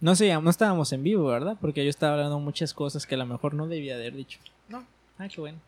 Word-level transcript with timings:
No 0.00 0.14
sé, 0.14 0.32
no 0.40 0.50
estábamos 0.50 0.92
en 0.92 1.02
vivo, 1.02 1.26
¿verdad? 1.26 1.56
Porque 1.60 1.82
yo 1.84 1.90
estaba 1.90 2.14
hablando 2.14 2.38
muchas 2.38 2.72
cosas 2.72 3.06
que 3.06 3.16
a 3.16 3.18
lo 3.18 3.26
mejor 3.26 3.54
no 3.54 3.66
debía 3.66 3.96
haber 3.96 4.14
dicho. 4.14 4.38
No. 4.68 4.84
Ah, 5.18 5.28
qué 5.28 5.40
bueno. 5.40 5.58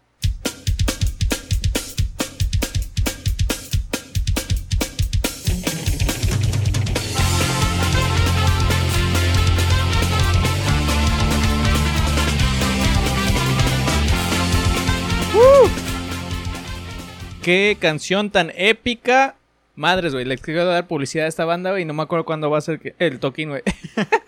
Qué 17.43 17.77
canción 17.81 18.31
tan 18.31 18.53
épica. 18.57 19.37
Madres, 19.75 20.13
güey, 20.13 20.27
le 20.27 20.37
quiero 20.37 20.67
dar 20.67 20.87
publicidad 20.87 21.25
a 21.25 21.29
esta 21.29 21.45
banda, 21.47 21.71
güey, 21.71 21.83
y 21.83 21.87
no 21.87 21.95
me 21.95 22.03
acuerdo 22.03 22.25
cuándo 22.27 22.51
va 22.51 22.59
a 22.59 22.61
ser 22.61 22.79
que- 22.81 22.95
el 22.99 23.19
toquín, 23.19 23.49
güey. 23.51 23.63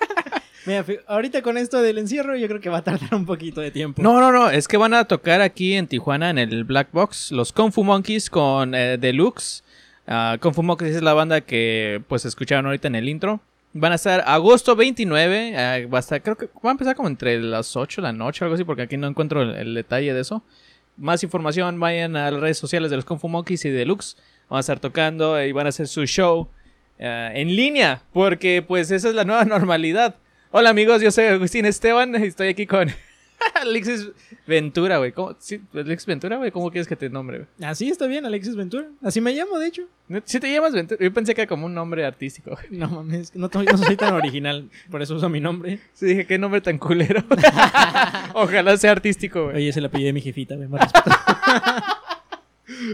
Mira, 0.65 0.85
ahorita 1.09 1.43
con 1.43 1.59
esto 1.59 1.83
del 1.83 1.99
encierro 1.99 2.37
yo 2.37 2.47
creo 2.47 2.61
que 2.61 2.71
va 2.71 2.79
a 2.79 2.85
tardar 2.85 3.15
un 3.15 3.27
poquito 3.27 3.61
de 3.61 3.73
tiempo. 3.73 4.01
No, 4.01 4.21
no, 4.21 4.31
no, 4.31 4.49
es 4.49 4.69
que 4.69 4.77
van 4.77 4.95
a 4.95 5.07
tocar 5.07 5.41
aquí 5.41 5.75
en 5.75 5.89
Tijuana 5.89 6.31
en 6.31 6.39
el 6.39 6.65
Black 6.65 6.89
Box 6.93 7.33
los 7.33 7.53
Kung 7.53 7.73
Fu 7.73 7.83
Monkeys 7.83 8.31
con 8.31 8.75
eh, 8.75 8.97
Deluxe. 8.97 9.65
Ah, 10.07 10.37
Kung 10.41 10.55
Fu 10.55 10.63
Monkeys 10.63 10.97
es 10.97 11.03
la 11.03 11.15
banda 11.15 11.41
que 11.41 12.03
pues 12.09 12.25
escucharon 12.25 12.67
ahorita 12.67 12.87
en 12.87 12.95
el 12.95 13.09
intro. 13.09 13.41
Van 13.75 13.91
a 13.91 13.97
estar 13.97 14.23
agosto 14.27 14.77
29, 14.77 15.57
ah, 15.57 15.79
va 15.93 15.99
a 15.99 16.01
estar, 16.01 16.23
creo 16.23 16.37
que 16.37 16.47
va 16.65 16.71
a 16.71 16.73
empezar 16.73 16.95
como 16.95 17.09
entre 17.09 17.41
las 17.41 17.75
8 17.75 18.01
de 18.01 18.07
la 18.07 18.13
noche 18.13 18.45
o 18.45 18.47
algo 18.47 18.55
así, 18.55 18.65
porque 18.65 18.83
aquí 18.83 18.97
no 18.97 19.09
encuentro 19.09 19.43
el, 19.43 19.75
detalle 19.75 20.15
de 20.15 20.21
eso. 20.21 20.45
Más 20.97 21.25
información, 21.25 21.81
vayan 21.81 22.15
a 22.17 22.31
las 22.31 22.41
redes 22.41 22.59
sociales 22.59 22.91
de 22.91 22.97
los 22.97 23.05
Kung 23.05 23.19
Fu 23.19 23.29
Monkeys 23.29 23.65
y 23.65 23.71
Deluxe. 23.71 24.17
Van 24.49 24.59
a 24.59 24.61
estar 24.61 24.79
tocando 24.79 25.43
y 25.43 25.51
van 25.51 25.67
a 25.67 25.71
hacer 25.71 25.89
su 25.89 26.05
show 26.07 26.49
ah, 27.01 27.31
en 27.35 27.57
línea, 27.57 28.03
porque 28.13 28.63
pues 28.67 28.93
esa 28.93 29.09
es 29.09 29.15
la 29.17 29.25
nueva 29.25 29.45
normalidad. 29.47 30.17
Hola 30.55 30.69
amigos, 30.69 31.01
yo 31.01 31.11
soy 31.11 31.25
Agustín 31.25 31.65
Esteban 31.65 32.15
y 32.23 32.27
estoy 32.27 32.49
aquí 32.49 32.67
con 32.67 32.91
Alexis 33.55 34.11
Ventura, 34.47 34.99
güey. 34.99 35.11
¿Cómo? 35.13 35.35
¿Sí? 35.39 35.63
¿Alexis 35.73 36.05
Ventura, 36.05 36.37
güey? 36.37 36.51
¿Cómo 36.51 36.71
quieres 36.71 36.87
que 36.87 36.95
te 36.95 37.09
nombre, 37.09 37.39
güey? 37.39 37.71
Así 37.71 37.89
está 37.89 38.07
bien, 38.07 38.27
Alexis 38.27 38.55
Ventura. 38.55 38.87
Así 39.03 39.23
me 39.23 39.33
llamo, 39.33 39.59
de 39.59 39.69
hecho. 39.69 39.85
¿Sí 40.27 40.41
te 40.41 40.53
llamas 40.53 40.75
Ventura? 40.75 41.01
Yo 41.03 41.11
pensé 41.11 41.35
que 41.35 41.41
era 41.41 41.49
como 41.49 41.65
un 41.65 41.73
nombre 41.73 42.05
artístico. 42.05 42.51
güey. 42.51 42.67
No 42.69 42.87
mames, 42.87 43.35
no, 43.35 43.49
soy 43.51 43.97
tan 43.97 44.13
original, 44.13 44.69
por 44.91 45.01
eso 45.01 45.15
uso 45.15 45.31
mi 45.31 45.41
nombre. 45.41 45.79
Sí, 45.95 46.05
dije, 46.05 46.27
qué 46.27 46.37
nombre 46.37 46.61
tan 46.61 46.77
culero. 46.77 47.25
Ojalá 48.35 48.77
sea 48.77 48.91
artístico, 48.91 49.45
güey. 49.45 49.57
Oye, 49.57 49.69
es 49.71 49.77
el 49.79 49.87
apellido 49.87 50.09
de 50.09 50.13
mi 50.13 50.21
jefita, 50.21 50.55
güey. 50.55 50.69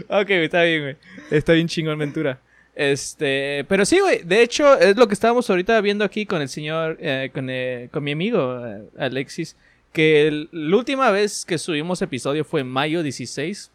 Ok, 0.07 0.27
güey, 0.27 0.45
está 0.45 0.63
bien, 0.63 0.81
güey. 0.81 0.95
Está 1.29 1.53
bien 1.53 1.67
chingón 1.67 1.97
Ventura. 1.99 2.39
Este, 2.81 3.65
pero 3.67 3.83
sí, 3.85 3.99
güey. 3.99 4.23
De 4.23 4.41
hecho, 4.41 4.79
es 4.79 4.95
lo 4.95 5.05
que 5.09 5.13
estábamos 5.13 5.49
ahorita 5.49 5.81
viendo 5.81 6.05
aquí 6.05 6.25
con 6.25 6.41
el 6.41 6.47
señor, 6.47 6.97
eh, 7.01 7.29
con, 7.33 7.49
eh, 7.49 7.89
con 7.91 8.01
mi 8.05 8.13
amigo 8.13 8.65
eh, 8.65 8.83
Alexis. 8.97 9.57
Que 9.91 10.27
el- 10.27 10.47
la 10.53 10.77
última 10.77 11.11
vez 11.11 11.43
que 11.43 11.57
subimos 11.57 12.01
episodio 12.01 12.45
fue 12.45 12.61
en 12.61 12.67
mayo 12.69 13.03
16. 13.03 13.69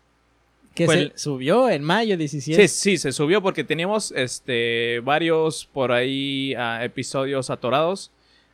Que 0.75 0.87
se 0.87 0.95
el- 0.95 1.13
subió 1.17 1.69
en 1.69 1.83
mayo 1.83 2.17
17. 2.17 2.67
Sí, 2.67 2.81
sí, 2.81 2.97
se 2.97 3.13
subió 3.13 3.43
porque 3.43 3.63
teníamos 3.63 4.11
este 4.13 5.01
varios 5.01 5.67
por 5.67 5.93
ahí 5.93 6.55
ah, 6.57 6.83
episodios 6.83 7.51
atorados, 7.51 8.11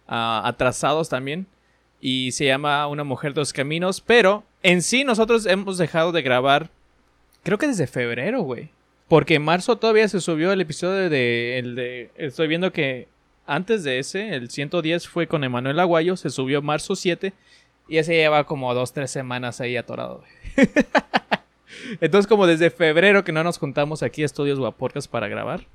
ah, 0.09 0.43
atrasados 0.45 1.09
también. 1.09 1.47
Y 2.01 2.33
se 2.33 2.47
llama 2.47 2.89
Una 2.89 3.05
mujer 3.05 3.35
dos 3.35 3.53
caminos. 3.53 4.01
Pero 4.01 4.43
en 4.65 4.83
sí 4.83 5.05
nosotros 5.05 5.47
hemos 5.47 5.79
dejado 5.79 6.11
de 6.11 6.23
grabar, 6.23 6.71
creo 7.45 7.57
que 7.57 7.69
desde 7.69 7.87
febrero, 7.87 8.41
güey. 8.43 8.71
Porque 9.11 9.35
en 9.35 9.43
marzo 9.43 9.77
todavía 9.77 10.07
se 10.07 10.21
subió 10.21 10.53
el 10.53 10.61
episodio 10.61 11.11
de, 11.11 11.59
el 11.59 11.75
de... 11.75 12.13
Estoy 12.15 12.47
viendo 12.47 12.73
que 12.73 13.09
antes 13.45 13.83
de 13.83 13.99
ese, 13.99 14.37
el 14.37 14.51
110 14.51 15.09
fue 15.09 15.27
con 15.27 15.43
Emanuel 15.43 15.81
Aguayo, 15.81 16.17
se 16.17 16.31
subió 16.31 16.63
marzo 16.63 16.95
7. 16.95 17.33
Y 17.89 17.99
ese 17.99 18.15
lleva 18.15 18.45
como 18.45 18.73
dos, 18.73 18.93
tres 18.93 19.11
semanas 19.11 19.61
ahí 19.61 19.77
atorado. 19.77 20.23
Entonces, 22.01 22.29
como 22.29 22.47
desde 22.47 22.71
febrero 22.71 23.25
que 23.25 23.33
no 23.33 23.43
nos 23.43 23.59
juntamos 23.59 24.05
aquí 24.05 24.23
a 24.23 24.27
Estudios 24.27 24.61
Guaporcas 24.61 25.09
para 25.09 25.27
grabar. 25.27 25.67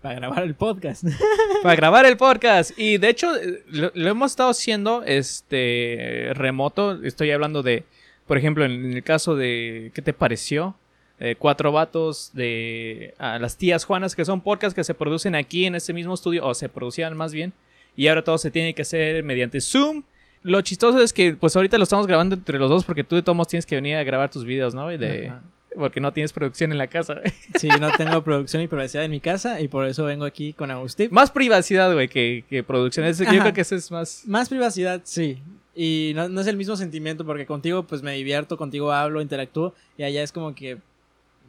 Para 0.00 0.14
grabar 0.14 0.44
el 0.44 0.54
podcast. 0.54 1.02
Para 1.64 1.74
grabar 1.74 2.06
el 2.06 2.16
podcast. 2.16 2.70
Y 2.78 2.98
de 2.98 3.08
hecho, 3.08 3.34
eh, 3.34 3.64
lo, 3.66 3.90
lo 3.94 4.10
hemos 4.10 4.30
estado 4.30 4.50
haciendo 4.50 5.02
este 5.02 6.30
remoto. 6.34 7.02
Estoy 7.02 7.32
hablando 7.32 7.64
de, 7.64 7.82
por 8.28 8.38
ejemplo, 8.38 8.64
en 8.64 8.92
el 8.92 9.02
caso 9.02 9.34
de 9.34 9.90
¿qué 9.92 10.02
te 10.02 10.12
pareció? 10.12 10.76
Eh, 11.18 11.34
cuatro 11.38 11.72
vatos 11.72 12.30
de 12.34 13.14
ah, 13.18 13.38
las 13.38 13.56
tías 13.56 13.84
Juanas, 13.84 14.14
que 14.14 14.24
son 14.24 14.42
podcasts 14.42 14.74
que 14.74 14.84
se 14.84 14.92
producen 14.92 15.34
aquí 15.34 15.64
en 15.64 15.74
este 15.74 15.92
mismo 15.94 16.12
estudio, 16.14 16.44
o 16.46 16.52
se 16.54 16.68
producían 16.68 17.16
más 17.16 17.32
bien. 17.32 17.52
Y 17.96 18.08
ahora 18.08 18.22
todo 18.22 18.36
se 18.36 18.50
tiene 18.50 18.74
que 18.74 18.82
hacer 18.82 19.22
mediante 19.24 19.60
Zoom. 19.60 20.02
Lo 20.42 20.60
chistoso 20.60 21.00
es 21.00 21.12
que, 21.14 21.32
pues 21.34 21.56
ahorita 21.56 21.78
lo 21.78 21.84
estamos 21.84 22.06
grabando 22.06 22.34
entre 22.36 22.58
los 22.58 22.68
dos 22.68 22.84
porque 22.84 23.02
tú 23.02 23.16
de 23.16 23.22
todos 23.22 23.34
modos 23.34 23.48
tienes 23.48 23.64
que 23.66 23.74
venir 23.74 23.96
a 23.96 24.04
grabar 24.04 24.30
tus 24.30 24.44
videos, 24.44 24.74
¿no? 24.74 24.92
Y 24.92 24.98
De, 24.98 25.28
Ajá. 25.28 25.42
porque 25.74 26.00
no 26.00 26.12
tienes 26.12 26.32
producción 26.34 26.70
en 26.72 26.78
la 26.78 26.86
casa. 26.88 27.20
Sí, 27.58 27.68
no 27.80 27.90
tengo 27.96 28.22
producción 28.22 28.62
y 28.62 28.68
privacidad 28.68 29.02
en 29.04 29.10
mi 29.10 29.20
casa 29.20 29.60
y 29.62 29.68
por 29.68 29.86
eso 29.86 30.04
vengo 30.04 30.26
aquí 30.26 30.52
con 30.52 30.70
Agustín. 30.70 31.08
Más 31.10 31.30
privacidad, 31.30 31.90
güey, 31.94 32.08
que, 32.08 32.44
que 32.50 32.62
producción. 32.62 33.06
Es- 33.06 33.18
yo 33.18 33.24
creo 33.26 33.54
que 33.54 33.62
eso 33.62 33.74
es 33.74 33.90
más. 33.90 34.22
Más 34.26 34.50
privacidad, 34.50 35.00
sí. 35.04 35.38
Y 35.74 36.12
no, 36.14 36.28
no 36.28 36.42
es 36.42 36.46
el 36.46 36.56
mismo 36.58 36.76
sentimiento 36.76 37.24
porque 37.24 37.46
contigo 37.46 37.84
pues 37.84 38.02
me 38.02 38.12
divierto, 38.12 38.56
contigo 38.58 38.92
hablo, 38.92 39.22
interactúo 39.22 39.74
y 39.96 40.02
allá 40.04 40.22
es 40.22 40.30
como 40.30 40.54
que... 40.54 40.76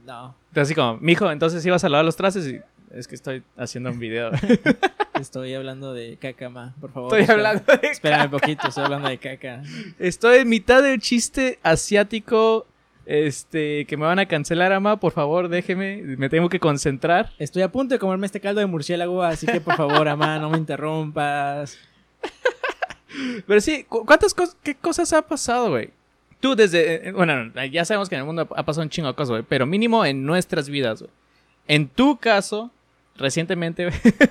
No, 0.08 0.36
Así 0.56 0.74
como, 0.74 0.98
mijo, 1.02 1.30
entonces 1.30 1.64
ibas 1.66 1.84
a 1.84 1.90
lavar 1.90 2.06
los 2.06 2.16
trastes 2.16 2.48
y. 2.48 2.60
Es 2.92 3.06
que 3.08 3.16
estoy 3.16 3.44
haciendo 3.58 3.92
un 3.92 4.00
video. 4.00 4.32
estoy 5.20 5.54
hablando 5.54 5.94
de 5.94 6.16
caca, 6.16 6.48
ma, 6.50 6.74
por 6.80 6.92
favor. 6.94 7.10
Estoy 7.20 7.24
espera- 7.24 7.50
hablando 7.52 7.78
de. 7.82 7.88
Espérame 7.90 8.24
un 8.26 8.32
poquito, 8.32 8.68
estoy 8.70 8.86
hablando 8.86 9.10
de 9.10 9.18
caca. 9.18 9.62
Estoy 10.00 10.38
en 10.40 10.50
mitad 10.50 10.82
de 10.82 10.94
un 10.94 11.00
chiste 11.02 11.60
asiático. 11.64 12.66
Este, 13.06 13.86
que 13.86 13.96
me 13.98 14.06
van 14.06 14.20
a 14.20 14.26
cancelar, 14.26 14.72
ama. 14.74 15.00
Por 15.00 15.12
favor, 15.12 15.48
déjeme. 15.50 16.02
Me 16.18 16.30
tengo 16.30 16.48
que 16.50 16.60
concentrar. 16.62 17.32
Estoy 17.40 17.62
a 17.64 17.72
punto 17.72 17.94
de 17.96 18.00
comerme 18.00 18.26
este 18.26 18.40
caldo 18.40 18.60
de 18.62 18.66
murciélago, 18.68 19.22
así 19.24 19.46
que 19.46 19.60
por 19.62 19.76
favor, 19.76 20.08
amá, 20.08 20.40
no 20.40 20.50
me 20.50 20.58
interrumpas. 20.58 21.78
Pero 23.48 23.62
sí, 23.62 23.84
cu- 23.84 24.06
¿cuántas 24.06 24.34
cosas, 24.34 24.58
qué 24.64 24.76
cosas 24.76 25.12
ha 25.14 25.22
pasado, 25.22 25.70
güey? 25.72 25.90
Tú 26.40 26.56
desde, 26.56 27.10
eh, 27.10 27.12
bueno, 27.12 27.52
ya 27.72 27.84
sabemos 27.84 28.10
que 28.10 28.16
en 28.16 28.20
el 28.20 28.26
mundo 28.26 28.48
ha 28.56 28.64
pasado 28.64 28.84
un 28.84 28.90
chingo 28.90 29.08
de 29.08 29.16
cosas, 29.16 29.30
güey, 29.30 29.44
pero 29.48 29.66
mínimo 29.66 30.06
en 30.06 30.26
nuestras 30.26 30.70
vidas, 30.70 31.02
güey. 31.02 31.12
En 31.68 31.88
tu 31.88 32.18
caso, 32.18 32.72
recientemente, 33.18 33.90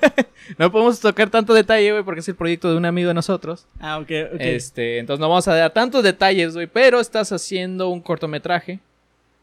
no 0.58 0.70
podemos 0.70 1.00
tocar 1.00 1.30
tanto 1.30 1.52
detalle, 1.52 1.90
güey, 1.90 2.04
porque 2.04 2.20
es 2.20 2.28
el 2.28 2.36
proyecto 2.36 2.70
de 2.70 2.76
un 2.76 2.84
amigo 2.84 3.08
de 3.08 3.14
nosotros. 3.14 3.66
Ah, 3.80 3.98
ok, 3.98 4.10
ok. 4.34 4.40
Este, 4.40 4.98
entonces 4.98 5.20
no 5.20 5.28
vamos 5.28 5.46
a 5.48 5.54
dar 5.54 5.72
tantos 5.72 6.02
detalles, 6.02 6.54
güey, 6.54 6.66
pero 6.66 7.00
estás 7.00 7.32
haciendo 7.32 7.88
un 7.88 8.00
cortometraje, 8.00 8.78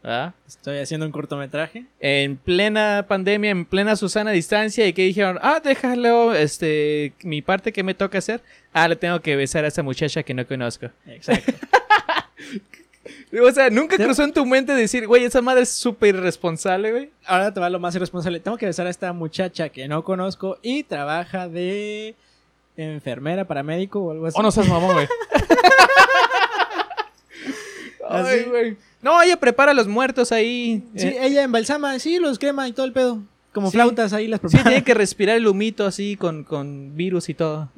¿verdad? 0.02 0.34
Estoy 0.46 0.78
haciendo 0.78 1.06
un 1.06 1.12
cortometraje. 1.12 1.84
En 2.00 2.36
plena 2.36 3.04
pandemia, 3.06 3.50
en 3.50 3.64
plena 3.64 3.94
Susana 3.96 4.30
distancia, 4.30 4.86
y 4.86 4.92
que 4.92 5.02
dijeron, 5.02 5.38
ah, 5.42 5.60
déjalo, 5.62 6.34
este, 6.34 7.12
mi 7.22 7.42
parte 7.42 7.72
que 7.72 7.82
me 7.82 7.94
toca 7.94 8.18
hacer, 8.18 8.40
ah, 8.72 8.88
le 8.88 8.96
tengo 8.96 9.20
que 9.20 9.36
besar 9.36 9.64
a 9.64 9.68
esa 9.68 9.82
muchacha 9.82 10.22
que 10.22 10.34
no 10.34 10.46
conozco. 10.46 10.90
Exacto. 11.06 11.52
O 13.38 13.52
sea, 13.52 13.68
nunca 13.68 13.96
cruzó 13.96 14.22
en 14.22 14.32
tu 14.32 14.46
mente 14.46 14.72
decir, 14.72 15.06
güey, 15.06 15.24
esa 15.24 15.42
madre 15.42 15.62
es 15.64 15.68
súper 15.70 16.14
irresponsable, 16.14 16.90
güey. 16.90 17.10
Ahora 17.26 17.52
te 17.52 17.60
va 17.60 17.68
lo 17.68 17.78
más 17.78 17.94
irresponsable. 17.94 18.40
Tengo 18.40 18.56
que 18.56 18.66
besar 18.66 18.86
a 18.86 18.90
esta 18.90 19.12
muchacha 19.12 19.68
que 19.68 19.86
no 19.88 20.02
conozco 20.04 20.58
y 20.62 20.84
trabaja 20.84 21.48
de 21.48 22.14
enfermera, 22.76 23.46
paramédico 23.46 24.00
o 24.00 24.10
algo 24.10 24.26
así. 24.26 24.38
O 24.38 24.42
no 24.42 24.50
seas 24.50 24.68
mamón, 24.68 24.94
güey. 24.94 25.08
Ay, 28.08 28.40
Así. 28.40 28.44
güey. 28.48 28.76
No, 29.02 29.20
ella 29.22 29.38
prepara 29.38 29.74
los 29.74 29.86
muertos 29.88 30.32
ahí. 30.32 30.82
Sí, 30.96 31.08
Eh, 31.08 31.18
ella 31.22 31.42
embalsama, 31.42 31.98
sí, 31.98 32.18
los 32.18 32.38
quema 32.38 32.68
y 32.68 32.72
todo 32.72 32.86
el 32.86 32.92
pedo. 32.92 33.22
Como 33.54 33.70
Sí. 33.70 33.76
flautas 33.76 34.12
ahí 34.12 34.26
las 34.26 34.40
sí, 34.40 34.48
prepara. 34.48 34.64
tiene 34.64 34.84
que 34.84 34.92
respirar 34.94 35.36
el 35.36 35.46
humito 35.46 35.86
así 35.86 36.16
con, 36.16 36.42
con 36.44 36.94
virus 36.96 37.28
y 37.28 37.34
todo. 37.34 37.70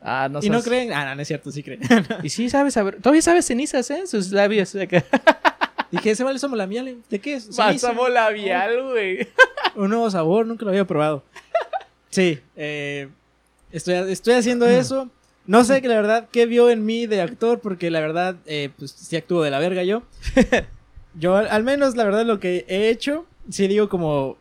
Ah, 0.00 0.28
no 0.30 0.38
y 0.40 0.48
no 0.48 0.62
creen. 0.62 0.92
Ah, 0.92 1.04
no, 1.06 1.16
no 1.16 1.22
es 1.22 1.28
cierto, 1.28 1.50
sí 1.50 1.62
creen. 1.62 1.80
Y 2.22 2.28
sí, 2.30 2.48
sabes 2.48 2.74
saber. 2.74 2.96
Todavía 3.02 3.20
sabes 3.20 3.44
cenizas, 3.44 3.90
¿eh? 3.90 4.06
Sus 4.06 4.30
labios. 4.30 4.74
acá. 4.76 5.04
Dije, 5.90 6.12
ese 6.12 6.24
vale 6.24 6.38
somos 6.38 6.56
la 6.56 6.66
miel. 6.66 7.02
¿De 7.10 7.18
qué 7.18 7.34
es? 7.34 7.54
Bálsamo 7.56 8.08
labial, 8.08 8.82
güey. 8.84 9.28
Un 9.76 9.90
nuevo 9.90 10.10
sabor, 10.10 10.46
nunca 10.46 10.64
lo 10.64 10.70
había 10.70 10.86
probado. 10.86 11.24
Sí, 12.10 12.38
eh, 12.56 13.08
estoy, 13.72 13.94
estoy 14.12 14.34
haciendo 14.34 14.66
eso. 14.66 15.10
No 15.46 15.64
sé 15.64 15.82
que 15.82 15.88
la 15.88 15.96
verdad 15.96 16.28
qué 16.32 16.46
vio 16.46 16.70
en 16.70 16.86
mí 16.86 17.06
de 17.08 17.20
actor, 17.20 17.58
porque 17.60 17.90
la 17.90 18.00
verdad, 18.00 18.36
eh, 18.46 18.70
pues 18.78 18.92
sí 18.92 19.16
actúo 19.16 19.42
de 19.42 19.50
la 19.50 19.58
verga 19.58 19.82
yo. 19.82 20.04
Yo 21.18 21.36
al 21.36 21.62
menos 21.64 21.96
la 21.96 22.04
verdad 22.04 22.24
lo 22.24 22.40
que 22.40 22.64
he 22.68 22.88
hecho, 22.88 23.26
sí 23.50 23.66
digo 23.68 23.88
como, 23.88 24.36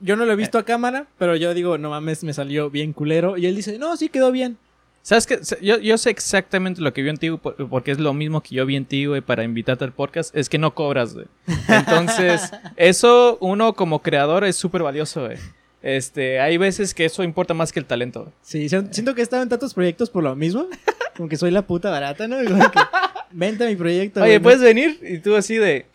yo 0.00 0.16
no 0.16 0.24
lo 0.24 0.32
he 0.32 0.36
visto 0.36 0.58
a 0.58 0.64
cámara, 0.64 1.06
pero 1.18 1.36
yo 1.36 1.54
digo, 1.54 1.78
no 1.78 1.90
mames, 1.90 2.22
me 2.24 2.32
salió 2.32 2.70
bien 2.70 2.92
culero. 2.92 3.36
Y 3.36 3.46
él 3.46 3.56
dice, 3.56 3.78
no, 3.78 3.96
sí 3.96 4.08
quedó 4.08 4.30
bien. 4.32 4.58
¿Sabes 5.02 5.26
qué? 5.26 5.38
Yo, 5.62 5.78
yo 5.78 5.96
sé 5.98 6.10
exactamente 6.10 6.80
lo 6.80 6.92
que 6.92 7.00
vi 7.02 7.10
en 7.10 7.16
ti, 7.16 7.30
por- 7.30 7.54
porque 7.68 7.92
es 7.92 8.00
lo 8.00 8.12
mismo 8.12 8.42
que 8.42 8.56
yo 8.56 8.66
vi 8.66 8.74
en 8.74 8.84
ti, 8.84 9.06
güey, 9.06 9.20
para 9.20 9.44
invitarte 9.44 9.84
al 9.84 9.92
podcast. 9.92 10.34
Es 10.36 10.48
que 10.48 10.58
no 10.58 10.74
cobras, 10.74 11.14
güey. 11.14 11.26
Entonces, 11.68 12.50
eso, 12.76 13.38
uno 13.40 13.74
como 13.74 14.02
creador 14.02 14.44
es 14.44 14.56
súper 14.56 14.82
valioso, 14.82 15.26
güey. 15.26 15.38
Este, 15.82 16.40
hay 16.40 16.56
veces 16.56 16.92
que 16.94 17.04
eso 17.04 17.22
importa 17.22 17.54
más 17.54 17.70
que 17.72 17.78
el 17.78 17.86
talento. 17.86 18.22
güey. 18.22 18.32
Sí, 18.42 18.68
si- 18.68 18.76
siento 18.90 19.14
que 19.14 19.20
he 19.20 19.24
estado 19.24 19.42
en 19.44 19.48
tantos 19.48 19.74
proyectos 19.74 20.10
por 20.10 20.24
lo 20.24 20.34
mismo. 20.34 20.66
Como 21.16 21.28
que 21.28 21.36
soy 21.36 21.50
la 21.52 21.62
puta 21.62 21.88
barata, 21.90 22.26
¿no? 22.26 22.38
Que, 22.38 22.52
vente 23.30 23.64
a 23.64 23.68
mi 23.68 23.76
proyecto. 23.76 24.20
Oye, 24.20 24.30
güey, 24.30 24.38
¿no? 24.38 24.42
¿puedes 24.42 24.60
venir? 24.60 24.98
Y 25.08 25.18
tú 25.18 25.36
así 25.36 25.54
de, 25.56 25.86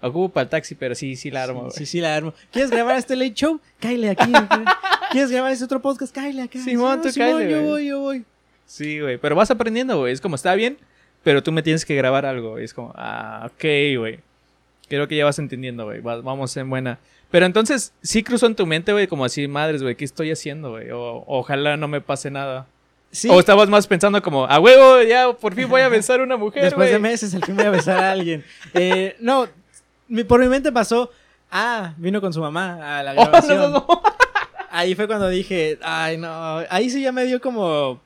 ocupo 0.00 0.28
para 0.32 0.44
el 0.44 0.48
taxi, 0.50 0.74
pero 0.74 0.94
sí, 0.94 1.16
sí 1.16 1.30
la 1.30 1.44
armo, 1.44 1.60
güey. 1.62 1.72
Sí, 1.72 1.86
sí, 1.86 2.00
la 2.00 2.14
armo. 2.16 2.34
¿Quieres 2.52 2.70
grabar 2.70 2.96
este 2.96 3.16
late 3.16 3.34
show? 3.34 3.60
Cáile 3.80 4.10
aquí. 4.10 4.30
güey. 4.30 4.64
¿Quieres 5.10 5.30
grabar 5.30 5.52
este 5.52 5.64
otro 5.64 5.80
podcast? 5.80 6.14
Cáile 6.14 6.42
acá. 6.42 6.58
Simón, 6.58 7.02
tú 7.02 7.08
cáele, 7.16 7.50
Yo 7.50 7.58
güey. 7.58 7.68
voy, 7.70 7.86
yo 7.86 8.00
voy. 8.00 8.24
Sí, 8.66 9.00
güey. 9.00 9.18
Pero 9.18 9.34
vas 9.36 9.50
aprendiendo, 9.50 9.98
güey. 9.98 10.12
Es 10.12 10.20
como, 10.20 10.36
está 10.36 10.54
bien, 10.54 10.78
pero 11.24 11.42
tú 11.42 11.52
me 11.52 11.62
tienes 11.62 11.84
que 11.84 11.94
grabar 11.96 12.24
algo. 12.26 12.58
Es 12.58 12.72
como, 12.74 12.92
ah, 12.96 13.50
ok, 13.52 13.64
güey. 13.98 14.20
Creo 14.88 15.06
que 15.08 15.16
ya 15.16 15.24
vas 15.24 15.38
entendiendo, 15.38 15.84
güey. 15.84 16.00
Va- 16.00 16.20
Vamos 16.20 16.56
en 16.56 16.68
buena. 16.70 16.98
Pero 17.30 17.46
entonces, 17.46 17.92
sí 18.02 18.22
cruzó 18.24 18.46
en 18.46 18.56
tu 18.56 18.66
mente, 18.66 18.92
güey, 18.92 19.06
como 19.06 19.24
así, 19.24 19.46
madres, 19.46 19.82
güey, 19.82 19.94
¿qué 19.94 20.04
estoy 20.04 20.30
haciendo, 20.32 20.70
güey? 20.70 20.90
O 20.90 21.22
ojalá 21.28 21.76
no 21.76 21.86
me 21.86 22.00
pase 22.00 22.28
nada. 22.30 22.66
Sí. 23.12 23.28
O 23.28 23.38
estabas 23.40 23.68
más 23.68 23.86
pensando 23.86 24.20
como, 24.22 24.46
a 24.46 24.58
huevo, 24.60 25.02
ya 25.02 25.32
por 25.32 25.54
fin 25.54 25.68
voy 25.68 25.80
a 25.80 25.88
besar 25.88 26.20
a 26.20 26.22
una 26.24 26.36
mujer, 26.36 26.62
Después 26.64 26.90
de 26.90 26.98
meses, 27.00 27.34
al 27.34 27.44
fin 27.44 27.56
voy 27.56 27.66
a 27.66 27.70
besar 27.70 27.98
a 28.02 28.10
alguien. 28.12 28.44
Eh, 28.74 29.16
no, 29.20 29.48
por 30.26 30.40
mi 30.40 30.48
mente 30.48 30.72
pasó. 30.72 31.10
Ah, 31.50 31.94
vino 31.96 32.20
con 32.20 32.32
su 32.32 32.40
mamá 32.40 32.98
a 32.98 33.02
la 33.02 33.12
Oh, 33.16 33.24
no, 33.24 33.30
grabación. 33.30 33.72
no. 33.72 33.86
Ahí 34.70 34.94
fue 34.94 35.06
cuando 35.06 35.28
dije, 35.28 35.78
ay, 35.82 36.16
no. 36.16 36.58
Ahí 36.70 36.90
sí 36.90 37.02
ya 37.02 37.12
me 37.12 37.24
dio 37.24 37.40
como. 37.40 38.00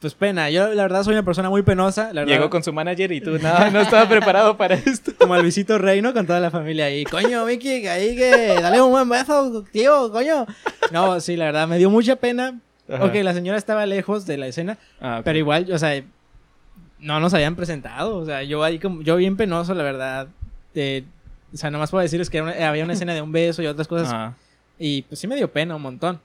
Pues 0.00 0.14
pena. 0.14 0.50
Yo, 0.50 0.74
la 0.74 0.82
verdad, 0.82 1.04
soy 1.04 1.12
una 1.14 1.24
persona 1.24 1.48
muy 1.48 1.62
penosa. 1.62 2.12
La 2.12 2.24
Llegó 2.24 2.50
con 2.50 2.62
su 2.64 2.72
manager 2.72 3.12
y 3.12 3.20
tú, 3.20 3.38
no, 3.38 3.70
no 3.70 3.80
estaba 3.80 4.08
preparado 4.08 4.56
para 4.56 4.74
esto. 4.74 5.12
Como 5.18 5.34
a 5.34 5.38
Luisito 5.38 5.78
Reino 5.78 6.12
con 6.12 6.26
toda 6.26 6.40
la 6.40 6.50
familia 6.50 6.86
ahí. 6.86 7.04
Coño, 7.04 7.46
que 7.46 7.88
ahí 7.88 8.16
que. 8.16 8.56
Dale 8.60 8.82
un 8.82 8.90
buen 8.90 9.08
beso, 9.08 9.64
tío, 9.70 10.10
coño. 10.10 10.44
No, 10.90 11.20
sí, 11.20 11.36
la 11.36 11.44
verdad, 11.46 11.68
me 11.68 11.78
dio 11.78 11.88
mucha 11.88 12.16
pena. 12.16 12.58
Ajá. 12.92 13.04
Ok, 13.04 13.14
la 13.22 13.32
señora 13.32 13.56
estaba 13.56 13.86
lejos 13.86 14.26
de 14.26 14.38
la 14.38 14.48
escena. 14.48 14.76
Ah. 15.00 15.20
Pero 15.24 15.38
igual, 15.38 15.72
o 15.72 15.78
sea, 15.78 16.02
no 16.98 17.20
nos 17.20 17.32
habían 17.32 17.54
presentado. 17.54 18.16
O 18.16 18.26
sea, 18.26 18.42
yo 18.42 18.64
ahí 18.64 18.80
como, 18.80 19.02
yo 19.02 19.14
bien 19.16 19.36
penoso, 19.36 19.72
la 19.72 19.84
verdad. 19.84 20.26
Eh, 20.74 21.04
o 21.52 21.56
sea, 21.56 21.70
nomás 21.70 21.90
puedo 21.90 22.02
decirles 22.02 22.30
que 22.30 22.38
era 22.38 22.46
una- 22.46 22.68
había 22.68 22.84
una 22.84 22.92
escena 22.94 23.14
de 23.14 23.22
un 23.22 23.32
beso 23.32 23.62
y 23.62 23.66
otras 23.66 23.88
cosas. 23.88 24.08
Ajá. 24.08 24.36
Y 24.78 25.02
pues 25.02 25.20
sí 25.20 25.26
me 25.26 25.36
dio 25.36 25.50
pena 25.52 25.76
un 25.76 25.82
montón. 25.82 26.20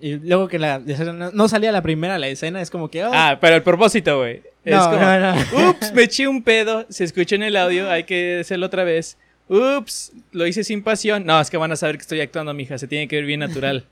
Y 0.00 0.14
luego 0.14 0.46
que 0.46 0.58
la 0.60 0.78
no, 0.78 1.48
salía 1.48 1.72
la 1.72 1.82
primera, 1.82 2.18
la 2.18 2.28
escena 2.28 2.60
es 2.62 2.70
como 2.70 2.88
que. 2.88 3.04
oh, 3.04 3.10
Ah, 3.12 3.38
pero 3.40 3.56
el 3.56 3.62
propósito, 3.62 4.18
güey. 4.18 4.42
Es 4.64 4.76
no, 4.76 4.84
como, 4.90 5.00
no, 5.00 5.34
no. 5.34 5.70
Ups, 5.70 5.92
me 5.92 6.04
eché 6.04 6.28
un 6.28 6.42
pedo. 6.42 6.86
Se 6.88 7.02
escuchó 7.04 7.34
en 7.34 7.42
el 7.42 7.56
audio, 7.56 7.90
hay 7.90 8.04
que 8.04 8.38
hacerlo 8.40 8.66
otra 8.66 8.84
vez. 8.84 9.18
Ups, 9.48 10.12
lo 10.32 10.46
hice 10.46 10.62
sin 10.62 10.82
pasión. 10.84 11.24
No, 11.26 11.40
es 11.40 11.50
que 11.50 11.56
van 11.56 11.72
a 11.72 11.76
saber 11.76 11.96
que 11.96 12.02
estoy 12.02 12.20
actuando, 12.20 12.54
mija. 12.54 12.78
Se 12.78 12.86
tiene 12.86 13.08
que 13.08 13.16
ver 13.16 13.24
bien 13.24 13.40
natural. 13.40 13.84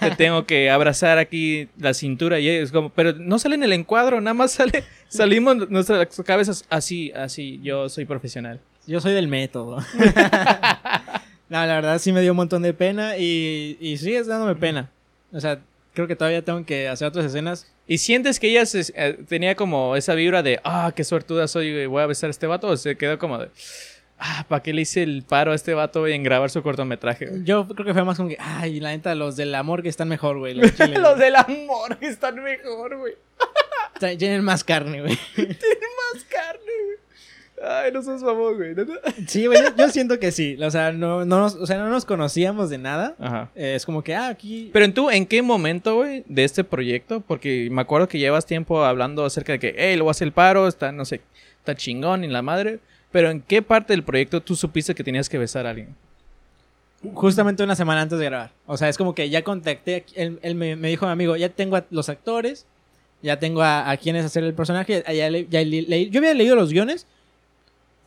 Te 0.00 0.10
tengo 0.12 0.46
que 0.46 0.70
abrazar 0.70 1.18
aquí 1.18 1.68
la 1.78 1.92
cintura 1.92 2.40
y 2.40 2.48
es 2.48 2.72
como, 2.72 2.88
pero 2.88 3.12
no 3.12 3.38
sale 3.38 3.56
en 3.56 3.62
el 3.62 3.74
encuadro, 3.74 4.22
nada 4.22 4.32
más 4.32 4.52
sale, 4.52 4.84
salimos 5.08 5.68
nuestras 5.68 6.08
cabezas 6.24 6.64
así, 6.70 7.12
así. 7.12 7.60
Yo 7.62 7.88
soy 7.90 8.06
profesional. 8.06 8.58
Yo 8.86 9.00
soy 9.00 9.12
del 9.14 9.28
método. 9.28 9.78
no, 11.48 11.66
la 11.66 11.74
verdad 11.74 11.98
sí 11.98 12.12
me 12.12 12.20
dio 12.22 12.32
un 12.32 12.36
montón 12.36 12.62
de 12.62 12.72
pena 12.74 13.16
y, 13.16 13.76
y 13.80 13.96
sigue 13.98 14.22
dándome 14.24 14.54
pena. 14.54 14.90
O 15.32 15.40
sea, 15.40 15.60
creo 15.94 16.06
que 16.06 16.16
todavía 16.16 16.42
tengo 16.44 16.64
que 16.64 16.88
hacer 16.88 17.08
otras 17.08 17.26
escenas. 17.26 17.66
¿Y 17.88 17.98
sientes 17.98 18.40
que 18.40 18.48
ella 18.50 18.66
se- 18.66 18.92
eh, 18.96 19.18
tenía 19.28 19.54
como 19.54 19.96
esa 19.96 20.14
vibra 20.14 20.42
de, 20.42 20.60
ah, 20.64 20.92
qué 20.94 21.04
suertuda 21.04 21.46
soy, 21.48 21.72
güey, 21.72 21.86
voy 21.86 22.02
a 22.02 22.06
besar 22.06 22.28
a 22.28 22.30
este 22.32 22.46
vato? 22.46 22.66
¿O 22.68 22.76
se 22.76 22.96
quedó 22.96 23.18
como 23.18 23.38
de, 23.38 23.48
ah, 24.18 24.44
¿para 24.48 24.62
qué 24.62 24.72
le 24.72 24.82
hice 24.82 25.02
el 25.04 25.22
paro 25.22 25.52
a 25.52 25.54
este 25.54 25.72
vato 25.74 26.00
güey, 26.00 26.14
en 26.14 26.22
grabar 26.24 26.50
su 26.50 26.62
cortometraje? 26.62 27.26
güey?" 27.26 27.44
Yo 27.44 27.66
creo 27.68 27.86
que 27.86 27.92
fue 27.94 28.02
más 28.04 28.16
como 28.16 28.28
que, 28.28 28.36
ay, 28.40 28.80
la 28.80 28.90
neta, 28.90 29.14
los 29.14 29.36
del 29.36 29.54
amor 29.54 29.82
que 29.82 29.88
están 29.88 30.08
mejor, 30.08 30.38
güey. 30.38 30.54
Los 30.54 30.74
chiles, 30.76 30.98
Los 30.98 31.18
del 31.18 31.36
amor 31.36 31.96
están 32.00 32.42
mejor, 32.42 32.96
güey. 32.98 33.14
Tienen 34.18 34.42
más 34.44 34.64
carne, 34.64 35.00
güey. 35.02 35.18
Más 35.36 36.24
carne, 36.28 36.72
güey. 36.84 36.96
Ay, 37.62 37.90
no 37.90 38.02
sos 38.02 38.22
mamón, 38.22 38.56
güey. 38.56 38.74
Sí, 39.26 39.46
güey, 39.46 39.58
yo, 39.62 39.74
yo 39.76 39.88
siento 39.88 40.18
que 40.18 40.30
sí. 40.30 40.56
O 40.62 40.70
sea, 40.70 40.92
no, 40.92 41.24
no, 41.24 41.40
nos, 41.40 41.54
o 41.54 41.66
sea, 41.66 41.78
no 41.78 41.88
nos 41.88 42.04
conocíamos 42.04 42.68
de 42.68 42.78
nada. 42.78 43.14
Ajá. 43.18 43.50
Eh, 43.54 43.74
es 43.74 43.86
como 43.86 44.02
que, 44.04 44.14
ah, 44.14 44.28
aquí... 44.28 44.68
Pero 44.72 44.92
tú, 44.92 45.10
¿en 45.10 45.24
qué 45.24 45.40
momento, 45.40 45.96
güey, 45.96 46.22
de 46.26 46.44
este 46.44 46.64
proyecto? 46.64 47.20
Porque 47.20 47.68
me 47.70 47.80
acuerdo 47.80 48.08
que 48.08 48.18
llevas 48.18 48.44
tiempo 48.44 48.84
hablando 48.84 49.24
acerca 49.24 49.52
de 49.52 49.58
que, 49.58 49.74
hey, 49.78 49.96
lo 49.96 50.04
voy 50.04 50.10
a 50.10 50.12
hacer 50.12 50.26
el 50.28 50.32
paro, 50.32 50.68
está, 50.68 50.92
no 50.92 51.04
sé, 51.06 51.22
está 51.58 51.74
chingón 51.74 52.24
y 52.24 52.28
la 52.28 52.42
madre. 52.42 52.78
Pero 53.10 53.30
¿en 53.30 53.40
qué 53.40 53.62
parte 53.62 53.94
del 53.94 54.02
proyecto 54.04 54.42
tú 54.42 54.54
supiste 54.54 54.94
que 54.94 55.02
tenías 55.02 55.28
que 55.30 55.38
besar 55.38 55.66
a 55.66 55.70
alguien? 55.70 55.94
Justamente 57.14 57.62
una 57.62 57.76
semana 57.76 58.00
antes 58.02 58.18
de 58.18 58.24
grabar. 58.24 58.50
O 58.66 58.76
sea, 58.76 58.88
es 58.88 58.98
como 58.98 59.14
que 59.14 59.30
ya 59.30 59.42
contacté, 59.42 60.04
él, 60.14 60.38
él 60.42 60.54
me, 60.56 60.76
me 60.76 60.88
dijo 60.88 61.04
a 61.06 61.08
mi 61.08 61.12
amigo, 61.12 61.36
ya 61.36 61.48
tengo 61.50 61.76
a 61.76 61.84
los 61.90 62.08
actores, 62.08 62.66
ya 63.22 63.38
tengo 63.38 63.62
a, 63.62 63.90
a 63.90 63.96
quienes 63.96 64.24
hacer 64.24 64.42
el 64.44 64.54
personaje, 64.54 65.04
ya 65.14 65.30
le- 65.30 65.46
ya 65.48 65.62
yo 65.62 66.18
había 66.18 66.34
leído 66.34 66.56
los 66.56 66.70
guiones 66.72 67.06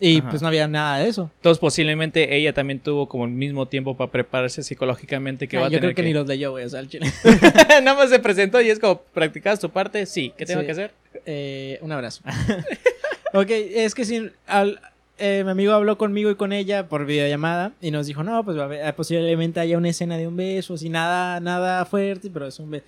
y 0.02 0.20
Ajá. 0.20 0.30
pues 0.30 0.42
no 0.42 0.48
había 0.48 0.68
nada 0.68 1.00
de 1.00 1.10
eso. 1.10 1.30
Entonces, 1.38 1.60
posiblemente 1.60 2.36
ella 2.36 2.54
también 2.54 2.80
tuvo 2.80 3.08
como 3.10 3.26
el 3.26 3.32
mismo 3.32 3.68
tiempo 3.68 3.98
para 3.98 4.10
prepararse 4.12 4.64
psicológicamente 4.64 5.48
que 5.48 5.58
Ah, 5.58 5.62
va 5.62 5.66
a 5.68 5.70
yo 5.70 5.80
tener 5.80 5.94
creo 5.94 6.04
que, 6.06 6.08
ni 6.10 6.14
los 6.14 6.26
leyó, 6.28 6.52
güey, 6.52 6.66
o 6.66 6.70
sea, 6.70 6.80
el 6.80 6.88
chile. 6.90 7.06
Nada 7.84 7.96
más 7.96 8.10
se 8.10 8.20
presentó 8.20 8.62
y 8.62 8.70
es 8.70 8.80
como, 8.80 9.02
¿practicabas 9.02 9.60
tu 9.60 9.70
parte? 9.70 10.06
Sí. 10.06 10.34
¿Qué 10.38 10.46
tengo 10.46 10.62
Sí. 10.62 10.66
que 10.66 10.72
hacer? 10.72 10.92
Eh, 11.26 11.80
un 11.82 11.92
abrazo. 11.92 12.22
ok, 13.34 13.50
es 13.50 13.94
que 13.96 14.06
sí, 14.06 14.30
al- 14.48 14.80
eh, 15.18 15.42
mi 15.44 15.52
amigo 15.52 15.74
habló 15.74 15.98
conmigo 15.98 16.32
y 16.32 16.36
con 16.36 16.54
ella 16.54 16.88
por 16.88 17.06
videollamada 17.06 17.74
y 17.82 17.92
nos 17.92 18.08
dijo, 18.08 18.24
no, 18.24 18.44
pues 18.46 18.58
va 18.58 18.62
a 18.62 18.66
haber- 18.66 18.96
posiblemente 18.96 19.60
haya 19.60 19.78
una 19.78 19.90
escena 19.90 20.18
de 20.18 20.28
un 20.28 20.38
beso, 20.38 20.76
así 20.76 20.88
nada, 20.88 21.42
nada 21.42 21.84
fuerte, 21.86 22.30
pero 22.32 22.48
es 22.48 22.58
un 22.60 22.72
beso. 22.72 22.86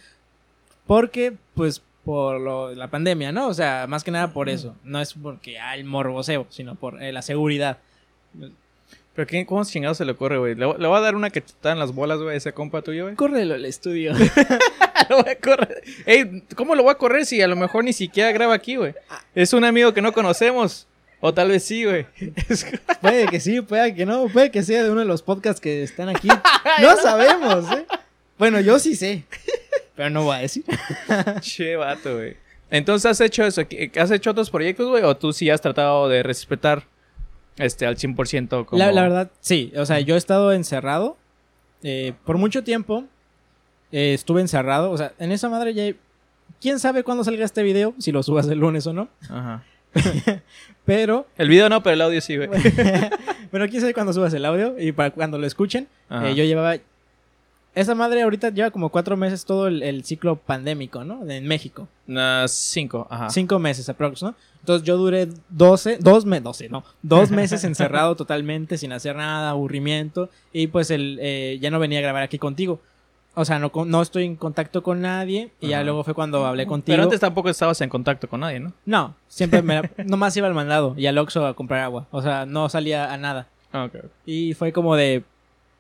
Porque, 0.88 1.34
pues, 1.56 1.82
por 2.06 2.40
lo, 2.40 2.74
la 2.74 2.90
pandemia, 2.90 3.32
¿no? 3.32 3.48
O 3.48 3.54
sea, 3.54 3.86
más 3.88 4.04
que 4.04 4.12
nada 4.12 4.34
por 4.34 4.50
eso. 4.50 4.76
No 4.84 5.00
es 5.00 5.14
porque 5.14 5.60
hay 5.60 5.84
morboseo, 5.84 6.48
sino 6.50 6.76
por 6.76 7.02
eh, 7.02 7.12
la 7.12 7.22
seguridad. 7.22 7.78
¿Pero 9.14 9.28
qué, 9.28 9.46
cómo 9.46 9.64
chingados 9.66 9.98
se 9.98 10.06
le 10.06 10.14
ocurre, 10.14 10.38
güey? 10.38 10.56
Le, 10.56 10.66
le 10.66 10.88
voy 10.88 10.98
a 10.98 11.02
dar 11.02 11.16
una 11.16 11.30
que 11.30 11.44
en 11.64 11.80
las 11.80 11.94
bolas, 11.94 12.20
güey, 12.20 12.36
a 12.36 12.38
ese 12.38 12.54
compa 12.54 12.82
tuyo, 12.82 13.04
güey. 13.04 13.16
Córrelo 13.16 13.56
al 13.56 13.66
estudio. 13.66 14.14
lo 15.10 15.22
voy 15.22 15.32
a 15.32 15.36
correr. 15.36 15.84
Ey, 16.06 16.44
¿cómo 16.56 16.76
lo 16.76 16.84
voy 16.84 16.92
a 16.92 16.98
correr 16.98 17.26
si 17.26 17.42
a 17.42 17.48
lo 17.48 17.56
mejor 17.56 17.84
ni 17.84 17.94
siquiera 17.94 18.32
graba 18.32 18.54
aquí, 18.54 18.78
güey? 18.78 18.96
Es 19.36 19.54
un 19.54 19.66
amigo 19.66 19.94
que 19.94 20.02
no 20.02 20.14
conocemos. 20.14 20.88
O 21.20 21.34
tal 21.34 21.50
vez 21.50 21.64
sí, 21.64 21.86
güey. 21.86 22.08
Puede 23.02 23.28
que 23.28 23.40
sí, 23.40 23.62
puede 23.62 23.94
que 23.94 24.08
no, 24.08 24.28
puede 24.28 24.50
que 24.50 24.64
sea 24.64 24.84
de 24.84 24.90
uno 24.90 25.02
de 25.02 25.06
los 25.06 25.22
podcasts 25.22 25.62
que 25.62 25.84
están 25.84 26.10
aquí. 26.10 26.28
No 26.82 26.96
sabemos, 26.98 27.72
¿eh? 27.72 27.86
Bueno, 28.38 28.60
yo 28.60 28.80
sí 28.80 28.96
sé. 28.96 29.24
Pero 29.96 30.10
no 30.10 30.24
voy 30.24 30.38
a 30.38 30.40
decir. 30.40 30.64
che, 31.42 31.76
vato, 31.76 32.16
güey. 32.16 32.38
Entonces, 32.70 33.12
¿has 33.12 33.22
hecho 33.22 33.44
eso? 33.46 33.68
¿Qué- 33.68 33.92
¿Has 34.00 34.12
hecho 34.12 34.32
otros 34.32 34.50
proyectos, 34.50 34.88
güey? 34.90 35.04
¿O 35.04 35.16
tú 35.18 35.34
sí 35.34 35.50
has 35.50 35.60
tratado 35.62 36.08
de 36.08 36.24
respetar 36.24 36.84
este 37.58 37.86
al 37.86 37.98
100% 37.98 38.66
como... 38.66 38.80
La, 38.80 38.92
la 38.94 39.02
verdad, 39.02 39.32
sí. 39.42 39.74
O 39.76 39.86
sea, 39.86 40.00
yo 40.00 40.16
he 40.16 40.18
estado 40.18 40.54
encerrado. 40.54 41.18
eh, 41.84 42.14
por 42.26 42.38
mucho 42.38 42.64
tiempo 42.64 43.04
eh, 43.92 44.14
estuve 44.14 44.40
encerrado. 44.42 44.92
O 44.92 44.98
sea, 44.98 45.12
en 45.20 45.32
esa 45.34 45.50
madre 45.50 45.74
ya... 45.74 45.94
¿Quién 46.62 46.80
sabe 46.80 47.04
cuándo 47.04 47.24
salga 47.24 47.44
este 47.44 47.64
video? 47.64 47.94
Si 48.00 48.12
lo 48.14 48.24
subas 48.24 48.48
el 48.48 48.60
lunes 48.60 48.88
o 48.88 48.94
no. 48.94 49.10
Ajá. 49.30 49.64
Pero... 50.86 51.28
El 51.38 51.50
video 51.50 51.68
no, 51.70 51.84
pero 51.84 51.94
el 51.94 52.02
audio 52.02 52.22
sí, 52.22 52.38
güey. 52.38 52.50
bueno, 53.52 53.68
quién 53.70 53.82
sabe 53.82 53.94
cuándo 53.94 54.14
subas 54.14 54.34
el 54.34 54.46
audio 54.46 54.76
y 54.80 54.92
para 54.94 55.12
cuando 55.12 55.38
lo 55.38 55.46
escuchen. 55.46 55.88
Eh, 56.10 56.34
yo 56.36 56.44
llevaba... 56.44 56.78
Esa 57.74 57.96
madre 57.96 58.22
ahorita 58.22 58.50
lleva 58.50 58.70
como 58.72 58.90
cuatro 58.90 59.16
meses 59.16 59.46
todo 59.46 59.68
el, 59.68 59.82
el 59.82 60.04
ciclo 60.04 60.36
pandémico, 60.36 61.04
¿no? 61.06 61.26
En 61.30 61.48
México. 61.48 61.88
Cinco, 62.48 63.08
ajá. 63.10 63.30
Cinco 63.30 63.60
meses 63.60 63.88
aprox, 63.88 64.22
¿no? 64.24 64.36
Entonces 64.60 64.86
yo 64.86 64.98
duré 64.98 65.30
12, 65.50 65.98
dos 66.00 66.26
meses, 66.26 66.44
12, 66.44 66.70
no, 66.70 66.84
dos 67.02 67.32
meses 67.32 67.64
encerrado 67.64 68.16
totalmente, 68.16 68.78
sin 68.78 68.92
hacer 68.92 69.16
nada, 69.16 69.50
aburrimiento, 69.52 70.30
y 70.52 70.68
pues 70.68 70.92
el, 70.92 71.18
eh, 71.22 71.58
ya 71.62 71.72
no 71.72 71.80
venía 71.80 72.00
a 72.00 72.02
grabar 72.02 72.24
aquí 72.24 72.38
contigo. 72.38 72.82
O 73.34 73.46
sea, 73.46 73.58
no, 73.60 73.72
con- 73.72 73.90
no 73.90 74.02
estoy 74.02 74.26
en 74.26 74.36
contacto 74.36 74.84
con 74.84 75.00
nadie, 75.00 75.52
y 75.62 75.70
ya 75.70 75.84
luego 75.84 76.04
fue 76.04 76.14
cuando 76.14 76.46
hablé 76.46 76.68
contigo. 76.68 76.94
Pero 76.94 77.04
antes 77.04 77.22
tampoco 77.22 77.50
estabas 77.50 77.80
en 77.80 77.88
contacto 77.90 78.28
con 78.28 78.42
nadie, 78.42 78.60
¿no? 78.60 78.74
No, 78.86 79.16
siempre 79.30 79.62
me 79.62 79.82
nomás 80.06 80.36
iba 80.36 80.48
al 80.48 80.54
mandado 80.54 80.94
y 80.98 81.06
al 81.06 81.18
Oxxo 81.18 81.46
a 81.48 81.54
comprar 81.54 81.80
agua. 81.80 82.08
O 82.12 82.22
sea, 82.22 82.46
no 82.46 82.68
salía 82.68 83.12
a 83.14 83.18
nada. 83.18 83.48
Ah, 83.72 83.86
ok. 83.86 84.04
Y 84.26 84.54
fue 84.56 84.74
como 84.74 84.98
de, 84.98 85.24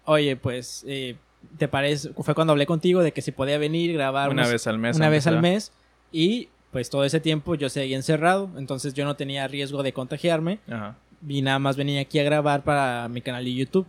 oye, 0.05 0.37
pues, 0.37 0.85
eh, 0.87 1.17
¿te 1.57 1.67
parece? 1.67 2.09
Fue 2.13 2.33
cuando 2.35 2.51
hablé 2.51 2.65
contigo 2.65 3.01
de 3.03 3.11
que 3.11 3.21
si 3.21 3.31
podía 3.31 3.57
venir, 3.57 3.93
grabar 3.93 4.29
Una 4.29 4.43
unos- 4.43 4.51
vez 4.53 4.67
al 4.67 4.77
mes. 4.79 4.95
una 4.97 5.09
vez 5.09 5.27
al 5.27 5.41
mes 5.41 5.71
y 6.11 6.49
pues 6.71 6.89
todo 6.89 7.03
ese 7.03 7.19
tiempo 7.19 7.55
yo 7.55 7.69
seguía 7.69 7.97
encerrado, 7.97 8.49
entonces 8.57 8.93
yo 8.93 9.03
no 9.05 9.15
tenía 9.15 9.47
riesgo 9.47 9.83
de 9.83 9.91
contagiarme 9.93 10.59
Ajá. 10.69 10.95
y 11.27 11.41
nada 11.41 11.59
más 11.59 11.75
venía 11.75 12.01
aquí 12.01 12.19
a 12.19 12.23
grabar 12.23 12.63
para 12.63 13.07
mi 13.09 13.21
canal 13.21 13.43
de 13.43 13.53
YouTube 13.53 13.85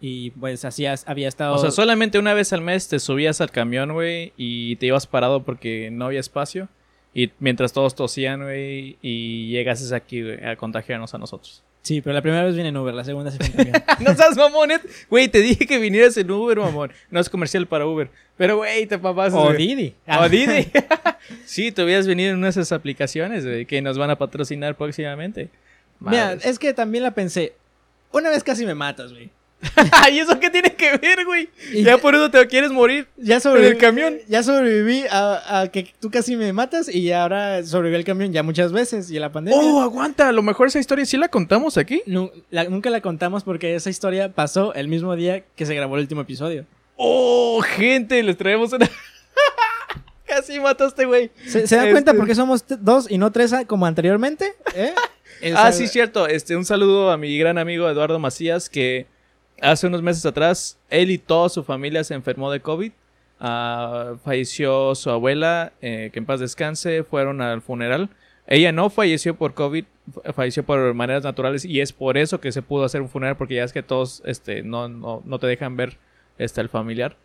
y 0.00 0.30
pues 0.32 0.64
así 0.64 0.86
as- 0.86 1.06
había 1.06 1.28
estado... 1.28 1.54
O 1.54 1.58
sea, 1.58 1.70
solamente 1.70 2.18
una 2.18 2.34
vez 2.34 2.52
al 2.52 2.62
mes 2.62 2.88
te 2.88 2.98
subías 2.98 3.40
al 3.40 3.50
camión, 3.50 3.92
güey, 3.92 4.32
y 4.36 4.76
te 4.76 4.86
ibas 4.86 5.06
parado 5.06 5.42
porque 5.44 5.90
no 5.92 6.06
había 6.06 6.20
espacio. 6.20 6.68
Y 7.12 7.30
mientras 7.38 7.72
todos 7.72 7.94
tosían, 7.96 8.42
güey, 8.44 8.96
y 9.02 9.48
llegases 9.50 9.92
aquí, 9.92 10.22
güey, 10.22 10.42
a 10.44 10.56
contagiarnos 10.56 11.12
a 11.12 11.18
nosotros. 11.18 11.62
Sí, 11.82 12.02
pero 12.02 12.12
la 12.12 12.20
primera 12.20 12.44
vez 12.44 12.54
vine 12.54 12.68
en 12.68 12.76
Uber, 12.76 12.92
la 12.92 13.04
segunda 13.04 13.30
sí 13.30 13.38
fue 13.38 13.46
en 13.46 13.52
camión. 13.52 13.82
no 14.00 14.14
seas 14.14 14.36
mamones. 14.36 14.80
Güey, 15.08 15.28
te 15.28 15.40
dije 15.40 15.66
que 15.66 15.78
vinieras 15.78 16.16
en 16.16 16.30
Uber, 16.30 16.58
mamón. 16.58 16.92
No 17.10 17.20
es 17.20 17.30
comercial 17.30 17.66
para 17.66 17.86
Uber. 17.86 18.10
Pero, 18.36 18.58
güey, 18.58 18.86
te 18.86 18.98
papás. 18.98 19.32
o 19.34 19.52
Didi. 19.52 19.94
O 20.06 20.28
Didi. 20.28 20.70
sí, 21.46 21.72
te 21.72 21.82
hubieras 21.82 22.06
venido 22.06 22.30
en 22.30 22.36
una 22.36 22.48
de 22.48 22.50
esas 22.50 22.72
aplicaciones, 22.72 23.46
güey, 23.46 23.64
que 23.64 23.80
nos 23.80 23.96
van 23.96 24.10
a 24.10 24.16
patrocinar 24.16 24.76
próximamente. 24.76 25.48
Mira, 26.00 26.34
es 26.34 26.58
que 26.58 26.74
también 26.74 27.04
la 27.04 27.12
pensé. 27.12 27.54
Una 28.12 28.30
vez 28.30 28.44
casi 28.44 28.66
me 28.66 28.74
matas, 28.74 29.12
güey. 29.12 29.30
¿Y 30.12 30.18
eso 30.18 30.40
qué 30.40 30.48
tiene 30.48 30.72
que 30.74 30.96
ver, 30.96 31.24
güey? 31.26 31.50
Y 31.72 31.82
Ya 31.82 31.98
por 31.98 32.14
eso 32.14 32.30
te 32.30 32.46
quieres 32.46 32.70
morir. 32.72 33.08
Ya 33.18 33.40
sobreviví. 33.40 33.72
el 33.72 33.78
camión. 33.78 34.16
Ya 34.26 34.42
sobreviví 34.42 35.04
a, 35.10 35.60
a 35.60 35.68
que 35.68 35.92
tú 36.00 36.10
casi 36.10 36.34
me 36.36 36.52
matas 36.52 36.88
y 36.92 37.12
ahora 37.12 37.62
sobreviví 37.64 37.96
al 37.96 38.04
camión 38.04 38.32
ya 38.32 38.42
muchas 38.42 38.72
veces 38.72 39.10
y 39.10 39.18
a 39.18 39.20
la 39.20 39.32
pandemia. 39.32 39.60
Oh, 39.60 39.82
aguanta. 39.82 40.28
A 40.28 40.32
lo 40.32 40.42
mejor 40.42 40.68
esa 40.68 40.78
historia 40.78 41.04
sí 41.04 41.16
la 41.18 41.28
contamos 41.28 41.76
aquí. 41.76 42.02
La- 42.50 42.64
nunca 42.64 42.88
la 42.90 43.00
contamos 43.02 43.44
porque 43.44 43.74
esa 43.74 43.90
historia 43.90 44.32
pasó 44.32 44.72
el 44.74 44.88
mismo 44.88 45.14
día 45.14 45.44
que 45.54 45.66
se 45.66 45.74
grabó 45.74 45.96
el 45.96 46.02
último 46.02 46.22
episodio. 46.22 46.64
Oh, 46.96 47.60
gente, 47.60 48.22
les 48.22 48.36
traemos 48.38 48.72
una. 48.72 48.88
Casi 50.26 50.60
mataste, 50.60 51.04
güey. 51.06 51.30
¿Se, 51.46 51.66
se 51.66 51.76
dan 51.76 51.90
cuenta 51.90 52.12
Este- 52.12 52.18
por 52.18 52.26
qué 52.28 52.34
somos 52.34 52.64
dos 52.80 53.10
y 53.10 53.18
no 53.18 53.32
tres 53.32 53.52
como 53.66 53.86
anteriormente? 53.86 54.54
¿Eh? 54.74 54.94
Ah, 55.56 55.72
sí, 55.72 55.88
cierto. 55.88 56.26
Este, 56.26 56.54
un 56.54 56.66
saludo 56.66 57.10
a 57.10 57.16
mi 57.16 57.38
gran 57.38 57.56
amigo 57.56 57.88
Eduardo 57.88 58.18
Macías, 58.18 58.68
que 58.68 59.06
hace 59.60 59.86
unos 59.86 60.02
meses 60.02 60.24
atrás, 60.26 60.78
él 60.88 61.10
y 61.10 61.18
toda 61.18 61.48
su 61.48 61.64
familia 61.64 62.04
se 62.04 62.14
enfermó 62.14 62.50
de 62.50 62.60
COVID. 62.60 62.92
Ah, 63.38 64.16
falleció 64.24 64.94
su 64.94 65.10
abuela, 65.10 65.72
eh, 65.80 66.10
que 66.12 66.18
en 66.18 66.26
paz 66.26 66.40
descanse, 66.40 67.04
fueron 67.04 67.40
al 67.40 67.62
funeral. 67.62 68.10
Ella 68.46 68.72
no 68.72 68.90
falleció 68.90 69.36
por 69.36 69.54
COVID, 69.54 69.84
falleció 70.34 70.64
por 70.64 70.92
maneras 70.94 71.24
naturales 71.24 71.64
y 71.64 71.80
es 71.80 71.92
por 71.92 72.18
eso 72.18 72.40
que 72.40 72.52
se 72.52 72.62
pudo 72.62 72.84
hacer 72.84 73.00
un 73.00 73.08
funeral, 73.08 73.36
porque 73.36 73.54
ya 73.54 73.64
es 73.64 73.72
que 73.72 73.82
todos 73.82 74.22
este, 74.26 74.62
no, 74.62 74.88
no, 74.88 75.22
no 75.24 75.38
te 75.38 75.46
dejan 75.46 75.76
ver 75.76 75.98
este, 76.38 76.60
el 76.60 76.68
familiar. 76.68 77.16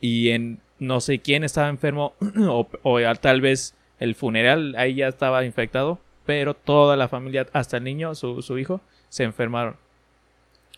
Y 0.00 0.30
en 0.30 0.60
no 0.78 1.00
sé 1.00 1.20
quién 1.20 1.44
estaba 1.44 1.68
enfermo 1.68 2.14
o, 2.48 2.68
o 2.82 3.14
tal 3.16 3.40
vez 3.40 3.74
el 3.98 4.14
funeral 4.14 4.74
ahí 4.76 4.96
ya 4.96 5.08
estaba 5.08 5.44
infectado, 5.44 5.98
pero 6.26 6.54
toda 6.54 6.96
la 6.96 7.08
familia, 7.08 7.46
hasta 7.52 7.78
el 7.78 7.84
niño, 7.84 8.14
su, 8.14 8.42
su 8.42 8.58
hijo, 8.58 8.80
se 9.08 9.24
enfermaron. 9.24 9.76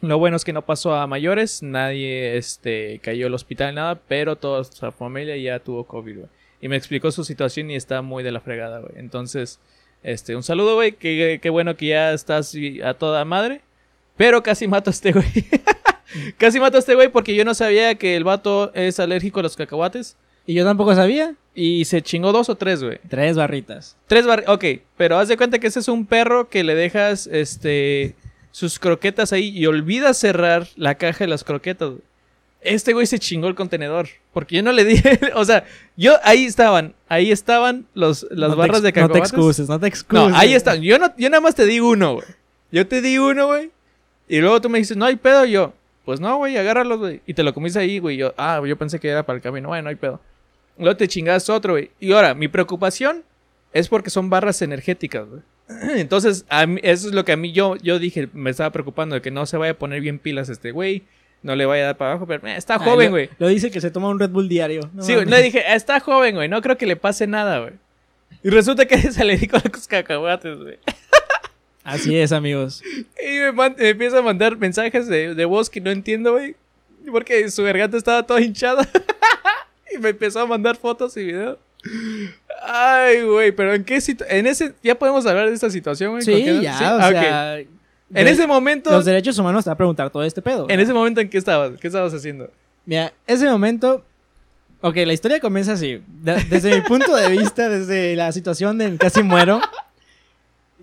Lo 0.01 0.19
bueno 0.19 0.37
es 0.37 0.45
que 0.45 0.53
no 0.53 0.65
pasó 0.65 0.95
a 0.95 1.07
mayores, 1.07 1.63
nadie 1.63 2.37
este, 2.37 3.01
cayó 3.03 3.29
al 3.29 3.35
hospital, 3.35 3.75
nada, 3.75 3.99
pero 4.07 4.37
toda 4.37 4.63
su 4.65 4.93
familia 4.93 5.37
ya 5.37 5.59
tuvo 5.59 5.85
COVID, 5.85 6.17
güey. 6.17 6.29
Y 6.61 6.69
me 6.69 6.77
explicó 6.77 7.11
su 7.11 7.25
situación 7.25 7.71
y 7.71 7.77
está 7.77 8.03
muy 8.03 8.23
de 8.23 8.33
la 8.33 8.41
fregada, 8.41 8.81
güey. 8.81 8.93
Entonces, 8.97 9.59
este, 10.03 10.37
un 10.37 10.43
saludo, 10.43 10.75
güey. 10.75 10.93
Qué, 10.93 11.39
qué 11.43 11.51
bueno 11.51 11.77
que 11.77 11.87
ya 11.87 12.13
estás 12.13 12.55
a 12.85 12.95
toda 12.95 13.25
madre. 13.25 13.61
Pero 14.17 14.43
casi 14.43 14.67
mato 14.67 14.91
a 14.91 14.93
este 14.93 15.13
güey. 15.13 15.27
casi 16.39 16.61
mato 16.61 16.77
a 16.77 16.81
este 16.81 16.95
güey 16.95 17.09
porque 17.09 17.35
yo 17.35 17.45
no 17.45 17.55
sabía 17.55 17.95
que 17.97 18.17
el 18.17 18.25
vato 18.25 18.73
es 18.75 18.99
alérgico 19.01 19.41
a 19.41 19.43
los 19.43 19.57
cacahuates. 19.57 20.17
Y 20.47 20.55
yo 20.55 20.65
tampoco 20.65 20.95
sabía. 20.95 21.35
Y 21.55 21.85
se 21.87 22.03
chingó 22.03 22.33
dos 22.33 22.49
o 22.49 22.55
tres, 22.55 22.83
güey. 22.83 22.99
Tres 23.09 23.37
barritas. 23.37 23.97
Tres 24.07 24.27
bar... 24.27 24.45
Ok, 24.47 24.65
pero 24.97 25.19
haz 25.19 25.29
de 25.29 25.37
cuenta 25.37 25.59
que 25.59 25.67
ese 25.67 25.81
es 25.81 25.89
un 25.89 26.07
perro 26.07 26.49
que 26.49 26.65
le 26.65 26.75
dejas, 26.75 27.27
este, 27.27 28.15
sus 28.57 28.79
croquetas 28.79 29.35
ahí 29.35 29.51
y 29.51 29.67
olvidas 29.67 30.17
cerrar 30.17 30.67
la 30.77 30.95
caja 30.95 31.25
de 31.25 31.29
las 31.29 31.45
croquetas. 31.45 31.93
Este 32.63 32.95
güey 32.95 33.05
se 33.05 33.19
chingó 33.19 33.49
el 33.49 33.55
contenedor. 33.55 34.09
Porque 34.33 34.57
yo 34.57 34.63
no 34.63 34.73
le 34.73 34.87
dije, 34.87 35.21
o 35.35 35.45
sea, 35.45 35.67
yo 35.95 36.15
ahí 36.23 36.47
estaban, 36.47 36.95
ahí 37.07 37.31
estaban 37.31 37.85
los, 37.93 38.27
las 38.31 38.49
No 38.49 38.57
barras 38.57 38.81
de 38.81 38.89
No 38.89 38.95
te 38.95 39.01
cacahuates. 39.03 39.31
excuses, 39.31 39.69
no 39.69 39.79
te 39.79 39.89
excuses. 39.89 40.31
No, 40.31 40.35
ahí 40.35 40.55
están. 40.55 40.81
Yo, 40.81 40.99
no, 40.99 41.13
yo 41.19 41.29
nada 41.29 41.43
más 41.43 41.55
te 41.55 41.67
digo 41.67 41.91
uno, 41.91 42.15
güey. 42.15 42.27
Yo 42.73 42.87
te 42.89 43.03
di 43.03 43.19
uno, 43.19 43.49
güey. 43.49 43.71
Y 44.27 44.41
luego 44.41 44.59
tú 44.63 44.71
me 44.71 44.79
dices, 44.79 44.97
no 44.97 45.05
hay 45.05 45.17
pedo. 45.17 45.45
Y 45.45 45.51
yo, 45.51 45.75
pues 46.07 46.19
no, 46.19 46.39
güey, 46.39 46.57
agárralos, 46.57 46.99
güey. 46.99 47.21
Y 47.27 47.35
te 47.35 47.43
lo 47.43 47.53
comiste 47.53 47.79
ahí, 47.79 47.99
güey. 47.99 48.17
Yo, 48.17 48.33
ah, 48.39 48.63
yo 48.67 48.79
pensé 48.79 48.99
que 48.99 49.11
era 49.11 49.27
para 49.27 49.37
el 49.37 49.43
camino. 49.43 49.69
Bueno, 49.69 49.83
no 49.83 49.89
hay 49.91 49.97
pedo. 49.97 50.19
Luego 50.79 50.97
te 50.97 51.09
chingas 51.09 51.51
otro, 51.51 51.75
güey. 51.75 51.91
Y 52.01 52.13
ahora, 52.13 52.33
mi 52.33 52.49
preocupación 52.49 53.23
es 53.75 53.87
porque 53.91 54.09
son 54.09 54.31
barras 54.31 54.63
energéticas, 54.63 55.29
güey. 55.29 55.43
Entonces, 55.97 56.45
a 56.49 56.67
mí- 56.67 56.81
eso 56.83 57.09
es 57.09 57.15
lo 57.15 57.25
que 57.25 57.33
a 57.33 57.37
mí 57.37 57.53
yo, 57.53 57.77
yo 57.77 57.99
dije, 57.99 58.29
me 58.33 58.51
estaba 58.51 58.71
preocupando 58.71 59.15
de 59.17 59.23
que 59.23 59.31
no 59.31 59.47
se 59.47 59.57
vaya 59.57 59.73
a 59.73 59.79
poner 59.79 60.01
bien 60.01 60.19
pilas 60.19 60.49
este 60.49 60.71
güey. 60.71 61.03
No 61.43 61.55
le 61.55 61.67
vaya 61.67 61.83
a 61.83 61.87
dar 61.87 61.97
para 61.97 62.13
abajo, 62.13 62.27
pero 62.27 62.47
eh, 62.49 62.57
está 62.57 62.75
Ah, 62.75 62.79
joven, 62.79 63.07
lo- 63.07 63.11
güey. 63.13 63.31
Lo, 63.39 63.49
dice 63.49 63.71
que 63.71 63.81
se 63.81 63.91
toma 63.91 64.09
un 64.09 64.19
Red 64.19 64.31
Bull 64.31 64.49
diario. 64.49 64.91
No 64.95 65.03
Sí, 65.03 65.15
güey, 65.15 65.27
le 65.27 65.43
dije, 65.43 65.63
está 65.75 66.01
joven, 66.01 66.35
güey, 66.35 66.49
no 66.49 66.61
creo 66.63 66.77
que 66.77 66.87
le 66.87 66.97
pase 66.97 67.27
nada, 67.27 67.59
güey. 67.61 67.73
Y 68.43 68.51
resulta 68.51 68.87
que 68.87 68.95
es 69.09 69.19
alérgico 69.19 69.57
a 69.57 69.63
los 69.73 69.87
cacahuates, 69.87 70.59
güey. 70.59 70.79
Así 71.85 72.17
es, 72.19 72.33
amigos. 72.33 72.83
Y 73.25 73.39
me, 73.39 73.53
man- 73.53 73.77
me 73.79 73.91
empieza 73.91 74.19
a 74.19 74.23
mandar 74.23 74.57
mensajes 74.57 75.07
de, 75.07 75.35
de 75.35 75.45
voz 75.45 75.71
que 75.71 75.81
no 75.81 75.91
entiendo, 75.91 76.33
güey. 76.33 76.57
Porque 77.13 77.49
su 77.51 77.63
garganta 77.63 77.97
estaba 77.97 78.25
toda 78.25 78.41
hinchada. 78.41 78.89
y 79.95 79.99
me 79.99 80.09
empezó 80.09 80.41
a 80.41 80.47
mandar 80.47 80.77
fotos 80.77 81.17
y 81.17 81.25
videos. 81.27 81.59
Ay, 82.69 83.23
güey, 83.23 83.53
pero 83.53 83.75
¿en 83.75 83.85
qué 83.85 84.01
situación? 84.01 84.39
En 84.39 84.47
ese... 84.47 84.75
¿Ya 84.83 84.95
podemos 84.99 85.25
hablar 85.27 85.49
de 85.49 85.55
esta 85.55 85.71
situación, 85.71 86.13
güey? 86.13 86.25
¿Con 86.25 86.35
Sí, 86.35 86.63
ya, 86.63 86.79
sí? 86.79 86.85
o 86.85 86.89
Ah, 86.89 87.09
sea... 87.11 87.59
En 87.59 87.67
de- 88.25 88.31
ese 88.31 88.47
momento... 88.47 88.91
Los 88.91 89.05
derechos 89.05 89.39
humanos 89.39 89.65
te 89.65 89.71
va 89.71 89.75
a 89.75 89.77
preguntar 89.77 90.11
todo 90.11 90.23
este 90.25 90.43
pedo. 90.43 90.67
En 90.69 90.79
ese 90.81 90.93
momento, 90.93 91.21
¿en 91.21 91.29
qué 91.29 91.39
estabas? 91.39 91.73
¿Qué 91.81 91.87
estabas 91.89 92.13
haciendo? 92.15 92.51
Mira, 92.85 93.13
ese 93.27 93.47
momento. 93.51 94.05
Ok, 94.81 94.97
la 94.99 95.13
historia 95.13 95.41
comienza 95.41 95.73
así. 95.73 96.03
De- 96.23 96.45
desde 96.51 96.75
mi 96.75 96.81
punto 96.83 97.15
de 97.17 97.29
vista, 97.31 97.69
desde 97.71 98.15
la 98.17 98.31
situación 98.33 98.79
de 98.79 98.97
casi 98.97 99.23
muero. 99.23 99.61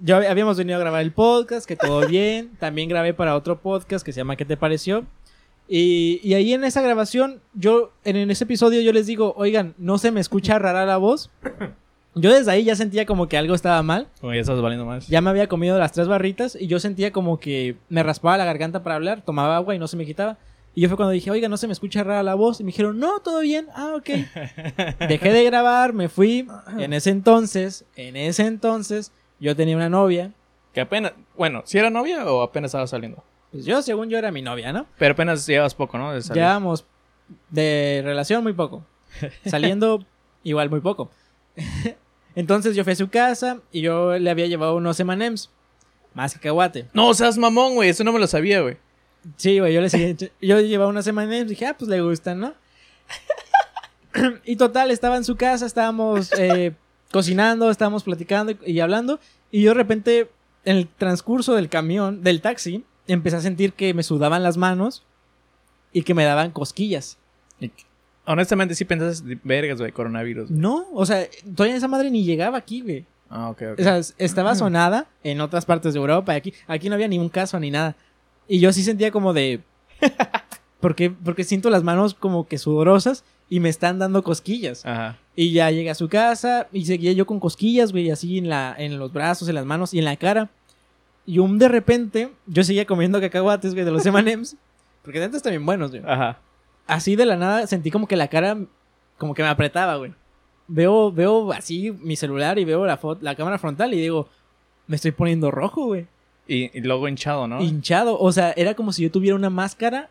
Yo 0.01 0.17
hab- 0.17 0.27
habíamos 0.29 0.57
venido 0.57 0.77
a 0.77 0.79
grabar 0.79 1.01
el 1.01 1.11
podcast, 1.11 1.65
que 1.65 1.75
todo 1.75 2.05
bien. 2.07 2.51
También 2.59 2.89
grabé 2.89 3.13
para 3.13 3.35
otro 3.35 3.59
podcast 3.59 4.05
que 4.05 4.11
se 4.11 4.17
llama 4.19 4.35
¿Qué 4.35 4.43
te 4.45 4.57
pareció? 4.57 5.05
Y, 5.75 6.19
y 6.21 6.35
ahí 6.35 6.53
en 6.53 6.63
esa 6.65 6.83
grabación, 6.83 7.41
yo, 7.55 7.93
en, 8.03 8.15
en 8.15 8.29
ese 8.29 8.43
episodio, 8.43 8.79
yo 8.81 8.93
les 8.93 9.07
digo, 9.07 9.33
oigan, 9.37 9.73
no 9.79 9.97
se 9.97 10.11
me 10.11 10.19
escucha 10.19 10.59
rara 10.59 10.85
la 10.85 10.97
voz. 10.97 11.31
Yo 12.15 12.31
desde 12.31 12.51
ahí 12.51 12.63
ya 12.63 12.75
sentía 12.75 13.07
como 13.07 13.27
que 13.27 13.39
algo 13.39 13.55
estaba 13.55 13.81
mal. 13.81 14.07
Como 14.21 14.35
ya 14.35 14.41
estás 14.41 14.61
valiendo 14.61 14.85
más. 14.85 15.07
Ya 15.07 15.19
me 15.19 15.31
había 15.31 15.47
comido 15.47 15.79
las 15.79 15.93
tres 15.93 16.07
barritas 16.07 16.55
y 16.55 16.67
yo 16.67 16.79
sentía 16.79 17.11
como 17.11 17.39
que 17.39 17.75
me 17.89 18.03
raspaba 18.03 18.37
la 18.37 18.45
garganta 18.45 18.83
para 18.83 18.97
hablar, 18.97 19.23
tomaba 19.23 19.55
agua 19.55 19.73
y 19.73 19.79
no 19.79 19.87
se 19.87 19.97
me 19.97 20.05
quitaba. 20.05 20.37
Y 20.75 20.81
yo 20.81 20.89
fue 20.89 20.95
cuando 20.95 21.11
dije, 21.11 21.31
oiga, 21.31 21.49
no 21.49 21.57
se 21.57 21.65
me 21.65 21.73
escucha 21.73 22.03
rara 22.03 22.21
la 22.21 22.35
voz. 22.35 22.59
Y 22.59 22.63
me 22.63 22.67
dijeron, 22.67 22.99
no, 22.99 23.19
todo 23.21 23.39
bien. 23.39 23.65
Ah, 23.73 23.95
ok. 23.95 24.09
Dejé 25.09 25.33
de 25.33 25.43
grabar, 25.43 25.93
me 25.93 26.07
fui. 26.07 26.47
En 26.77 26.93
ese 26.93 27.09
entonces, 27.09 27.83
en 27.95 28.15
ese 28.15 28.45
entonces, 28.45 29.11
yo 29.39 29.55
tenía 29.55 29.75
una 29.75 29.89
novia. 29.89 30.33
Que 30.71 30.81
apenas... 30.81 31.13
Bueno, 31.35 31.63
¿si 31.65 31.79
era 31.79 31.89
novia 31.89 32.23
o 32.31 32.43
apenas 32.43 32.69
estaba 32.69 32.85
saliendo? 32.85 33.23
Pues 33.53 33.65
yo, 33.65 33.81
según 33.81 34.09
yo, 34.09 34.17
era 34.17 34.31
mi 34.31 34.41
novia, 34.41 34.73
¿no? 34.73 34.85
Pero 34.97 35.13
apenas 35.13 35.45
llevas 35.47 35.73
poco, 35.75 35.97
¿no? 35.97 36.11
De 36.11 36.21
salir. 36.21 36.41
Llevábamos 36.41 36.85
de 37.49 38.01
relación 38.03 38.43
muy 38.43 38.51
poco. 38.53 38.83
Saliendo 39.45 40.05
igual 40.43 40.69
muy 40.69 40.81
poco. 40.81 41.09
Entonces 42.35 42.75
yo 42.75 42.83
fui 42.83 42.93
a 42.93 42.95
su 42.95 43.09
casa 43.09 43.59
y 43.71 43.81
yo 43.81 44.17
le 44.17 44.29
había 44.29 44.47
llevado 44.47 44.75
unos 44.75 44.99
M&M's. 44.99 45.49
Más 46.15 46.33
cacahuate. 46.33 46.87
No, 46.93 47.13
seas 47.13 47.37
mamón, 47.37 47.75
güey. 47.75 47.89
Eso 47.89 48.03
no 48.03 48.11
me 48.11 48.19
lo 48.19 48.27
sabía, 48.27 48.61
güey. 48.61 48.77
Sí, 49.37 49.59
güey, 49.59 49.73
yo 49.73 49.81
le 49.81 49.87
seguí- 49.89 50.31
yo 50.41 50.59
llevaba 50.59 50.89
una 50.89 51.01
semana 51.01 51.37
y 51.37 51.43
dije, 51.45 51.65
ah, 51.65 51.75
pues 51.77 51.89
le 51.89 52.01
gustan, 52.01 52.39
¿no? 52.39 52.53
y 54.45 54.55
total, 54.57 54.91
estaba 54.91 55.15
en 55.17 55.23
su 55.23 55.35
casa, 55.35 55.65
estábamos 55.65 56.31
eh, 56.37 56.73
cocinando, 57.11 57.69
estábamos 57.69 58.03
platicando 58.03 58.53
y 58.65 58.79
hablando. 58.79 59.19
Y 59.51 59.61
yo 59.61 59.69
de 59.71 59.75
repente, 59.75 60.29
en 60.65 60.77
el 60.77 60.87
transcurso 60.87 61.53
del 61.55 61.69
camión, 61.69 62.21
del 62.23 62.41
taxi, 62.41 62.83
empecé 63.07 63.35
a 63.37 63.41
sentir 63.41 63.73
que 63.73 63.93
me 63.93 64.03
sudaban 64.03 64.43
las 64.43 64.57
manos 64.57 65.03
y 65.91 66.03
que 66.03 66.13
me 66.13 66.23
daban 66.23 66.51
cosquillas. 66.51 67.17
Y- 67.59 67.71
Honestamente, 68.25 68.73
sí 68.75 68.85
pensaste, 68.85 69.37
vergas, 69.43 69.79
güey, 69.79 69.91
coronavirus. 69.91 70.47
güey. 70.49 70.59
No, 70.61 70.85
o 70.93 71.05
sea, 71.05 71.27
todavía 71.55 71.75
esa 71.75 71.89
madre 71.89 72.09
ni 72.09 72.23
llegaba 72.23 72.57
aquí, 72.57 72.81
güey. 72.81 73.05
Ah, 73.29 73.49
ok, 73.49 73.61
ok. 73.73 73.79
O 73.79 73.83
sea, 73.83 73.97
es- 73.97 74.13
estaba 74.17 74.55
sonada 74.55 75.07
en 75.23 75.41
otras 75.41 75.65
partes 75.65 75.93
de 75.93 75.99
Europa. 75.99 76.33
y 76.33 76.37
Aquí, 76.37 76.53
aquí 76.67 76.87
no 76.89 76.95
había 76.95 77.07
ningún 77.07 77.29
caso 77.29 77.59
ni 77.59 77.69
nada. 77.71 77.95
Y 78.47 78.59
yo 78.59 78.71
sí 78.71 78.83
sentía 78.83 79.11
como 79.11 79.33
de. 79.33 79.61
porque, 80.79 81.09
porque 81.11 81.43
siento 81.43 81.69
las 81.69 81.83
manos 81.83 82.13
como 82.13 82.47
que 82.47 82.57
sudorosas 82.57 83.23
y 83.49 83.59
me 83.59 83.69
están 83.69 83.99
dando 83.99 84.23
cosquillas. 84.23 84.85
Ajá. 84.85 85.17
Y 85.35 85.51
ya 85.51 85.69
llegué 85.71 85.89
a 85.89 85.95
su 85.95 86.09
casa 86.09 86.67
y 86.71 86.85
seguía 86.85 87.11
yo 87.13 87.25
con 87.25 87.39
cosquillas, 87.39 87.91
güey, 87.91 88.11
así 88.11 88.37
en, 88.37 88.49
la, 88.49 88.75
en 88.77 88.99
los 88.99 89.11
brazos, 89.11 89.49
en 89.49 89.55
las 89.55 89.65
manos 89.65 89.93
y 89.93 89.99
en 89.99 90.05
la 90.05 90.15
cara. 90.15 90.49
Y 91.25 91.39
un 91.39 91.57
de 91.57 91.67
repente, 91.69 92.31
yo 92.47 92.63
seguía 92.63 92.85
comiendo 92.85 93.21
cacahuates, 93.21 93.73
güey, 93.73 93.85
de 93.85 93.91
los 93.91 94.05
M&M's. 94.05 94.57
Porque 95.03 95.19
de 95.19 95.25
antes 95.25 95.37
están 95.37 95.51
bien 95.51 95.65
buenos, 95.65 95.91
güey. 95.91 96.03
Ajá. 96.05 96.39
Así 96.87 97.15
de 97.15 97.25
la 97.25 97.35
nada 97.37 97.65
sentí 97.67 97.91
como 97.91 98.07
que 98.07 98.15
la 98.17 98.27
cara, 98.27 98.57
como 99.17 99.33
que 99.33 99.41
me 99.43 99.49
apretaba, 99.49 99.95
güey. 99.97 100.13
Veo, 100.67 101.11
veo 101.11 101.51
así 101.53 101.91
mi 101.91 102.15
celular 102.15 102.57
y 102.59 102.65
veo 102.65 102.85
la, 102.85 102.99
fo- 102.99 103.17
la 103.21 103.35
cámara 103.35 103.57
frontal 103.57 103.93
y 103.93 103.99
digo, 104.01 104.27
me 104.87 104.95
estoy 104.95 105.11
poniendo 105.11 105.51
rojo, 105.51 105.85
güey. 105.85 106.07
Y, 106.47 106.77
y 106.77 106.81
luego 106.81 107.07
hinchado, 107.07 107.47
¿no? 107.47 107.61
Hinchado. 107.61 108.17
O 108.19 108.31
sea, 108.31 108.51
era 108.57 108.73
como 108.73 108.91
si 108.91 109.03
yo 109.03 109.11
tuviera 109.11 109.35
una 109.35 109.49
máscara 109.49 110.09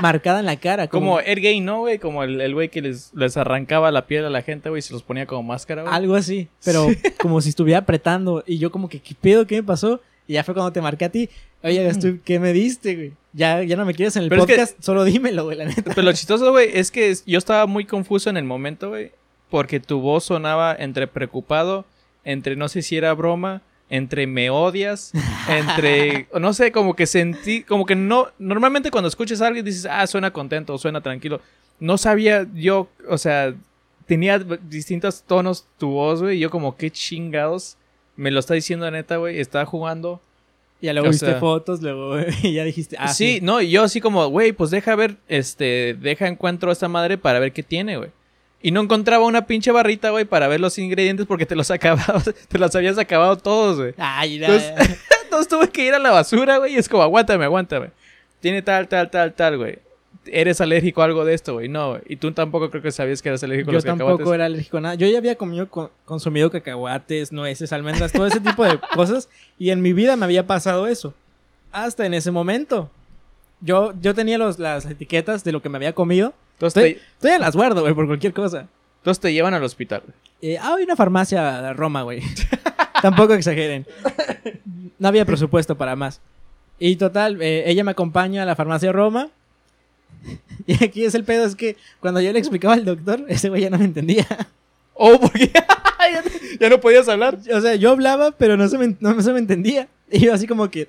marcada 0.00 0.40
en 0.40 0.46
la 0.46 0.56
cara. 0.56 0.88
Como 0.88 1.20
Ed 1.20 1.38
Gay, 1.40 1.60
¿no, 1.60 1.80
güey? 1.80 1.98
Como 1.98 2.22
el 2.24 2.40
el 2.40 2.54
güey 2.54 2.68
que 2.68 2.80
les, 2.82 3.12
les 3.14 3.36
arrancaba 3.36 3.90
la 3.90 4.06
piel 4.06 4.24
a 4.24 4.30
la 4.30 4.42
gente, 4.42 4.68
güey, 4.68 4.80
y 4.80 4.82
se 4.82 4.92
los 4.92 5.02
ponía 5.02 5.26
como 5.26 5.42
máscara, 5.42 5.82
güey. 5.82 5.94
Algo 5.94 6.14
así. 6.14 6.48
Pero 6.64 6.86
como 7.20 7.40
si 7.40 7.50
estuviera 7.50 7.80
apretando. 7.80 8.42
Y 8.46 8.58
yo 8.58 8.70
como 8.70 8.88
que, 8.88 9.00
¿qué 9.00 9.14
pedo? 9.20 9.46
¿Qué 9.46 9.56
me 9.56 9.62
pasó? 9.62 10.00
Y 10.26 10.34
ya 10.34 10.44
fue 10.44 10.54
cuando 10.54 10.72
te 10.72 10.80
marqué 10.80 11.04
a 11.04 11.08
ti. 11.10 11.28
Oye, 11.62 11.82
Gastú, 11.84 12.18
¿qué 12.24 12.38
me 12.38 12.52
diste, 12.52 12.94
güey? 12.96 13.12
Ya, 13.32 13.62
ya 13.62 13.76
no 13.76 13.84
me 13.84 13.94
quieres 13.94 14.16
en 14.16 14.24
el 14.24 14.28
Pero 14.28 14.42
es 14.42 14.46
que- 14.46 14.54
podcast, 14.54 14.82
solo 14.82 15.04
dímelo, 15.04 15.44
güey, 15.44 15.56
la 15.56 15.64
neta. 15.64 15.82
Pero 15.94 16.02
lo 16.02 16.12
chistoso, 16.12 16.50
güey, 16.50 16.70
es 16.72 16.90
que 16.90 17.14
yo 17.26 17.38
estaba 17.38 17.66
muy 17.66 17.84
confuso 17.84 18.30
en 18.30 18.36
el 18.36 18.44
momento, 18.44 18.90
güey. 18.90 19.12
Porque 19.50 19.80
tu 19.80 20.00
voz 20.00 20.24
sonaba 20.24 20.74
entre 20.78 21.06
preocupado, 21.06 21.84
entre 22.24 22.56
no 22.56 22.68
sé 22.68 22.82
si 22.82 22.96
era 22.96 23.12
broma, 23.14 23.62
entre 23.92 24.26
me 24.26 24.48
odias, 24.48 25.12
entre. 25.46 26.26
No 26.40 26.54
sé, 26.54 26.72
como 26.72 26.96
que 26.96 27.06
sentí. 27.06 27.62
Como 27.62 27.84
que 27.84 27.94
no. 27.94 28.28
Normalmente 28.38 28.90
cuando 28.90 29.08
escuchas 29.08 29.42
a 29.42 29.46
alguien 29.48 29.64
dices, 29.66 29.86
ah, 29.88 30.06
suena 30.06 30.32
contento, 30.32 30.76
suena 30.78 31.02
tranquilo. 31.02 31.40
No 31.78 31.98
sabía 31.98 32.46
yo, 32.54 32.88
o 33.08 33.18
sea, 33.18 33.54
tenía 34.06 34.38
distintos 34.38 35.22
tonos 35.24 35.66
tu 35.78 35.90
voz, 35.90 36.22
güey. 36.22 36.38
Y 36.38 36.40
yo, 36.40 36.50
como, 36.50 36.76
qué 36.76 36.90
chingados. 36.90 37.76
Me 38.16 38.30
lo 38.30 38.40
está 38.40 38.54
diciendo 38.54 38.90
neta, 38.90 39.18
güey. 39.18 39.38
Estaba 39.40 39.66
jugando. 39.66 40.20
Ya 40.80 40.92
luego 40.94 41.08
O 41.08 41.10
viste 41.10 41.26
sea- 41.26 41.38
fotos, 41.38 41.82
luego 41.82 42.18
y 42.42 42.54
ya 42.54 42.64
dijiste, 42.64 42.96
ah, 42.98 43.08
sí, 43.08 43.34
sí. 43.34 43.40
no, 43.40 43.60
y 43.60 43.70
yo 43.70 43.82
así 43.84 44.00
como, 44.00 44.26
güey, 44.28 44.52
pues 44.52 44.70
deja 44.70 44.96
ver, 44.96 45.16
este, 45.28 45.96
deja 46.00 46.26
encuentro 46.26 46.70
a 46.70 46.72
esta 46.72 46.88
madre 46.88 47.18
para 47.18 47.38
ver 47.38 47.52
qué 47.52 47.62
tiene, 47.62 47.98
güey. 47.98 48.10
Y 48.62 48.70
no 48.70 48.80
encontraba 48.80 49.26
una 49.26 49.46
pinche 49.46 49.72
barrita, 49.72 50.10
güey, 50.10 50.24
para 50.24 50.46
ver 50.48 50.60
los 50.60 50.78
ingredientes 50.78 51.26
porque 51.26 51.46
te 51.46 51.56
los 51.56 51.70
acababas, 51.70 52.30
te 52.48 52.58
los 52.58 52.74
habías 52.76 52.96
acabado 52.98 53.36
todos, 53.36 53.76
güey. 53.78 53.94
Ay, 53.98 54.38
ya, 54.38 54.46
Entonces- 54.46 54.72
ya. 54.88 54.96
Entonces 55.24 55.48
tuve 55.48 55.68
que 55.70 55.86
ir 55.86 55.94
a 55.94 55.98
la 55.98 56.10
basura, 56.10 56.58
güey, 56.58 56.74
y 56.74 56.76
es 56.76 56.88
como, 56.88 57.02
aguántame, 57.02 57.44
aguántame. 57.44 57.90
Tiene 58.40 58.60
tal, 58.62 58.86
tal, 58.88 59.10
tal, 59.10 59.32
tal, 59.32 59.56
güey. 59.56 59.78
¿Eres 60.26 60.60
alérgico 60.60 61.00
a 61.00 61.06
algo 61.06 61.24
de 61.24 61.32
esto, 61.34 61.54
güey? 61.54 61.68
No, 61.68 61.90
güey. 61.92 62.02
Y 62.06 62.16
tú 62.16 62.30
tampoco 62.32 62.70
creo 62.70 62.82
que 62.82 62.92
sabías 62.92 63.22
que 63.22 63.30
eras 63.30 63.42
alérgico 63.42 63.70
a 63.70 63.72
Yo 63.72 63.76
los 63.78 63.84
tampoco 63.84 64.10
cacahuates. 64.18 64.34
era 64.34 64.44
alérgico 64.44 64.76
a 64.76 64.80
nada. 64.82 64.94
Yo 64.94 65.06
ya 65.08 65.18
había 65.18 65.34
comido, 65.36 65.68
co- 65.68 65.90
consumido 66.04 66.50
cacahuates, 66.50 67.32
nueces, 67.32 67.72
almendras, 67.72 68.12
todo 68.12 68.26
ese 68.26 68.40
tipo 68.40 68.62
de 68.64 68.78
cosas. 68.94 69.28
Y 69.58 69.70
en 69.70 69.80
mi 69.80 69.92
vida 69.94 70.16
me 70.16 70.24
había 70.26 70.46
pasado 70.46 70.86
eso. 70.86 71.14
Hasta 71.72 72.04
en 72.06 72.12
ese 72.14 72.30
momento. 72.30 72.90
Yo, 73.62 73.94
yo 74.00 74.14
tenía 74.14 74.38
los, 74.38 74.58
las 74.58 74.84
etiquetas 74.86 75.44
de 75.44 75.52
lo 75.52 75.62
que 75.62 75.68
me 75.70 75.78
había 75.78 75.94
comido. 75.94 76.34
Entonces, 76.62 76.96
Estoy, 76.96 77.02
te, 77.30 77.38
las 77.40 77.56
guardo, 77.56 77.80
güey, 77.80 77.92
por 77.92 78.06
cualquier 78.06 78.32
cosa. 78.32 78.68
entonces 78.98 79.20
te 79.20 79.32
llevan 79.32 79.52
al 79.52 79.64
hospital. 79.64 80.04
Eh, 80.40 80.58
ah, 80.58 80.76
hay 80.78 80.84
una 80.84 80.94
farmacia 80.94 81.72
Roma, 81.72 82.02
güey. 82.02 82.22
Tampoco 83.02 83.34
exageren. 83.34 83.84
No 84.96 85.08
había 85.08 85.24
presupuesto 85.24 85.76
para 85.76 85.96
más. 85.96 86.20
Y 86.78 86.94
total, 86.94 87.42
eh, 87.42 87.64
ella 87.66 87.82
me 87.82 87.90
acompaña 87.90 88.44
a 88.44 88.46
la 88.46 88.54
farmacia 88.54 88.92
Roma. 88.92 89.28
Y 90.64 90.84
aquí 90.84 91.04
es 91.04 91.16
el 91.16 91.24
pedo, 91.24 91.44
es 91.44 91.56
que 91.56 91.76
cuando 91.98 92.20
yo 92.20 92.32
le 92.32 92.38
explicaba 92.38 92.74
al 92.74 92.84
doctor, 92.84 93.24
ese 93.28 93.48
güey 93.48 93.62
ya 93.62 93.70
no 93.70 93.78
me 93.78 93.84
entendía. 93.84 94.24
Oh, 94.94 95.18
porque 95.18 95.50
ya, 95.52 95.66
ya 96.60 96.68
no 96.68 96.80
podías 96.80 97.08
hablar. 97.08 97.40
O 97.52 97.60
sea, 97.60 97.74
yo 97.74 97.90
hablaba, 97.90 98.30
pero 98.30 98.56
no 98.56 98.68
se 98.68 98.78
me, 98.78 98.94
no 99.00 99.20
se 99.20 99.32
me 99.32 99.40
entendía. 99.40 99.88
Y 100.12 100.20
yo 100.20 100.32
así 100.32 100.46
como 100.46 100.70
que... 100.70 100.86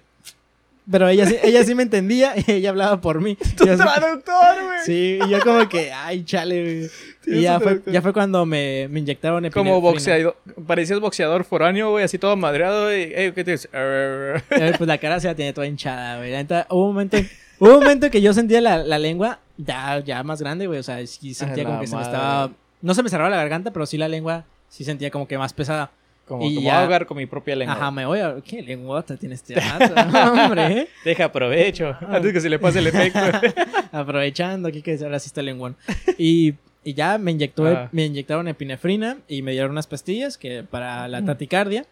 Pero 0.91 1.07
ella 1.07 1.25
sí, 1.25 1.37
ella 1.43 1.63
sí 1.63 1.75
me 1.75 1.83
entendía 1.83 2.33
y 2.35 2.51
ella 2.51 2.69
hablaba 2.69 2.99
por 2.99 3.21
mí. 3.21 3.35
Tu 3.57 3.65
yo 3.65 3.77
traductor, 3.77 4.63
güey. 4.65 4.79
sí, 4.85 5.19
y 5.25 5.29
yo 5.29 5.39
como 5.39 5.67
que, 5.69 5.91
ay, 5.93 6.23
chale, 6.25 6.63
güey. 6.63 6.89
Y 7.37 7.41
ya 7.41 7.59
fue, 7.59 7.81
ya 7.85 8.01
fue 8.01 8.11
cuando 8.11 8.45
me, 8.45 8.87
me 8.89 8.99
inyectaron 8.99 9.49
Como 9.51 9.77
epinefrina. 9.77 9.79
boxeador. 9.79 10.37
Parecías 10.67 10.99
boxeador 10.99 11.45
foráneo, 11.45 11.91
güey, 11.91 12.03
así 12.03 12.17
todo 12.17 12.35
madreado, 12.35 12.85
güey. 12.85 13.13
Ey, 13.13 13.31
¿qué 13.31 13.43
tienes? 13.45 13.69
Arr. 13.71 14.43
Eh, 14.49 14.73
pues 14.77 14.87
la 14.87 14.97
cara 14.97 15.19
se 15.21 15.27
la 15.27 15.35
tiene 15.35 15.53
toda 15.53 15.67
hinchada, 15.67 16.17
güey. 16.17 16.33
Hubo 16.69 16.81
un 16.87 16.93
momento, 16.93 17.17
hubo 17.59 17.69
un 17.77 17.79
momento 17.79 18.09
que 18.11 18.21
yo 18.21 18.33
sentía 18.33 18.59
la, 18.59 18.79
la 18.79 18.99
lengua 18.99 19.39
ya, 19.57 19.99
ya 19.99 20.21
más 20.23 20.41
grande, 20.41 20.67
güey. 20.67 20.79
O 20.79 20.83
sea, 20.83 21.05
sí 21.07 21.33
sentía 21.33 21.63
A 21.63 21.65
como 21.67 21.79
que 21.79 21.87
se 21.87 21.95
me 21.95 22.01
madre. 22.01 22.13
estaba. 22.13 22.51
No 22.81 22.93
se 22.93 23.03
me 23.03 23.09
cerraba 23.09 23.29
la 23.29 23.37
garganta, 23.37 23.71
pero 23.71 23.85
sí 23.85 23.97
la 23.97 24.09
lengua 24.09 24.45
sí 24.67 24.83
sentía 24.83 25.09
como 25.09 25.27
que 25.27 25.37
más 25.37 25.53
pesada. 25.53 25.91
Como, 26.25 26.45
Y 26.49 26.55
como 26.55 26.67
ya- 26.67 26.81
ahogar 26.81 27.05
con 27.05 27.17
mi 27.17 27.25
propia 27.25 27.55
lengua. 27.55 27.75
Ajá, 27.75 27.91
me 27.91 28.05
voy 28.05 28.19
a. 28.19 28.35
¿Qué 28.45 28.61
lenguota 28.61 29.17
tiene 29.17 29.35
este? 29.35 29.55
No, 30.11 30.45
hombre. 30.45 30.87
Deja 31.03 31.25
aprovecho. 31.25 31.95
Antes 32.07 32.31
que 32.33 32.39
se 32.41 32.49
le 32.49 32.59
pase 32.59 32.79
el 32.79 32.87
efecto. 32.87 33.19
Aprovechando 33.91 34.69
aquí 34.69 34.81
que 34.81 34.97
ahora 35.03 35.19
sí 35.19 35.27
está 35.27 35.41
el 35.41 35.47
lenguón. 35.47 35.75
Y, 36.17 36.53
y 36.83 36.93
ya 36.93 37.17
me 37.17 37.31
inyectó, 37.31 37.67
Ah. 37.67 37.89
me 37.91 38.05
inyectaron 38.05 38.47
epinefrina 38.47 39.17
y 39.27 39.41
me 39.41 39.51
dieron 39.51 39.71
unas 39.71 39.87
pastillas 39.87 40.37
que 40.37 40.63
para 40.63 41.07
la 41.07 41.23
taticardia. 41.25 41.85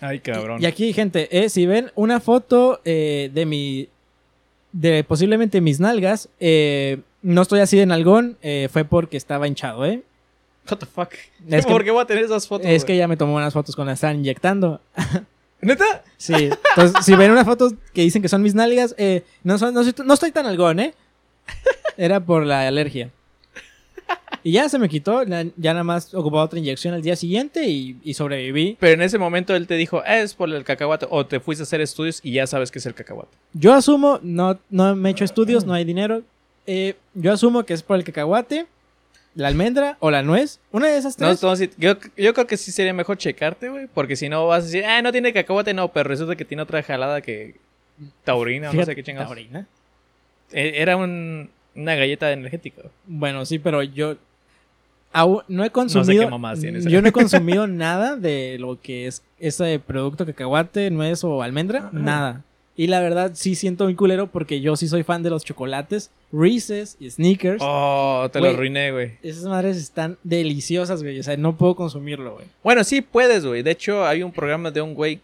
Ay, 0.00 0.20
cabrón. 0.20 0.62
Y 0.62 0.66
aquí, 0.66 0.92
gente, 0.92 1.28
eh, 1.36 1.48
si 1.48 1.66
ven 1.66 1.90
una 1.94 2.20
foto 2.20 2.80
eh, 2.84 3.30
de 3.32 3.46
mi. 3.46 3.88
de 4.72 5.02
posiblemente 5.04 5.60
mis 5.60 5.80
nalgas, 5.80 6.28
eh, 6.38 6.98
no 7.22 7.42
estoy 7.42 7.60
así 7.60 7.76
de 7.78 7.86
nalgón, 7.86 8.36
eh, 8.42 8.68
fue 8.70 8.84
porque 8.84 9.16
estaba 9.16 9.48
hinchado, 9.48 9.84
¿eh? 9.86 10.02
What 10.70 10.78
the 10.78 10.86
fuck. 10.86 11.12
Es 11.48 11.64
que- 11.66 11.72
¿Por 11.72 11.84
qué 11.84 11.90
voy 11.90 12.02
a 12.02 12.06
tener 12.06 12.24
esas 12.24 12.46
fotos? 12.46 12.66
Es 12.68 12.84
que 12.84 12.96
ya 12.96 13.08
me 13.08 13.16
tomó 13.16 13.34
unas 13.34 13.52
fotos 13.54 13.74
cuando 13.74 13.90
la 13.90 13.94
estaban 13.94 14.16
inyectando. 14.16 14.80
¿Neta? 15.60 16.04
Sí, 16.16 16.50
entonces, 16.70 17.04
si 17.04 17.16
ven 17.16 17.30
unas 17.32 17.44
fotos 17.44 17.74
que 17.92 18.02
dicen 18.02 18.22
que 18.22 18.28
son 18.28 18.42
mis 18.42 18.54
nalgas, 18.54 18.94
eh, 18.96 19.24
no, 19.42 19.58
son, 19.58 19.74
no, 19.74 19.82
soy- 19.82 19.94
no 20.04 20.14
estoy 20.14 20.30
tan 20.30 20.46
algón, 20.46 20.78
¿eh? 20.78 20.94
Era 21.96 22.20
por 22.20 22.46
la 22.46 22.68
alergia. 22.68 23.10
Y 24.44 24.52
ya 24.52 24.68
se 24.68 24.78
me 24.78 24.88
quitó, 24.88 25.24
ya 25.24 25.72
nada 25.72 25.82
más 25.84 26.14
ocupaba 26.14 26.44
otra 26.44 26.58
inyección 26.60 26.94
al 26.94 27.02
día 27.02 27.16
siguiente 27.16 27.66
y, 27.68 27.98
y 28.04 28.14
sobreviví. 28.14 28.76
Pero 28.78 28.94
en 28.94 29.02
ese 29.02 29.18
momento 29.18 29.54
él 29.56 29.66
te 29.66 29.74
dijo, 29.74 30.00
"Ah, 30.06 30.18
es 30.18 30.34
por 30.34 30.48
el 30.48 30.62
cacahuate. 30.64 31.06
O 31.10 31.26
te 31.26 31.40
fuiste 31.40 31.62
a 31.62 31.64
hacer 31.64 31.80
estudios 31.80 32.20
y 32.22 32.32
ya 32.32 32.46
sabes 32.46 32.70
que 32.70 32.78
es 32.78 32.86
el 32.86 32.94
cacahuate. 32.94 33.36
Yo 33.52 33.74
asumo, 33.74 34.20
no, 34.22 34.58
no 34.70 34.94
me 34.94 35.08
he 35.08 35.12
hecho 35.12 35.24
estudios, 35.24 35.64
no 35.64 35.72
hay 35.74 35.84
dinero. 35.84 36.22
eh, 36.70 36.94
yo 37.14 37.32
asumo 37.32 37.64
que 37.64 37.74
es 37.74 37.82
por 37.82 37.96
el 37.96 38.04
cacahuate, 38.04 38.66
la 39.38 39.48
almendra 39.48 39.96
o 40.00 40.10
la 40.10 40.22
nuez. 40.22 40.58
Una 40.72 40.88
de 40.88 40.98
esas 40.98 41.18
No, 41.18 41.26
tres. 41.28 41.38
entonces, 41.38 41.70
yo, 41.78 41.94
yo 42.16 42.34
creo 42.34 42.46
que 42.48 42.56
sí 42.56 42.72
sería 42.72 42.92
mejor 42.92 43.16
checarte, 43.18 43.68
güey. 43.68 43.86
Porque 43.86 44.16
si 44.16 44.28
no 44.28 44.46
vas 44.48 44.64
a 44.64 44.66
decir, 44.66 44.84
ah, 44.84 45.00
no 45.00 45.12
tiene 45.12 45.32
cacahuate, 45.32 45.72
no. 45.74 45.88
Pero 45.92 46.08
resulta 46.08 46.34
que 46.34 46.44
tiene 46.44 46.62
otra 46.64 46.82
jalada 46.82 47.20
que. 47.20 47.54
Taurina, 48.24 48.70
o 48.70 48.72
no 48.72 48.84
sé 48.84 48.94
qué 48.94 49.02
chingados. 49.04 49.28
taurina. 49.28 49.66
Eh, 50.52 50.72
Era 50.76 50.96
un- 50.96 51.50
una 51.76 51.94
galleta 51.94 52.32
energética. 52.32 52.82
Bueno, 53.06 53.44
sí, 53.46 53.58
pero 53.60 53.82
yo 53.84 54.16
aún 55.12 55.42
no 55.48 55.62
he 55.62 55.66
sé 55.66 55.72
consumido. 55.72 56.24
qué 56.24 56.30
mamás 56.30 56.60
tienes. 56.60 56.84
Yo 56.86 57.00
no 57.00 57.08
he 57.08 57.12
consumido 57.12 57.66
nada 57.68 58.16
de 58.16 58.56
lo 58.58 58.80
que 58.80 59.06
es 59.06 59.22
ese 59.38 59.78
producto 59.78 60.26
cacahuate, 60.26 60.90
nuez 60.90 61.22
o 61.24 61.42
almendra. 61.42 61.90
Nada. 61.92 62.42
Y 62.78 62.86
la 62.86 63.00
verdad 63.00 63.32
sí 63.34 63.56
siento 63.56 63.84
muy 63.84 63.96
culero 63.96 64.28
porque 64.28 64.60
yo 64.60 64.76
sí 64.76 64.86
soy 64.86 65.02
fan 65.02 65.24
de 65.24 65.30
los 65.30 65.44
chocolates, 65.44 66.12
Reese's 66.30 66.96
y 67.00 67.10
Snickers. 67.10 67.60
Oh, 67.60 68.28
te 68.32 68.38
Güey. 68.38 68.52
lo 68.52 68.56
arruiné, 68.56 68.92
güey. 68.92 69.18
Esas 69.20 69.46
madres 69.46 69.76
están 69.78 70.16
deliciosas, 70.22 71.02
güey. 71.02 71.18
O 71.18 71.22
sea, 71.24 71.36
no 71.36 71.56
puedo 71.56 71.74
consumirlo, 71.74 72.34
güey. 72.34 72.46
Bueno, 72.62 72.84
sí 72.84 73.00
puedes, 73.00 73.44
güey. 73.44 73.64
De 73.64 73.72
hecho, 73.72 74.06
hay 74.06 74.22
un 74.22 74.30
programa 74.30 74.70
de 74.70 74.80
un 74.80 74.94
güey 74.94 75.18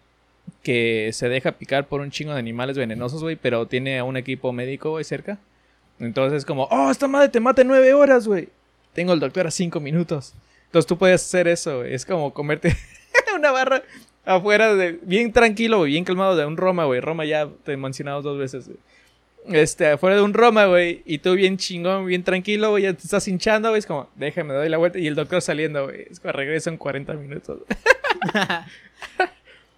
que 0.64 1.11
se 1.12 1.29
deja 1.29 1.53
picar 1.53 1.87
por 1.87 2.01
un 2.01 2.11
chingo 2.11 2.33
de 2.33 2.40
animales 2.40 2.77
venenosos, 2.77 3.23
güey, 3.23 3.37
pero 3.37 3.67
tiene 3.69 4.01
a 4.01 4.05
un 4.05 4.17
equipo 4.17 4.53
médico, 4.53 4.90
güey, 4.90 5.05
cerca. 5.05 5.38
Entonces 6.01 6.38
es 6.38 6.45
como, 6.45 6.64
oh, 6.73 6.90
esta 6.90 7.07
madre 7.07 7.29
te 7.29 7.38
mata 7.38 7.62
en 7.62 7.69
nueve 7.69 7.95
horas, 7.95 8.27
güey. 8.27 8.49
Tengo 8.95 9.12
el 9.12 9.21
doctor 9.21 9.47
a 9.47 9.53
cinco 9.53 9.79
minutos. 9.79 10.35
Entonces 10.67 10.88
tú 10.88 10.99
puedes 10.99 11.23
hacer 11.25 11.47
eso, 11.47 11.79
güey. 11.79 11.95
Es 11.95 12.05
como 12.05 12.35
comerte 12.35 12.77
una 13.37 13.53
barra 13.53 13.81
afuera 14.24 14.74
de 14.74 14.98
bien 15.02 15.32
tranquilo, 15.32 15.78
güey, 15.78 15.92
bien 15.92 16.04
calmado 16.04 16.37
de 16.37 16.46
un 16.46 16.56
Roma, 16.56 16.84
güey. 16.84 17.00
Roma 17.00 17.24
ya 17.24 17.48
te 17.64 17.72
he 17.72 17.76
mencionado 17.76 18.22
dos 18.22 18.38
veces, 18.38 18.66
güey. 18.66 18.78
Este, 19.46 19.87
afuera 19.88 20.16
de 20.16 20.22
un 20.22 20.32
Roma, 20.32 20.64
güey, 20.66 21.02
y 21.04 21.18
tú 21.18 21.34
bien 21.34 21.58
chingón, 21.58 22.06
bien 22.06 22.22
tranquilo, 22.24 22.70
güey, 22.70 22.84
ya 22.84 22.94
te 22.94 23.02
estás 23.02 23.28
hinchando, 23.28 23.68
güey, 23.68 23.78
es 23.78 23.84
como, 23.87 24.08
déjame, 24.14 24.54
doy 24.54 24.70
la 24.70 24.78
vuelta, 24.78 24.98
y 24.98 25.06
el 25.06 25.14
doctor 25.14 25.42
saliendo, 25.42 25.84
güey, 25.84 26.06
es 26.10 26.18
como, 26.18 26.32
regreso 26.32 26.70
en 26.70 26.78
40 26.78 27.12
minutos. 27.12 27.58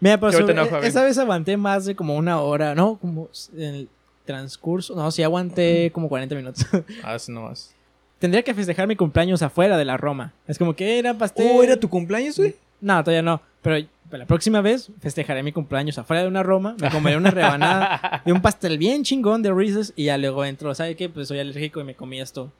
Mira, 0.00 0.20
pero 0.20 0.32
sobre- 0.32 0.54
e- 0.62 0.86
esa 0.86 1.02
vez 1.04 1.18
aguanté 1.18 1.56
más 1.56 1.84
de 1.86 1.96
como 1.96 2.16
una 2.16 2.40
hora, 2.40 2.74
¿no? 2.74 2.96
Como 2.98 3.28
en 3.56 3.62
el 3.74 3.88
transcurso. 4.24 4.94
No, 4.94 5.10
sí 5.10 5.22
aguanté 5.22 5.90
como 5.92 6.08
40 6.08 6.34
minutos. 6.34 6.66
Ah, 7.02 7.14
eso 7.16 7.32
no 7.32 7.42
más. 7.42 7.74
Tendría 8.18 8.42
que 8.42 8.54
festejar 8.54 8.86
mi 8.86 8.96
cumpleaños 8.96 9.42
afuera 9.42 9.76
de 9.76 9.84
la 9.84 9.96
Roma. 9.96 10.32
Es 10.46 10.58
como 10.58 10.74
que 10.76 10.98
era 10.98 11.14
pastel. 11.14 11.48
Oh, 11.50 11.62
¿era 11.62 11.76
tu 11.76 11.88
cumpleaños, 11.88 12.38
güey? 12.38 12.54
No, 12.80 13.02
todavía 13.02 13.22
no. 13.22 13.40
Pero 13.62 13.86
la 14.10 14.26
próxima 14.26 14.60
vez 14.60 14.90
festejaré 15.00 15.42
mi 15.42 15.52
cumpleaños 15.52 15.98
afuera 15.98 16.22
de 16.22 16.28
una 16.28 16.42
Roma. 16.42 16.76
Me 16.80 16.90
comeré 16.90 17.16
una 17.16 17.30
rebanada 17.30 18.22
de 18.24 18.32
un 18.32 18.40
pastel 18.42 18.78
bien 18.78 19.02
chingón 19.04 19.42
de 19.42 19.52
Reese's. 19.52 19.92
Y 19.96 20.04
ya 20.04 20.18
luego 20.18 20.44
entro. 20.44 20.74
¿Sabe 20.74 20.94
qué? 20.96 21.08
Pues 21.08 21.28
soy 21.28 21.38
alérgico 21.40 21.80
y 21.80 21.84
me 21.84 21.94
comí 21.94 22.20
esto. 22.20 22.52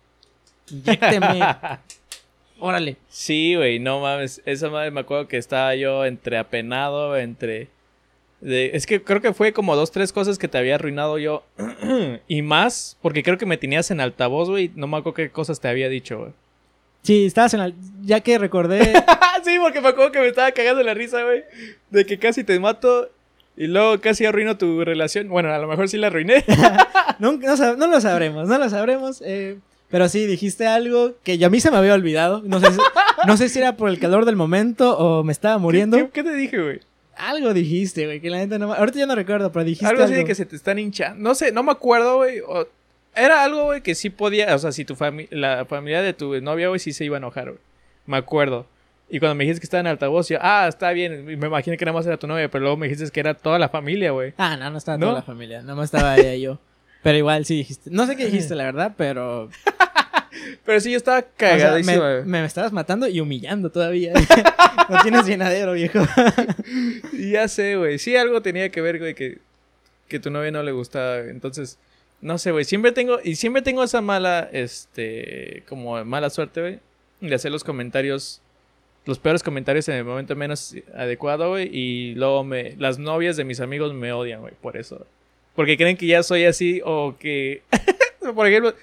Inyécteme. 0.70 1.40
Órale. 2.58 2.96
Sí, 3.08 3.54
güey, 3.54 3.78
no 3.78 4.00
mames. 4.00 4.40
Esa 4.46 4.70
madre 4.70 4.90
me 4.90 5.00
acuerdo 5.00 5.28
que 5.28 5.36
estaba 5.36 5.74
yo 5.76 6.04
entre 6.04 6.38
apenado, 6.38 7.16
entre. 7.16 7.68
de- 8.40 8.70
Es 8.74 8.86
que 8.86 9.02
creo 9.02 9.20
que 9.20 9.34
fue 9.34 9.52
como 9.52 9.76
dos, 9.76 9.90
tres 9.92 10.12
cosas 10.12 10.38
que 10.38 10.48
te 10.48 10.56
había 10.58 10.76
arruinado 10.76 11.18
yo. 11.18 11.44
y 12.28 12.42
más, 12.42 12.96
porque 13.02 13.22
creo 13.22 13.36
que 13.38 13.46
me 13.46 13.58
tenías 13.58 13.90
en 13.90 14.00
altavoz, 14.00 14.48
güey. 14.48 14.70
No 14.74 14.86
me 14.86 14.96
acuerdo 14.96 15.14
qué 15.14 15.30
cosas 15.30 15.60
te 15.60 15.68
había 15.68 15.88
dicho, 15.88 16.18
güey. 16.18 16.32
Sí, 17.02 17.26
estabas 17.26 17.54
en 17.54 17.60
la... 17.60 17.72
Ya 18.02 18.20
que 18.20 18.36
recordé... 18.38 18.92
sí, 19.46 19.56
porque 19.60 19.80
me 19.80 19.88
acuerdo 19.88 20.12
que 20.12 20.20
me 20.20 20.28
estaba 20.28 20.50
cagando 20.52 20.82
la 20.82 20.92
risa, 20.94 21.22
güey. 21.22 21.44
De 21.90 22.04
que 22.04 22.18
casi 22.18 22.44
te 22.44 22.58
mato 22.60 23.08
y 23.56 23.66
luego 23.68 23.98
casi 24.00 24.26
arruino 24.26 24.58
tu 24.58 24.84
relación. 24.84 25.28
Bueno, 25.28 25.52
a 25.52 25.58
lo 25.58 25.66
mejor 25.66 25.88
sí 25.88 25.96
la 25.96 26.08
arruiné. 26.08 26.44
No, 27.18 27.32
no 27.32 27.86
lo 27.86 27.98
sabremos, 28.02 28.46
no 28.46 28.58
lo 28.58 28.68
sabremos. 28.68 29.22
eh, 29.24 29.56
pero 29.88 30.06
sí, 30.10 30.26
dijiste 30.26 30.66
algo 30.66 31.14
que 31.22 31.38
yo 31.38 31.46
a 31.46 31.50
mí 31.50 31.60
se 31.60 31.70
me 31.70 31.78
había 31.78 31.94
olvidado. 31.94 32.42
No 32.44 32.60
sé, 32.60 32.72
si, 32.72 32.78
no 33.26 33.36
sé 33.38 33.48
si 33.48 33.58
era 33.58 33.76
por 33.76 33.88
el 33.88 33.98
calor 33.98 34.26
del 34.26 34.36
momento 34.36 34.98
o 34.98 35.24
me 35.24 35.32
estaba 35.32 35.56
muriendo. 35.56 35.96
¿Qué, 35.96 36.10
qué 36.10 36.22
te 36.24 36.34
dije, 36.34 36.60
güey? 36.60 36.80
Algo 37.16 37.54
dijiste, 37.54 38.04
güey, 38.04 38.20
que 38.20 38.28
la 38.28 38.38
gente 38.40 38.58
no... 38.58 38.74
Ahorita 38.74 38.98
ya 38.98 39.06
no 39.06 39.14
recuerdo, 39.14 39.50
pero 39.50 39.64
dijiste 39.64 39.86
Algo 39.86 40.02
algo. 40.02 40.12
así 40.12 40.20
de 40.20 40.26
que 40.26 40.34
se 40.34 40.44
te 40.44 40.56
están 40.56 40.78
hinchando. 40.78 41.18
No 41.22 41.34
sé, 41.34 41.52
no 41.52 41.62
me 41.62 41.72
acuerdo, 41.72 42.16
güey. 42.16 42.40
o- 42.40 42.68
Era 43.14 43.42
algo, 43.44 43.64
güey, 43.64 43.80
que 43.80 43.94
sí 43.94 44.10
podía. 44.10 44.54
O 44.54 44.58
sea, 44.58 44.72
si 44.72 44.84
tu 44.84 44.94
familia, 44.96 45.28
la 45.30 45.64
familia 45.64 46.02
de 46.02 46.12
tu 46.12 46.38
novia, 46.42 46.68
güey, 46.68 46.78
sí 46.80 46.92
se 46.92 47.06
iba 47.06 47.16
a 47.16 47.18
enojar, 47.18 47.44
güey. 47.52 47.60
Me 48.04 48.18
acuerdo. 48.18 48.66
Y 49.08 49.20
cuando 49.20 49.36
me 49.36 49.44
dijiste 49.44 49.60
que 49.60 49.66
estaba 49.66 49.80
en 49.80 49.86
altavoz, 49.86 50.28
yo, 50.28 50.38
ah, 50.40 50.66
está 50.68 50.90
bien. 50.90 51.30
y 51.30 51.36
Me 51.36 51.46
imaginé 51.46 51.76
que 51.76 51.84
nada 51.84 51.96
más 51.96 52.06
era 52.06 52.16
tu 52.16 52.26
novia, 52.26 52.50
pero 52.50 52.62
luego 52.62 52.76
me 52.76 52.88
dijiste 52.88 53.10
que 53.10 53.20
era 53.20 53.34
toda 53.34 53.58
la 53.58 53.68
familia, 53.68 54.10
güey. 54.10 54.34
Ah, 54.36 54.56
no, 54.56 54.68
no 54.70 54.78
estaba 54.78 54.98
¿No? 54.98 55.06
toda 55.06 55.18
la 55.20 55.22
familia, 55.22 55.60
nada 55.62 55.76
más 55.76 55.86
estaba 55.86 56.16
ella 56.16 56.34
y 56.34 56.42
yo. 56.42 56.58
Pero 57.02 57.18
igual 57.18 57.44
sí 57.44 57.58
dijiste. 57.58 57.90
No 57.90 58.06
sé 58.06 58.16
qué 58.16 58.26
dijiste, 58.26 58.54
la 58.54 58.64
verdad, 58.64 58.94
pero... 58.96 59.48
Pero 60.64 60.80
sí, 60.80 60.90
yo 60.90 60.96
estaba 60.96 61.18
o 61.18 61.22
sea, 61.22 61.30
cagadísimo, 61.36 62.02
me, 62.02 62.12
güey. 62.20 62.24
me 62.24 62.44
estabas 62.44 62.72
matando 62.72 63.08
y 63.08 63.20
humillando 63.20 63.70
todavía. 63.70 64.12
no 64.88 65.02
tienes 65.02 65.24
llenadero, 65.26 65.72
viejo. 65.72 66.00
Ya 67.12 67.48
sé, 67.48 67.76
güey. 67.76 67.98
Sí, 67.98 68.16
algo 68.16 68.42
tenía 68.42 68.70
que 68.70 68.80
ver, 68.80 68.98
güey, 68.98 69.14
que, 69.14 69.38
que 70.08 70.20
tu 70.20 70.30
novia 70.30 70.50
no 70.50 70.62
le 70.62 70.72
gustaba. 70.72 71.18
Entonces, 71.20 71.78
no 72.20 72.38
sé, 72.38 72.50
güey. 72.50 72.64
Siempre 72.64 72.92
tengo, 72.92 73.18
y 73.22 73.36
siempre 73.36 73.62
tengo 73.62 73.82
esa 73.82 74.00
mala, 74.00 74.48
este, 74.52 75.62
como 75.68 76.04
mala 76.04 76.28
suerte, 76.30 76.60
güey, 76.60 76.80
de 77.20 77.34
hacer 77.34 77.52
los 77.52 77.64
comentarios, 77.64 78.42
los 79.06 79.18
peores 79.18 79.42
comentarios 79.42 79.88
en 79.88 79.94
el 79.94 80.04
momento 80.04 80.36
menos 80.36 80.74
adecuado, 80.94 81.50
güey. 81.50 81.70
Y 81.72 82.14
luego 82.16 82.44
me, 82.44 82.76
las 82.76 82.98
novias 82.98 83.36
de 83.36 83.44
mis 83.44 83.60
amigos 83.60 83.94
me 83.94 84.12
odian, 84.12 84.40
güey, 84.40 84.54
por 84.60 84.76
eso. 84.76 85.06
Porque 85.54 85.76
creen 85.76 85.96
que 85.96 86.06
ya 86.06 86.22
soy 86.22 86.44
así 86.44 86.82
o 86.84 87.14
que, 87.18 87.62
por 88.34 88.46
ejemplo, 88.46 88.74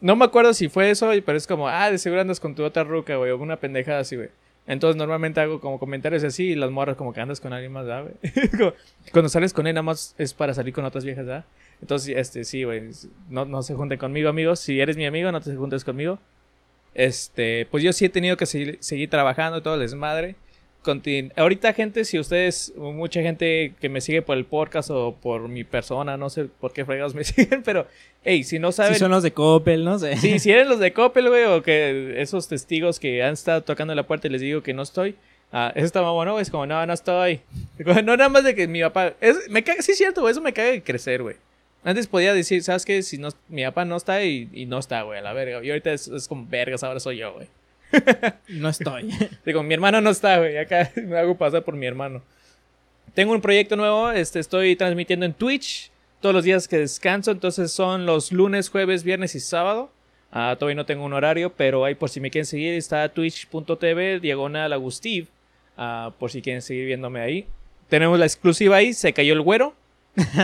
no 0.00 0.16
me 0.16 0.24
acuerdo 0.24 0.52
si 0.52 0.68
fue 0.68 0.90
eso, 0.90 1.10
pero 1.24 1.38
es 1.38 1.46
como, 1.46 1.68
ah, 1.68 1.90
de 1.90 1.98
seguro 1.98 2.20
andas 2.20 2.40
con 2.40 2.54
tu 2.54 2.64
otra 2.64 2.84
ruca, 2.84 3.16
güey, 3.16 3.30
o 3.30 3.38
una 3.38 3.56
pendejada 3.56 4.00
así, 4.00 4.16
güey. 4.16 4.28
Entonces 4.66 4.96
normalmente 4.96 5.40
hago 5.40 5.60
como 5.60 5.78
comentarios 5.78 6.22
así 6.24 6.48
y 6.48 6.54
las 6.54 6.70
morras 6.70 6.96
como 6.96 7.14
que 7.14 7.20
andas 7.20 7.40
con 7.40 7.54
alguien 7.54 7.72
más. 7.72 7.86
Como, 8.58 8.74
Cuando 9.12 9.30
sales 9.30 9.54
con 9.54 9.66
él 9.66 9.74
nada 9.74 9.82
más 9.82 10.14
es 10.18 10.34
para 10.34 10.52
salir 10.52 10.74
con 10.74 10.84
otras 10.84 11.06
viejas. 11.06 11.44
Entonces, 11.80 12.14
este, 12.14 12.44
sí, 12.44 12.64
güey, 12.64 12.82
no, 13.30 13.46
no 13.46 13.62
se 13.62 13.74
junten 13.74 13.98
conmigo, 13.98 14.28
amigos. 14.28 14.60
Si 14.60 14.78
eres 14.78 14.98
mi 14.98 15.06
amigo, 15.06 15.32
no 15.32 15.40
te 15.40 15.56
juntes 15.56 15.84
conmigo. 15.84 16.18
Este, 16.98 17.64
pues 17.70 17.84
yo 17.84 17.92
sí 17.92 18.04
he 18.04 18.08
tenido 18.08 18.36
que 18.36 18.44
seguir, 18.44 18.76
seguir 18.80 19.08
trabajando, 19.08 19.62
todo 19.62 19.74
el 19.74 19.80
desmadre. 19.80 20.34
Contin- 20.84 21.32
Ahorita, 21.36 21.72
gente, 21.72 22.04
si 22.04 22.18
ustedes, 22.18 22.72
mucha 22.76 23.22
gente 23.22 23.72
que 23.80 23.88
me 23.88 24.00
sigue 24.00 24.20
por 24.20 24.36
el 24.36 24.44
podcast 24.44 24.90
o 24.90 25.14
por 25.14 25.48
mi 25.48 25.62
persona, 25.62 26.16
no 26.16 26.28
sé 26.28 26.46
por 26.46 26.72
qué 26.72 26.84
fregados 26.84 27.14
me 27.14 27.22
siguen, 27.24 27.62
pero, 27.62 27.86
hey, 28.24 28.42
si 28.42 28.58
no 28.58 28.72
saben... 28.72 28.94
Si 28.94 28.98
son 28.98 29.12
los 29.12 29.22
de 29.22 29.32
Coppel, 29.32 29.84
no 29.84 29.96
sé. 30.00 30.16
Sí, 30.16 30.40
si 30.40 30.50
eres 30.50 30.66
los 30.66 30.80
de 30.80 30.92
Coppel, 30.92 31.28
güey, 31.28 31.44
o 31.44 31.62
que 31.62 32.20
esos 32.20 32.48
testigos 32.48 32.98
que 32.98 33.22
han 33.22 33.34
estado 33.34 33.62
tocando 33.62 33.94
la 33.94 34.02
puerta 34.06 34.26
y 34.26 34.30
les 34.30 34.40
digo 34.40 34.64
que 34.64 34.74
no 34.74 34.82
estoy. 34.82 35.14
Ah, 35.52 35.72
eso 35.76 35.86
está 35.86 36.00
bueno, 36.00 36.32
güey. 36.32 36.42
Es 36.42 36.50
como, 36.50 36.66
no, 36.66 36.84
no 36.84 36.92
estoy. 36.92 37.40
No, 38.04 38.16
nada 38.16 38.28
más 38.28 38.42
de 38.42 38.56
que 38.56 38.66
mi 38.66 38.80
papá. 38.82 39.14
Es, 39.20 39.48
me 39.50 39.62
caga, 39.62 39.82
sí, 39.82 39.92
es 39.92 39.98
cierto, 39.98 40.20
güey. 40.22 40.32
Eso 40.32 40.40
me 40.42 40.52
caga 40.52 40.70
de 40.72 40.82
crecer, 40.82 41.22
güey. 41.22 41.36
Antes 41.88 42.06
podía 42.06 42.34
decir, 42.34 42.62
¿sabes 42.62 42.84
qué? 42.84 43.02
Si 43.02 43.16
no, 43.16 43.30
mi 43.48 43.64
papá 43.64 43.86
no 43.86 43.96
está 43.96 44.22
y, 44.22 44.50
y 44.52 44.66
no 44.66 44.78
está, 44.78 45.00
güey, 45.04 45.20
a 45.20 45.22
la 45.22 45.32
verga. 45.32 45.64
Y 45.64 45.70
ahorita 45.70 45.90
es, 45.90 46.06
es 46.06 46.28
como, 46.28 46.46
vergas, 46.46 46.84
ahora 46.84 47.00
soy 47.00 47.16
yo, 47.16 47.32
güey. 47.32 47.48
No 48.48 48.68
estoy. 48.68 49.08
Digo, 49.46 49.62
mi 49.62 49.72
hermano 49.72 50.02
no 50.02 50.10
está, 50.10 50.36
güey. 50.36 50.58
Acá 50.58 50.92
me 50.96 51.16
hago 51.16 51.38
pasar 51.38 51.64
por 51.64 51.76
mi 51.76 51.86
hermano. 51.86 52.22
Tengo 53.14 53.32
un 53.32 53.40
proyecto 53.40 53.74
nuevo. 53.74 54.10
Este, 54.10 54.38
estoy 54.38 54.76
transmitiendo 54.76 55.24
en 55.24 55.32
Twitch 55.32 55.90
todos 56.20 56.34
los 56.34 56.44
días 56.44 56.68
que 56.68 56.76
descanso. 56.76 57.30
Entonces 57.30 57.72
son 57.72 58.04
los 58.04 58.32
lunes, 58.32 58.68
jueves, 58.68 59.02
viernes 59.02 59.34
y 59.34 59.40
sábado. 59.40 59.90
Ah, 60.30 60.56
todavía 60.58 60.76
no 60.76 60.84
tengo 60.84 61.06
un 61.06 61.14
horario, 61.14 61.54
pero 61.54 61.86
ahí 61.86 61.94
por 61.94 62.10
si 62.10 62.20
me 62.20 62.30
quieren 62.30 62.44
seguir 62.44 62.74
está 62.74 63.08
twitch.tv 63.08 64.20
diagonal 64.20 64.74
agustiv. 64.74 65.28
Ah, 65.78 66.12
por 66.18 66.30
si 66.30 66.42
quieren 66.42 66.60
seguir 66.60 66.84
viéndome 66.84 67.22
ahí. 67.22 67.46
Tenemos 67.88 68.18
la 68.18 68.26
exclusiva 68.26 68.76
ahí. 68.76 68.92
Se 68.92 69.14
cayó 69.14 69.32
el 69.32 69.40
güero. 69.40 69.74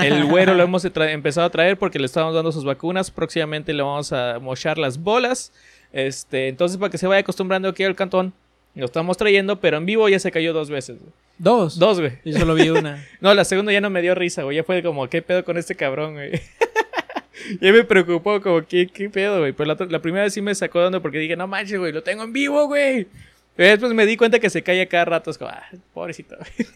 El 0.02 0.24
güero 0.26 0.54
lo 0.54 0.62
hemos 0.64 0.84
empezado 0.84 1.46
a 1.46 1.50
traer 1.50 1.76
porque 1.78 1.98
le 1.98 2.06
estamos 2.06 2.34
dando 2.34 2.52
sus 2.52 2.64
vacunas. 2.64 3.10
Próximamente 3.10 3.72
le 3.72 3.82
vamos 3.82 4.12
a 4.12 4.38
mochar 4.40 4.78
las 4.78 4.98
bolas. 4.98 5.52
Este, 5.92 6.48
entonces 6.48 6.76
para 6.78 6.90
que 6.90 6.98
se 6.98 7.06
vaya 7.06 7.20
acostumbrando 7.20 7.68
aquí 7.68 7.84
al 7.84 7.94
cantón. 7.96 8.32
Lo 8.74 8.86
estamos 8.86 9.16
trayendo, 9.16 9.60
pero 9.60 9.76
en 9.76 9.86
vivo 9.86 10.08
ya 10.08 10.18
se 10.18 10.32
cayó 10.32 10.52
dos 10.52 10.68
veces. 10.68 10.98
güey. 10.98 11.12
Dos. 11.38 11.78
Dos, 11.78 12.00
güey. 12.00 12.12
Yo 12.24 12.38
solo 12.38 12.54
vi 12.54 12.70
una. 12.70 13.04
No, 13.20 13.32
la 13.34 13.44
segunda 13.44 13.72
ya 13.72 13.80
no 13.80 13.88
me 13.90 14.02
dio 14.02 14.14
risa, 14.16 14.42
güey. 14.42 14.56
Ya 14.56 14.64
fue 14.64 14.82
como, 14.82 15.08
¿qué 15.08 15.22
pedo 15.22 15.44
con 15.44 15.56
este 15.58 15.76
cabrón, 15.76 16.14
güey? 16.14 16.32
ya 17.60 17.72
me 17.72 17.84
preocupó, 17.84 18.40
como, 18.40 18.66
¿qué, 18.66 18.88
qué 18.88 19.08
pedo, 19.10 19.38
güey? 19.40 19.52
Pero 19.52 19.68
la, 19.68 19.74
otra- 19.74 19.86
la 19.86 20.00
primera 20.02 20.24
vez 20.24 20.34
sí 20.34 20.42
me 20.42 20.54
sacó 20.56 20.80
de 20.80 20.86
onda 20.86 21.00
porque 21.00 21.18
dije, 21.18 21.36
no 21.36 21.46
manches, 21.46 21.78
güey, 21.78 21.92
lo 21.92 22.02
tengo 22.02 22.24
en 22.24 22.32
vivo, 22.32 22.66
güey. 22.66 23.06
Pero 23.54 23.70
después 23.70 23.92
me 23.94 24.06
di 24.06 24.16
cuenta 24.16 24.40
que 24.40 24.50
se 24.50 24.62
cae 24.62 24.82
a 24.82 24.86
cada 24.88 25.04
rato. 25.04 25.30
Es 25.30 25.38
como, 25.38 25.50
ah, 25.52 25.62
pobrecito, 25.92 26.36
güey. 26.36 26.68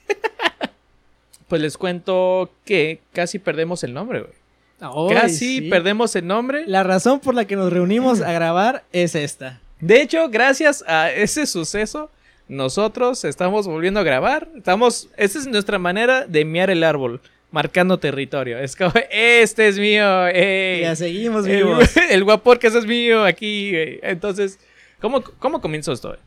Pues 1.48 1.62
les 1.62 1.76
cuento 1.76 2.50
que 2.64 3.00
casi 3.12 3.38
perdemos 3.38 3.82
el 3.84 3.94
nombre, 3.94 4.20
güey. 4.20 4.32
Casi 5.14 5.58
sí. 5.58 5.60
perdemos 5.62 6.14
el 6.14 6.26
nombre. 6.26 6.64
La 6.66 6.84
razón 6.84 7.18
por 7.20 7.34
la 7.34 7.46
que 7.46 7.56
nos 7.56 7.72
reunimos 7.72 8.20
a 8.20 8.32
grabar 8.32 8.84
es 8.92 9.14
esta. 9.14 9.60
De 9.80 10.02
hecho, 10.02 10.28
gracias 10.28 10.84
a 10.86 11.10
ese 11.10 11.46
suceso, 11.46 12.10
nosotros 12.48 13.24
estamos 13.24 13.66
volviendo 13.66 14.00
a 14.00 14.02
grabar. 14.02 14.48
Estamos, 14.56 15.08
esa 15.16 15.38
es 15.38 15.46
nuestra 15.46 15.78
manera 15.78 16.26
de 16.26 16.44
miar 16.44 16.70
el 16.70 16.84
árbol, 16.84 17.20
marcando 17.50 17.98
territorio. 17.98 18.58
Es 18.58 18.76
como, 18.76 18.92
este 19.10 19.68
es 19.68 19.78
mío, 19.78 20.26
ey. 20.28 20.82
Ya 20.82 20.94
seguimos 20.96 21.46
el, 21.46 21.56
vivos. 21.56 21.96
el 22.10 22.24
guapor 22.24 22.58
que 22.58 22.68
eso 22.68 22.78
es 22.78 22.86
mío 22.86 23.24
aquí. 23.24 23.70
güey. 23.72 24.00
Entonces, 24.02 24.58
¿cómo, 25.00 25.22
cómo 25.22 25.60
comenzó 25.60 25.92
esto? 25.92 26.08
güey? 26.08 26.20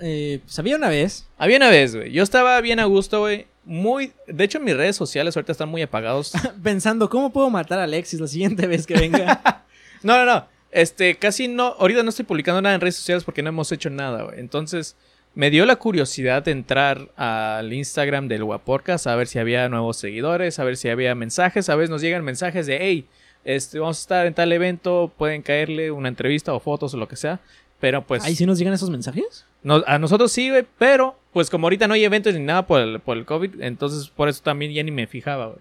Eh, 0.00 0.40
pues 0.44 0.58
había 0.58 0.76
una 0.76 0.90
vez. 0.90 1.26
Había 1.38 1.56
una 1.56 1.70
vez, 1.70 1.96
güey. 1.96 2.12
Yo 2.12 2.22
estaba 2.22 2.60
bien 2.60 2.78
a 2.80 2.84
gusto, 2.84 3.20
güey. 3.20 3.46
Muy, 3.66 4.12
de 4.28 4.44
hecho, 4.44 4.60
mis 4.60 4.76
redes 4.76 4.94
sociales 4.94 5.36
ahorita 5.36 5.50
están 5.50 5.68
muy 5.68 5.82
apagados. 5.82 6.32
Pensando, 6.62 7.10
¿cómo 7.10 7.32
puedo 7.32 7.50
matar 7.50 7.80
a 7.80 7.82
Alexis 7.82 8.20
la 8.20 8.28
siguiente 8.28 8.66
vez 8.66 8.86
que 8.86 8.94
venga? 8.94 9.64
No, 10.02 10.18
no, 10.18 10.24
no. 10.24 10.46
Este, 10.70 11.16
casi 11.16 11.48
no. 11.48 11.74
Ahorita 11.78 12.02
no 12.02 12.10
estoy 12.10 12.26
publicando 12.26 12.62
nada 12.62 12.74
en 12.76 12.80
redes 12.80 12.96
sociales 12.96 13.24
porque 13.24 13.42
no 13.42 13.48
hemos 13.48 13.72
hecho 13.72 13.90
nada, 13.90 14.22
güey. 14.24 14.38
Entonces, 14.38 14.94
me 15.34 15.50
dio 15.50 15.66
la 15.66 15.76
curiosidad 15.76 16.44
de 16.44 16.52
entrar 16.52 17.08
al 17.16 17.72
Instagram 17.72 18.28
del 18.28 18.44
Guaporcas 18.44 19.06
a 19.08 19.16
ver 19.16 19.26
si 19.26 19.40
había 19.40 19.68
nuevos 19.68 19.96
seguidores, 19.96 20.60
a 20.60 20.64
ver 20.64 20.76
si 20.76 20.88
había 20.88 21.14
mensajes. 21.16 21.68
A 21.70 21.76
veces 21.76 21.90
nos 21.90 22.02
llegan 22.02 22.24
mensajes 22.24 22.66
de, 22.66 22.78
hey, 22.80 23.08
este, 23.44 23.80
vamos 23.80 23.98
a 23.98 24.00
estar 24.00 24.26
en 24.26 24.34
tal 24.34 24.52
evento, 24.52 25.12
pueden 25.16 25.42
caerle 25.42 25.90
una 25.90 26.08
entrevista 26.08 26.52
o 26.52 26.60
fotos 26.60 26.94
o 26.94 26.98
lo 26.98 27.08
que 27.08 27.16
sea. 27.16 27.40
Pero 27.80 28.06
pues. 28.06 28.24
¿Ahí 28.24 28.34
sí 28.34 28.46
nos 28.46 28.58
llegan 28.58 28.74
esos 28.74 28.90
mensajes? 28.90 29.44
no- 29.62 29.82
a 29.86 29.98
nosotros 29.98 30.30
sí, 30.32 30.48
güey, 30.50 30.64
pero 30.78 31.16
pues 31.32 31.50
como 31.50 31.66
ahorita 31.66 31.86
no 31.88 31.94
hay 31.94 32.04
eventos 32.04 32.32
ni 32.34 32.40
nada 32.40 32.66
por 32.66 32.80
el, 32.80 33.00
por 33.00 33.16
el 33.16 33.24
COVID, 33.26 33.60
entonces 33.62 34.08
por 34.08 34.28
eso 34.28 34.42
también 34.42 34.72
ya 34.72 34.82
ni 34.82 34.90
me 34.90 35.06
fijaba, 35.06 35.46
güey. 35.46 35.58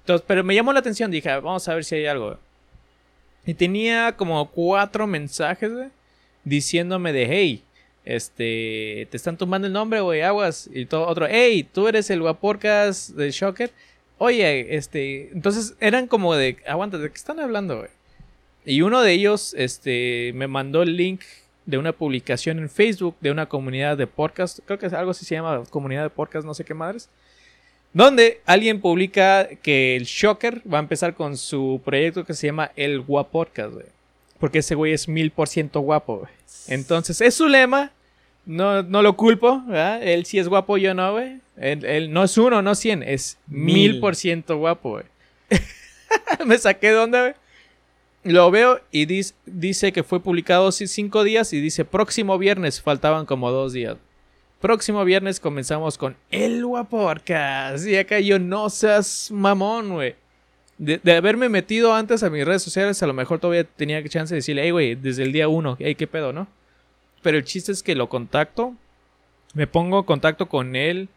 Entonces, 0.00 0.24
pero 0.26 0.42
me 0.42 0.54
llamó 0.54 0.72
la 0.72 0.80
atención, 0.80 1.10
dije, 1.10 1.30
"Ah, 1.30 1.38
vamos 1.40 1.68
a 1.68 1.74
ver 1.74 1.84
si 1.84 1.94
hay 1.94 2.06
algo, 2.06 2.26
güey. 2.26 2.38
Y 3.46 3.54
tenía 3.54 4.12
como 4.16 4.50
cuatro 4.50 5.06
mensajes, 5.06 5.72
güey, 5.72 5.88
diciéndome 6.44 7.12
de, 7.12 7.26
hey, 7.28 7.62
este, 8.04 9.06
te 9.10 9.16
están 9.16 9.36
tomando 9.36 9.66
el 9.66 9.72
nombre, 9.72 10.00
güey, 10.00 10.22
aguas. 10.22 10.68
Y 10.72 10.86
todo 10.86 11.06
otro, 11.06 11.26
hey, 11.28 11.68
tú 11.72 11.86
eres 11.88 12.10
el 12.10 12.20
guaporcas 12.20 13.14
de 13.16 13.30
Shocker. 13.30 13.70
Oye, 14.18 14.76
este, 14.76 15.30
entonces 15.32 15.74
eran 15.80 16.06
como 16.08 16.34
de, 16.34 16.56
aguanta, 16.66 16.98
¿de 16.98 17.08
qué 17.08 17.14
están 17.16 17.38
hablando, 17.40 17.78
güey? 17.78 17.90
Y 18.64 18.82
uno 18.82 19.02
de 19.02 19.12
ellos, 19.12 19.54
este, 19.58 20.32
me 20.34 20.46
mandó 20.46 20.82
el 20.82 20.96
link 20.96 21.20
de 21.66 21.78
una 21.78 21.92
publicación 21.92 22.58
en 22.58 22.68
Facebook 22.68 23.16
de 23.20 23.30
una 23.30 23.46
comunidad 23.46 23.96
de 23.96 24.06
podcast. 24.06 24.60
Creo 24.64 24.78
que 24.78 24.86
es 24.86 24.92
algo 24.92 25.10
así 25.12 25.24
se 25.24 25.34
llama 25.34 25.62
comunidad 25.70 26.02
de 26.02 26.10
podcast, 26.10 26.46
no 26.46 26.54
sé 26.54 26.64
qué 26.64 26.74
madres. 26.74 27.08
Donde 27.92 28.40
alguien 28.46 28.80
publica 28.80 29.48
que 29.62 29.96
el 29.96 30.04
Shocker 30.04 30.62
va 30.70 30.78
a 30.78 30.80
empezar 30.80 31.14
con 31.14 31.36
su 31.36 31.80
proyecto 31.84 32.24
que 32.24 32.34
se 32.34 32.46
llama 32.46 32.72
El 32.74 33.00
Guapodcast, 33.00 33.74
güey. 33.74 33.86
Porque 34.38 34.58
ese 34.58 34.74
güey 34.74 34.92
es 34.92 35.08
mil 35.08 35.30
por 35.30 35.46
ciento 35.46 35.80
guapo, 35.80 36.18
güey. 36.20 36.32
Entonces, 36.68 37.20
es 37.20 37.34
su 37.34 37.48
lema. 37.48 37.92
No, 38.44 38.82
no 38.82 39.02
lo 39.02 39.16
culpo, 39.16 39.62
¿verdad? 39.66 40.02
Él 40.02 40.24
sí 40.26 40.38
es 40.38 40.48
guapo, 40.48 40.78
yo 40.78 40.94
no, 40.94 41.12
güey. 41.12 41.38
Él, 41.56 41.84
él 41.84 42.12
no 42.12 42.24
es 42.24 42.36
uno, 42.38 42.60
no 42.60 42.74
cien, 42.74 43.04
es 43.04 43.38
mil 43.46 44.00
por 44.00 44.16
ciento 44.16 44.56
guapo, 44.56 44.90
güey. 44.92 45.04
Me 46.46 46.58
saqué 46.58 46.88
de 46.88 46.96
onda, 46.96 47.20
güey. 47.20 47.34
Lo 48.24 48.50
veo 48.50 48.80
y 48.92 49.06
dice 49.06 49.92
que 49.92 50.04
fue 50.04 50.20
publicado 50.20 50.70
cinco 50.70 51.24
días 51.24 51.52
y 51.52 51.60
dice 51.60 51.84
próximo 51.84 52.38
viernes, 52.38 52.80
faltaban 52.80 53.26
como 53.26 53.50
dos 53.50 53.72
días. 53.72 53.96
Próximo 54.60 55.04
viernes 55.04 55.40
comenzamos 55.40 55.98
con 55.98 56.14
El 56.30 56.64
Guaporcas. 56.64 57.84
Y 57.84 57.96
acá 57.96 58.20
yo 58.20 58.38
no 58.38 58.70
seas 58.70 59.30
mamón, 59.32 59.94
güey. 59.94 60.14
De, 60.78 61.00
de 61.02 61.16
haberme 61.16 61.48
metido 61.48 61.94
antes 61.94 62.22
a 62.22 62.30
mis 62.30 62.44
redes 62.44 62.62
sociales, 62.62 63.02
a 63.02 63.06
lo 63.08 63.12
mejor 63.12 63.40
todavía 63.40 63.64
tenía 63.64 64.02
chance 64.08 64.32
de 64.32 64.38
decirle, 64.38 64.62
hey, 64.62 64.70
güey, 64.70 64.94
desde 64.94 65.24
el 65.24 65.32
día 65.32 65.48
uno, 65.48 65.76
hey, 65.80 65.96
qué 65.96 66.06
pedo, 66.06 66.32
¿no? 66.32 66.46
Pero 67.22 67.38
el 67.38 67.44
chiste 67.44 67.72
es 67.72 67.82
que 67.82 67.96
lo 67.96 68.08
contacto, 68.08 68.74
me 69.54 69.66
pongo 69.66 69.98
en 69.98 70.04
contacto 70.04 70.48
con 70.48 70.76
él 70.76 71.08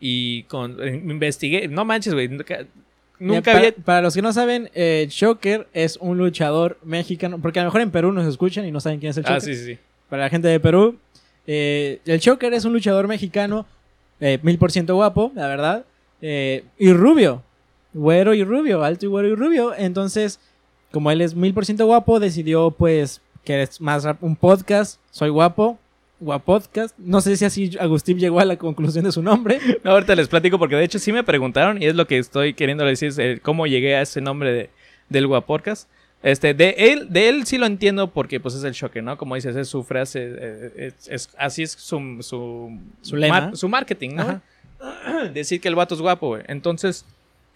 y 0.00 0.44
con, 0.44 0.80
eh, 0.80 0.94
investigué. 0.94 1.66
No 1.68 1.84
manches, 1.84 2.14
güey. 2.14 2.28
Nunca, 3.18 3.56
había. 3.56 3.72
para, 3.72 3.84
para 3.84 4.02
los 4.02 4.14
que 4.14 4.22
no 4.22 4.32
saben, 4.32 4.70
eh, 4.74 5.06
Shocker 5.10 5.68
es 5.72 5.96
un 6.00 6.18
luchador 6.18 6.78
mexicano. 6.82 7.38
Porque 7.40 7.60
a 7.60 7.62
lo 7.62 7.68
mejor 7.68 7.80
en 7.82 7.90
Perú 7.90 8.12
nos 8.12 8.26
escuchan 8.26 8.64
y 8.66 8.70
no 8.72 8.80
saben 8.80 8.98
quién 8.98 9.10
es 9.10 9.16
el 9.16 9.24
Shocker. 9.24 9.36
Ah, 9.36 9.40
sí, 9.40 9.54
sí. 9.54 9.78
Para 10.08 10.24
la 10.24 10.30
gente 10.30 10.48
de 10.48 10.58
Perú, 10.60 10.98
eh, 11.46 12.00
el 12.04 12.18
Shocker 12.18 12.52
es 12.52 12.64
un 12.64 12.72
luchador 12.72 13.06
mexicano, 13.08 13.66
eh, 14.20 14.38
mil 14.42 14.58
por 14.58 14.70
ciento 14.72 14.94
guapo, 14.94 15.32
la 15.34 15.46
verdad. 15.48 15.84
eh, 16.20 16.64
y 16.78 16.92
rubio. 16.92 17.42
Güero 17.94 18.32
y 18.34 18.42
rubio, 18.44 18.82
alto 18.84 19.04
y 19.06 19.08
güero 19.08 19.28
y 19.28 19.34
rubio. 19.34 19.74
Entonces, 19.76 20.40
como 20.90 21.10
él 21.10 21.20
es 21.20 21.34
mil 21.34 21.52
por 21.52 21.64
ciento 21.66 21.86
guapo, 21.86 22.20
decidió 22.20 22.70
pues 22.70 23.20
que 23.44 23.62
es 23.62 23.80
más 23.80 24.06
un 24.20 24.36
podcast. 24.36 24.98
Soy 25.10 25.28
guapo, 25.30 25.78
guapodcast. 26.22 26.96
No 26.98 27.20
sé 27.20 27.36
si 27.36 27.44
así 27.44 27.70
Agustín 27.80 28.18
llegó 28.18 28.40
a 28.40 28.44
la 28.44 28.56
conclusión 28.56 29.04
de 29.04 29.12
su 29.12 29.22
nombre. 29.22 29.58
No, 29.84 29.92
ahorita 29.92 30.14
les 30.14 30.28
platico 30.28 30.58
porque 30.58 30.76
de 30.76 30.84
hecho 30.84 30.98
sí 30.98 31.12
me 31.12 31.24
preguntaron 31.24 31.82
y 31.82 31.86
es 31.86 31.94
lo 31.94 32.06
que 32.06 32.18
estoy 32.18 32.54
queriendo 32.54 32.84
decir, 32.84 33.08
es, 33.08 33.18
eh, 33.18 33.40
cómo 33.42 33.66
llegué 33.66 33.96
a 33.96 34.02
ese 34.02 34.20
nombre 34.20 34.52
de, 34.52 34.70
del 35.08 35.26
Guaporcas. 35.26 35.88
Este, 36.22 36.54
de 36.54 36.74
él, 36.78 37.08
de 37.10 37.28
él 37.28 37.46
sí 37.46 37.58
lo 37.58 37.66
entiendo 37.66 38.10
porque 38.10 38.38
pues 38.38 38.54
es 38.54 38.62
el 38.62 38.72
choque, 38.74 39.02
¿no? 39.02 39.18
Como 39.18 39.34
dices, 39.34 39.56
es 39.56 39.66
su 39.68 39.82
frase, 39.82 40.34
eh, 40.38 40.70
es, 40.76 41.08
es- 41.08 41.30
así 41.36 41.64
es 41.64 41.72
su, 41.72 41.98
su, 42.20 42.78
Su 43.02 43.16
lema. 43.16 43.40
mar- 43.40 43.56
su 43.56 43.68
marketing, 43.68 44.10
¿no? 44.14 44.40
Decir 45.34 45.60
que 45.60 45.68
el 45.68 45.74
vato 45.74 45.94
es 45.96 46.00
guapo, 46.00 46.28
güey. 46.28 46.42
Entonces, 46.46 47.04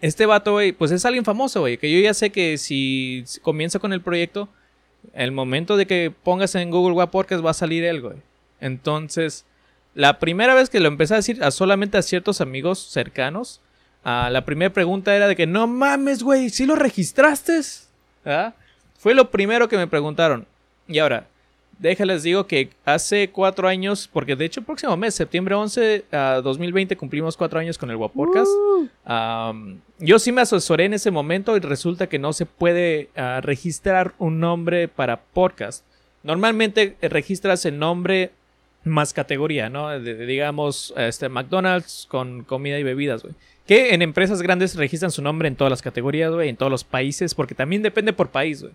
este 0.01 0.25
vato, 0.25 0.51
güey, 0.53 0.73
pues 0.73 0.91
es 0.91 1.05
alguien 1.05 1.23
famoso, 1.25 1.61
güey. 1.61 1.77
Que 1.77 1.91
yo 1.91 1.99
ya 1.99 2.13
sé 2.13 2.29
que 2.29 2.57
si 2.57 3.23
comienza 3.41 3.79
con 3.79 3.93
el 3.93 4.01
proyecto, 4.01 4.49
el 5.13 5.31
momento 5.31 5.77
de 5.77 5.85
que 5.87 6.11
pongas 6.23 6.53
en 6.55 6.69
Google 6.69 6.93
Guaporcas 6.93 7.43
va 7.45 7.51
a 7.51 7.53
salir 7.53 7.83
él, 7.85 8.01
güey. 8.01 8.17
Entonces, 8.59 9.45
la 9.93 10.19
primera 10.19 10.53
vez 10.53 10.69
que 10.69 10.79
lo 10.79 10.87
empecé 10.87 11.13
a 11.13 11.17
decir 11.17 11.43
a 11.43 11.51
solamente 11.51 11.97
a 11.97 12.01
ciertos 12.01 12.41
amigos 12.41 12.79
cercanos, 12.79 13.61
ah, 14.03 14.29
la 14.31 14.45
primera 14.45 14.71
pregunta 14.71 15.15
era 15.15 15.27
de 15.27 15.35
que 15.35 15.47
no 15.47 15.67
mames, 15.67 16.23
güey, 16.23 16.49
¿sí 16.49 16.65
lo 16.65 16.75
registraste? 16.75 17.59
¿Ah? 18.25 18.53
Fue 18.97 19.13
lo 19.13 19.31
primero 19.31 19.67
que 19.67 19.77
me 19.77 19.87
preguntaron. 19.87 20.45
Y 20.87 20.99
ahora, 20.99 21.27
déjales 21.79 22.23
digo 22.23 22.47
que 22.47 22.69
hace 22.85 23.29
cuatro 23.29 23.67
años, 23.67 24.09
porque 24.11 24.35
de 24.35 24.45
hecho 24.45 24.59
el 24.59 24.65
próximo 24.65 24.95
mes, 24.97 25.15
septiembre 25.15 25.55
11, 25.55 26.05
a 26.11 26.41
2020, 26.43 26.95
cumplimos 26.97 27.37
cuatro 27.37 27.59
años 27.59 27.77
con 27.77 27.89
el 27.89 27.97
Guapodcast. 27.97 28.51
Am, 29.05 29.81
yo 29.99 30.19
sí 30.19 30.31
me 30.31 30.41
asesoré 30.41 30.85
en 30.85 30.93
ese 30.93 31.11
momento 31.11 31.55
y 31.57 31.59
resulta 31.59 32.07
que 32.07 32.19
no 32.19 32.33
se 32.33 32.45
puede 32.45 33.09
ah, 33.15 33.41
registrar 33.41 34.13
un 34.17 34.39
nombre 34.39 34.87
para 34.87 35.21
podcast. 35.21 35.83
Normalmente 36.23 36.97
eh, 37.01 37.09
registras 37.09 37.65
el 37.65 37.79
nombre 37.79 38.31
más 38.87 39.13
categoría, 39.13 39.69
¿no? 39.69 39.89
De- 39.99 40.25
digamos, 40.25 40.93
este, 40.97 41.29
McDonald's 41.29 42.07
con 42.09 42.43
comida 42.43 42.79
y 42.79 42.83
bebidas, 42.83 43.23
güey. 43.23 43.33
Que 43.67 43.93
en 43.93 44.01
empresas 44.01 44.41
grandes 44.41 44.75
registran 44.75 45.11
su 45.11 45.21
nombre 45.21 45.47
en 45.47 45.55
todas 45.55 45.69
las 45.71 45.81
categorías, 45.81 46.31
güey, 46.31 46.49
en 46.49 46.55
todos 46.57 46.71
los 46.71 46.83
países, 46.83 47.35
porque 47.35 47.55
también 47.55 47.81
depende 47.81 48.13
por 48.13 48.29
país, 48.29 48.61
güey. 48.61 48.73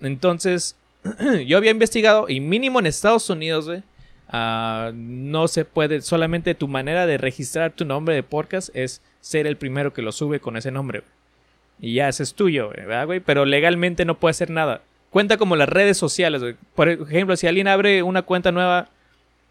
Entonces, 0.00 0.76
yo 1.46 1.56
había 1.58 1.70
investigado 1.70 2.28
y 2.28 2.40
mínimo 2.40 2.80
en 2.80 2.86
Estados 2.86 3.28
Unidos, 3.30 3.66
güey, 3.66 3.82
ah, 4.28 4.90
no 4.94 5.46
se 5.48 5.64
puede, 5.64 6.00
solamente 6.00 6.54
tu 6.54 6.66
manera 6.68 7.06
de 7.06 7.18
registrar 7.18 7.72
tu 7.72 7.84
nombre 7.84 8.14
de 8.14 8.22
podcast 8.22 8.74
es 8.74 9.00
ser 9.20 9.46
el 9.46 9.56
primero 9.56 9.92
que 9.92 10.02
lo 10.02 10.10
sube 10.12 10.40
con 10.40 10.56
ese 10.56 10.70
nombre, 10.70 11.00
güey. 11.00 11.10
Y 11.80 11.94
ya, 11.94 12.08
ese 12.08 12.22
es 12.22 12.34
tuyo, 12.34 12.68
¿verdad, 12.70 13.06
güey? 13.06 13.20
Pero 13.20 13.44
legalmente 13.44 14.04
no 14.04 14.16
puede 14.18 14.30
hacer 14.32 14.50
nada. 14.50 14.82
Cuenta 15.10 15.36
como 15.36 15.56
las 15.56 15.68
redes 15.68 15.96
sociales, 15.96 16.40
güey. 16.40 16.54
Por 16.74 16.88
ejemplo, 16.88 17.36
si 17.36 17.46
alguien 17.46 17.66
abre 17.68 18.02
una 18.02 18.22
cuenta 18.22 18.52
nueva 18.52 18.88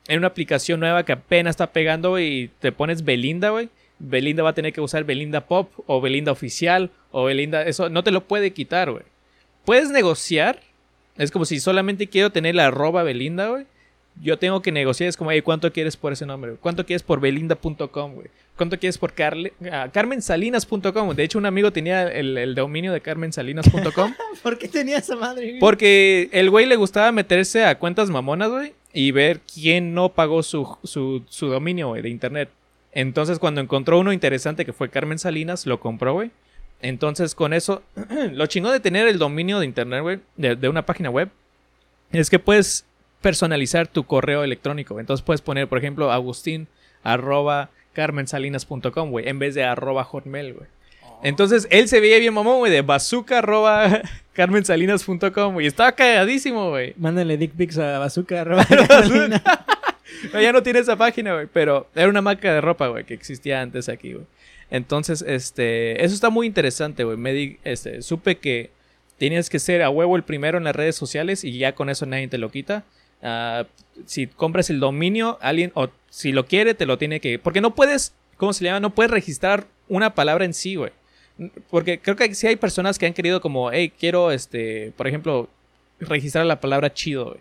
en 0.08 0.18
una 0.20 0.28
aplicación 0.28 0.80
nueva 0.80 1.06
que 1.06 1.14
apenas 1.14 1.52
está 1.52 1.72
pegando 1.72 2.20
y 2.20 2.50
te 2.60 2.72
pones 2.72 3.04
Belinda, 3.04 3.50
güey. 3.50 3.70
Belinda 4.00 4.44
va 4.44 4.50
a 4.50 4.56
tener 4.56 4.74
que 4.74 4.82
usar 4.82 5.04
Belinda 5.04 5.46
Pop 5.48 5.72
o 5.86 6.02
Belinda 6.02 6.32
Oficial 6.32 6.90
o 7.12 7.26
Belinda... 7.26 7.64
Eso 7.64 7.90
no 7.90 8.04
te 8.04 8.12
lo 8.12 8.26
puede 8.26 8.52
quitar, 8.52 8.92
güey. 8.92 9.04
Puedes 9.64 9.90
negociar. 9.92 10.60
Es 11.18 11.30
como 11.30 11.46
si 11.46 11.60
solamente 11.60 12.08
quiero 12.08 12.32
tener 12.32 12.56
la 12.56 12.68
arroba 12.68 13.04
Belinda, 13.04 13.50
güey. 13.50 13.66
Yo 14.22 14.40
tengo 14.40 14.62
que 14.62 14.72
negociar. 14.72 15.08
Es 15.08 15.18
como, 15.18 15.32
hey, 15.32 15.42
¿cuánto 15.42 15.72
quieres 15.72 15.98
por 15.98 16.14
ese 16.14 16.26
nombre? 16.26 16.52
güey? 16.52 16.62
¿Cuánto 16.62 16.86
quieres 16.86 17.04
por 17.04 17.20
belinda.com, 17.20 18.14
güey? 18.16 18.28
¿Cuánto 18.58 18.78
quieres 18.78 18.98
por 18.98 19.14
Carle 19.14 19.54
ah, 19.72 19.90
carmensalinas.com? 19.92 21.16
De 21.16 21.24
hecho, 21.24 21.38
un 21.38 21.46
amigo 21.46 21.72
tenía 21.72 22.04
el, 22.08 22.38
el 22.38 22.56
dominio 22.56 22.92
de 22.92 23.02
carmensalinas.com. 23.02 24.14
¿Por 24.44 24.58
qué 24.58 24.68
tenía 24.68 24.98
esa 24.98 25.16
madre? 25.16 25.48
güey? 25.48 25.60
Porque 25.60 26.30
el 26.32 26.50
güey 26.50 26.66
le 26.66 26.76
gustaba 26.76 27.12
meterse 27.12 27.66
a 27.66 27.78
cuentas 27.80 28.10
mamonas, 28.10 28.50
güey, 28.50 28.74
y 28.94 29.12
ver 29.12 29.42
quién 29.42 29.94
no 29.94 30.10
pagó 30.10 30.44
su, 30.44 30.78
su, 30.84 31.24
su 31.30 31.48
dominio, 31.48 31.94
de 31.94 32.10
internet. 32.10 32.50
Entonces, 32.92 33.40
cuando 33.40 33.62
encontró 33.62 34.00
uno 34.00 34.12
interesante 34.12 34.66
que 34.66 34.74
fue 34.74 34.90
Carmen 34.90 35.20
Salinas, 35.20 35.66
lo 35.66 35.80
compró, 35.80 36.14
güey. 36.14 36.32
Entonces, 36.82 37.36
con 37.36 37.54
eso, 37.54 37.84
lo 38.32 38.48
chingón 38.48 38.74
de 38.74 38.80
tener 38.80 39.08
el 39.08 39.18
dominio 39.18 39.60
de 39.60 39.66
internet, 39.66 40.02
güey, 40.02 40.20
de, 40.36 40.56
de 40.56 40.70
una 40.70 40.86
página 40.86 41.10
web, 41.10 41.30
es 42.12 42.30
que 42.30 42.40
puedes 42.40 42.86
personalizar 43.22 43.88
tu 43.88 44.04
correo 44.04 44.44
electrónico. 44.44 45.00
Entonces, 45.00 45.24
puedes 45.24 45.42
poner, 45.42 45.68
por 45.68 45.78
ejemplo, 45.78 46.12
agustín 46.12 46.68
arroba 47.04 47.70
carmensalinas.com, 47.94 49.20
en 49.20 49.40
vez 49.40 49.56
de 49.56 49.64
arroba 49.64 50.04
hotmail, 50.04 50.54
güey. 50.54 50.68
Entonces 51.24 51.68
él 51.70 51.88
se 51.88 52.00
veía 52.00 52.18
bien 52.20 52.34
mamón, 52.34 52.60
güey, 52.60 52.72
de 52.72 52.82
bazooka 52.82 53.40
arroba 53.40 54.02
carmensalinas.com, 54.34 55.54
güey. 55.54 55.68
Estaba 55.68 55.92
cagadísimo, 55.92 56.70
güey. 56.70 56.94
Mándenle 56.98 57.38
dick 57.38 57.52
pics 57.52 57.78
a 57.78 58.00
Bazooka. 58.00 58.42
arroba. 58.42 58.66
No, 60.34 60.42
ya 60.42 60.52
no 60.52 60.62
tiene 60.62 60.80
esa 60.80 60.96
página, 60.96 61.34
güey. 61.34 61.48
Pero 61.52 61.88
era 61.96 62.10
una 62.10 62.22
marca 62.22 62.54
de 62.54 62.62
ropa, 62.62 62.88
güey, 62.88 63.06
que 63.06 63.14
existía 63.14 63.62
antes 63.62 63.90
aquí, 63.90 64.14
güey. 64.14 64.26
Entonces, 64.70 65.24
este, 65.28 66.04
eso 66.04 66.14
está 66.14 66.30
muy 66.30 66.48
interesante, 66.48 67.04
güey. 67.04 67.18
Me 67.18 67.34
di, 67.34 67.58
este, 67.64 68.02
supe 68.02 68.38
que 68.38 68.70
tienes 69.18 69.50
que 69.50 69.60
ser 69.60 69.82
a 69.82 69.90
huevo 69.90 70.16
el 70.16 70.24
primero 70.24 70.58
en 70.58 70.64
las 70.64 70.76
redes 70.76 70.96
sociales 70.96 71.44
y 71.44 71.58
ya 71.58 71.74
con 71.74 71.90
eso 71.90 72.06
nadie 72.06 72.28
te 72.28 72.38
lo 72.38 72.50
quita. 72.52 72.84
Ah, 73.22 73.66
si 74.06 74.28
compras 74.28 74.70
el 74.70 74.80
dominio, 74.80 75.38
alguien, 75.42 75.72
o 75.76 75.90
si 76.10 76.32
lo 76.32 76.46
quiere, 76.46 76.74
te 76.74 76.86
lo 76.86 76.98
tiene 76.98 77.20
que. 77.20 77.38
Porque 77.38 77.62
no 77.62 77.76
puedes, 77.76 78.14
¿cómo 78.38 78.54
se 78.54 78.64
llama? 78.64 78.80
No 78.80 78.92
puedes 78.92 79.12
registrar 79.12 79.66
una 79.90 80.16
palabra 80.16 80.46
en 80.46 80.54
sí, 80.54 80.76
güey. 80.76 80.92
Porque 81.70 82.00
creo 82.00 82.16
que 82.16 82.34
sí 82.36 82.48
hay 82.48 82.56
personas 82.56 83.00
que 83.00 83.06
han 83.06 83.14
querido 83.14 83.42
como, 83.42 83.72
hey, 83.72 83.92
quiero, 83.98 84.32
este, 84.32 84.94
por 84.96 85.08
ejemplo, 85.08 85.50
registrar 86.00 86.46
la 86.46 86.60
palabra 86.60 86.94
chido. 86.94 87.38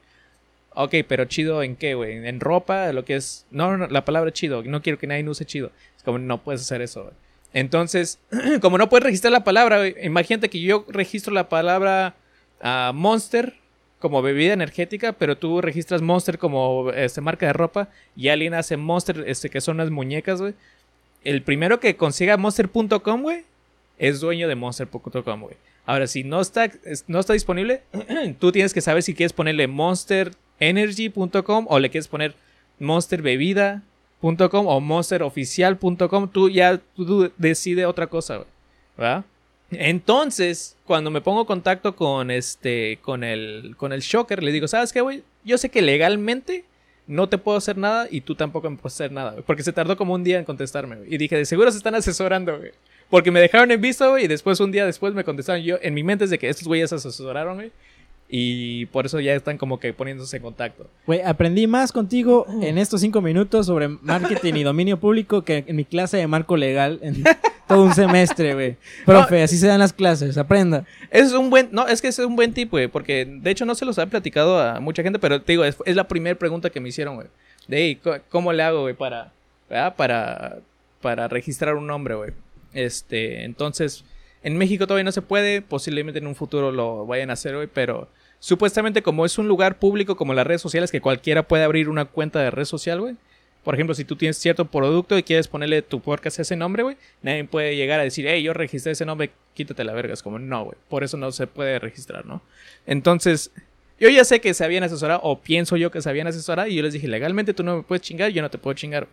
Ok, 0.74 0.94
pero 1.09 1.24
chido 1.24 1.62
en 1.62 1.76
qué, 1.76 1.94
güey? 1.94 2.26
En 2.26 2.40
ropa, 2.40 2.92
lo 2.92 3.05
que 3.05 3.16
es... 3.16 3.46
No, 3.50 3.76
no, 3.76 3.88
la 3.88 4.05
palabra 4.05 4.33
chido. 4.33 4.62
No 4.62 4.83
quiero 4.83 4.98
que 4.98 5.07
nadie 5.07 5.29
use 5.29 5.44
chido. 5.44 5.72
Es 5.96 6.03
como, 6.03 6.18
no 6.18 6.42
puedes 6.42 6.62
hacer 6.62 6.81
eso, 6.81 7.03
güey. 7.03 7.14
Entonces, 7.53 8.18
como 8.61 8.79
no 8.79 8.88
puedes 8.88 9.05
registrar 9.05 9.33
la 9.33 9.44
palabra, 9.44 9.79
güey, 9.79 9.94
imagínate 10.03 10.48
que 10.48 10.61
yo 10.61 10.87
registro 10.88 11.33
la 11.35 11.48
palabra 11.48 12.14
ah, 12.61 12.92
Monster 12.94 13.55
como 13.98 14.22
bebida 14.22 14.55
energética, 14.55 15.12
pero 15.12 15.37
tú 15.37 15.61
registras 15.61 16.00
Monster 16.00 16.38
como 16.38 16.90
este, 16.90 17.20
marca 17.20 17.46
de 17.46 17.53
ropa 17.53 17.88
y 18.16 18.29
alguien 18.29 18.55
hace 18.55 18.76
Monster, 18.76 19.24
este, 19.26 19.50
que 19.50 19.61
son 19.61 19.76
unas 19.76 19.90
muñecas, 19.90 20.40
güey. 20.40 20.55
El 21.22 21.42
primero 21.42 21.81
que 21.81 21.96
consiga 21.96 22.38
monster.com, 22.38 23.22
güey, 23.22 23.44
es 24.01 24.19
dueño 24.21 24.49
de 24.49 24.57
monster.com, 24.57 25.41
güey. 25.43 25.55
Ahora, 25.87 26.07
si 26.09 26.25
no 26.25 26.41
está, 26.41 26.65
es- 26.85 27.05
no 27.07 27.21
está 27.21 27.33
disponible, 27.35 27.83
tú 28.41 28.51
tienes 28.51 28.75
que 28.75 28.81
saber 28.81 29.03
si 29.05 29.15
quieres 29.15 29.33
ponerle 29.33 29.69
monsterenergy.com 29.69 31.67
o 31.69 31.79
le 31.79 31.91
quieres 31.91 32.09
poner 32.09 32.35
monsterbebida.com 32.79 34.67
o 34.67 34.81
monsteroficial.com. 34.81 36.29
Tú 36.29 36.49
ya 36.51 36.81
tú 36.97 37.31
decides 37.39 37.87
otra 37.87 38.07
cosa, 38.07 38.37
güey. 38.37 38.49
¿verdad? 38.97 39.25
Entonces, 39.73 40.77
cuando 40.85 41.11
me 41.11 41.21
pongo 41.21 41.41
en 41.43 41.47
contacto 41.47 41.95
con 41.95 42.31
este, 42.31 42.99
con 43.03 43.23
el, 43.23 43.75
con 43.77 43.93
el 43.93 44.01
Shocker, 44.01 44.43
le 44.43 44.51
digo, 44.53 44.67
¿sabes 44.69 44.93
qué, 44.93 45.01
güey? 45.01 45.23
Yo 45.45 45.59
sé 45.59 45.69
que 45.69 45.81
legalmente 45.81 46.65
no 47.07 47.29
te 47.29 47.39
puedo 47.39 47.57
hacer 47.59 47.77
nada 47.79 48.07
y 48.11 48.21
tú 48.21 48.35
tampoco 48.35 48.69
me 48.69 48.77
puedes 48.77 48.95
hacer 48.95 49.13
nada. 49.13 49.37
Porque 49.47 49.63
se 49.63 49.73
tardó 49.73 49.97
como 49.97 50.15
un 50.15 50.25
día 50.25 50.39
en 50.39 50.45
contestarme, 50.45 50.97
güey. 50.97 51.15
Y 51.15 51.19
dije, 51.19 51.37
de 51.37 51.45
seguro 51.45 51.71
se 51.71 51.79
están 51.79 51.95
asesorando, 51.95 52.59
güey. 52.59 52.73
Porque 53.11 53.31
me 53.31 53.40
dejaron 53.40 53.70
en 53.73 53.81
visto, 53.81 54.09
güey, 54.11 54.25
y 54.25 54.29
después 54.29 54.61
un 54.61 54.70
día 54.73 54.87
después 54.87 55.12
me 55.14 55.25
contestaron. 55.25 55.62
Yo, 55.62 55.77
en 55.83 55.94
mi 55.94 56.03
mente 56.05 56.25
es 56.25 56.31
de 56.31 56.38
que 56.38 56.49
estos 56.49 56.66
güeyes 56.66 56.90
se 56.90 56.96
asesoraron, 56.96 57.57
güey. 57.57 57.73
Y 58.33 58.87
por 58.87 59.07
eso 59.07 59.18
ya 59.18 59.35
están 59.35 59.59
como 59.59 59.81
que 59.81 59.92
poniéndose 59.92 60.37
en 60.37 60.44
contacto. 60.44 60.87
Güey, 61.05 61.20
aprendí 61.23 61.66
más 61.66 61.90
contigo 61.90 62.46
en 62.62 62.79
estos 62.79 63.01
cinco 63.01 63.20
minutos 63.20 63.66
sobre 63.66 63.88
marketing 63.88 64.55
y 64.55 64.62
dominio 64.62 65.01
público 65.01 65.42
que 65.42 65.64
en 65.66 65.75
mi 65.75 65.85
clase 65.85 66.18
de 66.18 66.29
marco 66.29 66.57
legal 66.57 67.01
en 67.03 67.25
todo 67.66 67.83
un 67.83 67.92
semestre, 67.92 68.55
güey. 68.55 68.77
Profe, 69.05 69.42
así 69.42 69.59
se 69.59 69.66
dan 69.66 69.81
las 69.81 69.92
clases, 69.92 70.38
aprenda. 70.38 70.85
Es 71.11 71.33
un 71.33 71.51
buen, 71.51 71.70
no, 71.73 71.88
es 71.88 72.01
que 72.01 72.07
es 72.07 72.20
un 72.20 72.37
buen 72.37 72.55
tip, 72.55 72.70
güey, 72.70 72.87
porque 72.87 73.25
de 73.25 73.51
hecho 73.51 73.66
no 73.66 73.75
se 73.75 73.85
los 73.85 73.99
he 73.99 74.07
platicado 74.07 74.61
a 74.61 74.79
mucha 74.79 75.03
gente, 75.03 75.18
pero 75.18 75.42
te 75.42 75.55
digo, 75.55 75.64
es, 75.64 75.77
es 75.85 75.96
la 75.96 76.07
primera 76.07 76.38
pregunta 76.38 76.70
que 76.70 76.79
me 76.79 76.90
hicieron, 76.90 77.16
güey. 77.16 77.27
De, 77.66 77.79
"Hey, 77.79 78.01
¿cómo 78.29 78.53
le 78.53 78.62
hago, 78.62 78.83
güey, 78.83 78.94
para, 78.94 79.33
¿verdad? 79.68 79.96
para, 79.96 80.59
para 81.03 81.27
registrar 81.27 81.75
un 81.75 81.88
nombre, 81.88 82.14
güey? 82.14 82.31
Este, 82.72 83.44
entonces, 83.44 84.04
en 84.42 84.56
México 84.56 84.87
todavía 84.87 85.04
no 85.04 85.12
se 85.12 85.22
puede, 85.22 85.62
posiblemente 85.62 86.18
en 86.18 86.26
un 86.26 86.35
futuro 86.35 86.72
lo 86.72 87.06
vayan 87.06 87.30
a 87.30 87.35
hacer, 87.35 87.54
güey, 87.56 87.68
pero 87.72 88.09
supuestamente 88.38 89.02
como 89.02 89.26
es 89.26 89.38
un 89.38 89.48
lugar 89.48 89.78
público 89.78 90.16
como 90.16 90.35
las 90.35 90.46
redes 90.46 90.62
sociales, 90.62 90.90
que 90.90 91.00
cualquiera 91.00 91.46
puede 91.46 91.64
abrir 91.64 91.88
una 91.88 92.06
cuenta 92.06 92.40
de 92.40 92.50
red 92.50 92.64
social, 92.64 93.00
güey. 93.00 93.16
Por 93.62 93.74
ejemplo, 93.74 93.94
si 93.94 94.06
tú 94.06 94.16
tienes 94.16 94.38
cierto 94.38 94.64
producto 94.64 95.18
y 95.18 95.22
quieres 95.22 95.46
ponerle 95.46 95.83
tu 95.83 96.00
podcast 96.00 96.38
a 96.38 96.42
ese 96.42 96.56
nombre, 96.56 96.83
güey, 96.83 96.96
nadie 97.20 97.44
puede 97.44 97.76
llegar 97.76 98.00
a 98.00 98.04
decir, 98.04 98.26
hey, 98.26 98.42
yo 98.42 98.54
registré 98.54 98.92
ese 98.92 99.04
nombre, 99.04 99.33
quítate 99.52 99.85
la 99.85 99.92
verga. 99.92 100.14
Es 100.14 100.22
como, 100.22 100.38
no, 100.38 100.64
güey, 100.64 100.78
por 100.88 101.04
eso 101.04 101.18
no 101.18 101.30
se 101.30 101.46
puede 101.46 101.78
registrar, 101.78 102.24
¿no? 102.24 102.40
Entonces, 102.87 103.50
yo 103.98 104.09
ya 104.09 104.24
sé 104.24 104.40
que 104.40 104.54
se 104.54 104.64
habían 104.64 104.83
asesorado, 104.83 105.20
o 105.22 105.40
pienso 105.42 105.76
yo 105.76 105.90
que 105.90 106.00
se 106.00 106.09
habían 106.09 106.26
asesorado, 106.26 106.68
y 106.68 106.74
yo 106.74 106.83
les 106.83 106.94
dije, 106.94 107.06
legalmente 107.06 107.52
tú 107.52 107.62
no 107.62 107.76
me 107.76 107.83
puedes 107.83 108.00
chingar, 108.00 108.30
yo 108.30 108.40
no 108.40 108.48
te 108.48 108.56
puedo 108.56 108.72
chingar. 108.72 109.06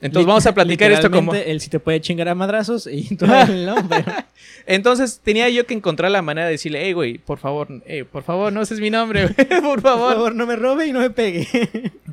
Entonces 0.00 0.26
vamos 0.26 0.44
a 0.44 0.52
platicar 0.52 0.90
esto 0.92 1.10
como... 1.10 1.32
Él 1.34 1.60
sí 1.60 1.70
te 1.70 1.80
puede 1.80 2.00
chingar 2.00 2.28
a 2.28 2.34
madrazos 2.34 2.86
y 2.86 3.16
tú 3.16 3.24
el 3.24 3.64
nombre. 3.64 4.04
Entonces 4.66 5.20
tenía 5.22 5.48
yo 5.48 5.66
que 5.66 5.72
encontrar 5.74 6.10
la 6.10 6.20
manera 6.20 6.46
de 6.46 6.52
decirle, 6.52 6.80
hey, 6.84 6.92
güey, 6.92 7.18
por 7.18 7.38
favor, 7.38 7.68
hey, 7.86 8.02
por 8.04 8.22
favor, 8.22 8.52
no 8.52 8.60
ese 8.60 8.74
es 8.74 8.80
mi 8.80 8.90
nombre, 8.90 9.28
güey, 9.28 9.34
por 9.48 9.60
Por 9.62 9.80
favor. 9.82 10.12
favor, 10.14 10.34
no 10.34 10.46
me 10.46 10.56
robe 10.56 10.86
y 10.86 10.92
no 10.92 11.00
me 11.00 11.10
pegue. 11.10 11.46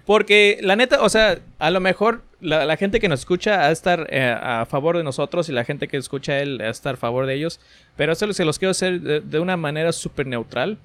Porque 0.06 0.60
la 0.62 0.76
neta, 0.76 1.02
o 1.02 1.10
sea, 1.10 1.40
a 1.60 1.70
lo 1.72 1.80
mejor 1.80 2.22
la, 2.40 2.66
la 2.66 2.78
gente 2.78 3.00
que 3.00 3.10
nos 3.10 3.22
escucha 3.22 3.64
ha 3.64 3.68
de 3.68 3.74
estar 3.74 4.08
eh, 4.10 4.22
a 4.40 4.66
favor 4.66 4.96
de 4.98 5.04
nosotros 5.04 5.50
y 5.50 5.52
la 5.52 5.66
gente 5.66 5.88
que 5.88 5.98
escucha 5.98 6.34
a 6.34 6.40
él 6.40 6.60
ha 6.62 6.66
de 6.66 6.72
estar 6.72 6.94
a 6.94 6.98
favor 6.98 7.26
de 7.26 7.36
ellos. 7.36 7.60
Pero 7.98 8.14
eso 8.14 8.32
se 8.32 8.46
los 8.46 8.58
quiero 8.58 8.72
hacer 8.72 9.02
de, 9.02 9.20
de 9.22 9.40
una 9.40 9.58
manera 9.58 9.92
súper 9.92 10.28
neutral. 10.28 10.78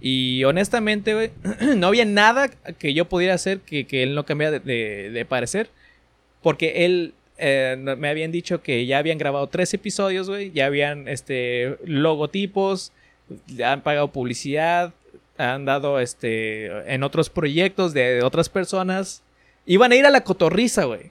Y 0.00 0.44
honestamente, 0.44 1.14
güey, 1.14 1.30
no 1.76 1.86
había 1.86 2.04
nada 2.04 2.48
que 2.78 2.92
yo 2.92 3.06
pudiera 3.08 3.34
hacer 3.34 3.60
que, 3.60 3.86
que 3.86 4.02
él 4.02 4.14
no 4.14 4.24
cambiara 4.24 4.58
de, 4.58 4.60
de- 4.60 5.10
de 5.10 5.24
parecer. 5.24 5.70
Porque 6.42 6.86
él 6.86 7.14
eh, 7.38 7.76
me 7.96 8.08
habían 8.08 8.32
dicho 8.32 8.62
que 8.62 8.84
ya 8.84 8.98
habían 8.98 9.18
grabado 9.18 9.46
tres 9.46 9.72
episodios, 9.72 10.28
güey. 10.28 10.52
Ya 10.52 10.66
habían 10.66 11.08
este, 11.08 11.78
logotipos, 11.84 12.92
han 13.64 13.80
pagado 13.80 14.08
publicidad, 14.08 14.92
han 15.38 15.64
dado 15.64 16.00
este, 16.00 16.66
en 16.92 17.02
otros 17.02 17.30
proyectos 17.30 17.94
de 17.94 18.22
otras 18.22 18.50
personas. 18.50 19.22
Iban 19.64 19.92
a 19.92 19.96
ir 19.96 20.04
a 20.04 20.10
la 20.10 20.22
cotorriza, 20.22 20.84
güey. 20.84 21.10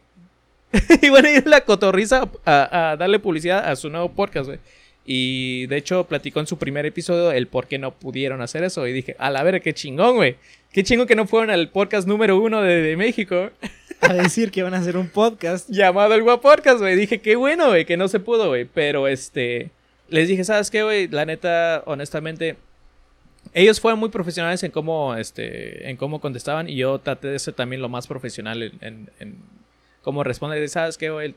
Iban 1.02 1.26
a 1.26 1.32
ir 1.32 1.44
a 1.48 1.50
la 1.50 1.62
cotorriza 1.62 2.30
a, 2.46 2.96
darle 2.98 3.18
publicidad 3.20 3.68
a 3.68 3.76
su 3.76 3.90
nuevo 3.90 4.12
podcast, 4.12 4.48
güey. 4.48 4.60
Y 5.06 5.66
de 5.66 5.78
hecho 5.78 6.04
platicó 6.04 6.40
en 6.40 6.46
su 6.46 6.58
primer 6.60 6.86
episodio 6.86 7.32
el 7.32 7.48
por 7.48 7.66
qué 7.66 7.80
no 7.80 7.92
pudieron 7.96 8.42
hacer 8.42 8.64
eso. 8.64 8.86
Y 8.86 8.94
dije, 8.94 9.16
a 9.18 9.32
la 9.32 9.42
ver, 9.42 9.62
qué 9.62 9.74
chingón, 9.74 10.18
güey. 10.18 10.36
Qué 10.72 10.84
chingón 10.84 11.08
que 11.08 11.16
no 11.16 11.26
fueron 11.26 11.50
al 11.50 11.70
podcast 11.70 12.08
número 12.08 12.40
uno 12.40 12.62
de 12.62 12.96
México. 12.96 13.50
A 14.10 14.14
decir 14.14 14.52
que 14.52 14.64
van 14.64 14.74
a 14.74 14.78
hacer 14.78 14.98
un 14.98 15.10
podcast. 15.10 15.70
llamado 15.70 16.14
el 16.14 16.24
Guapodcast, 16.24 16.80
güey. 16.80 16.96
Dije, 16.96 17.20
qué 17.22 17.36
bueno, 17.36 17.68
güey, 17.68 17.86
que 17.86 17.98
no 17.98 18.08
se 18.08 18.20
pudo, 18.20 18.48
güey. 18.48 18.66
Pero 18.66 19.08
este. 19.08 19.72
Les 20.08 20.28
dije, 20.28 20.44
¿sabes 20.44 20.72
qué, 20.72 20.84
güey? 20.84 21.08
La 21.08 21.26
neta, 21.26 21.84
honestamente. 21.86 22.58
Ellos 23.54 23.80
fueron 23.80 24.00
muy 24.00 24.10
profesionales 24.10 24.64
en 24.64 24.72
cómo, 24.72 25.16
este, 25.16 25.90
en 25.90 25.98
cómo 25.98 26.20
contestaban. 26.22 26.70
Y 26.70 26.76
yo 26.76 27.00
traté 27.00 27.28
de 27.28 27.40
ser 27.40 27.54
también 27.54 27.82
lo 27.82 27.90
más 27.90 28.08
profesional 28.08 28.62
en, 28.64 28.72
en, 28.82 29.10
en 29.20 29.36
cómo 30.02 30.24
responder. 30.24 30.68
¿Sabes 30.70 30.98
qué, 30.98 31.10
güey? 31.10 31.36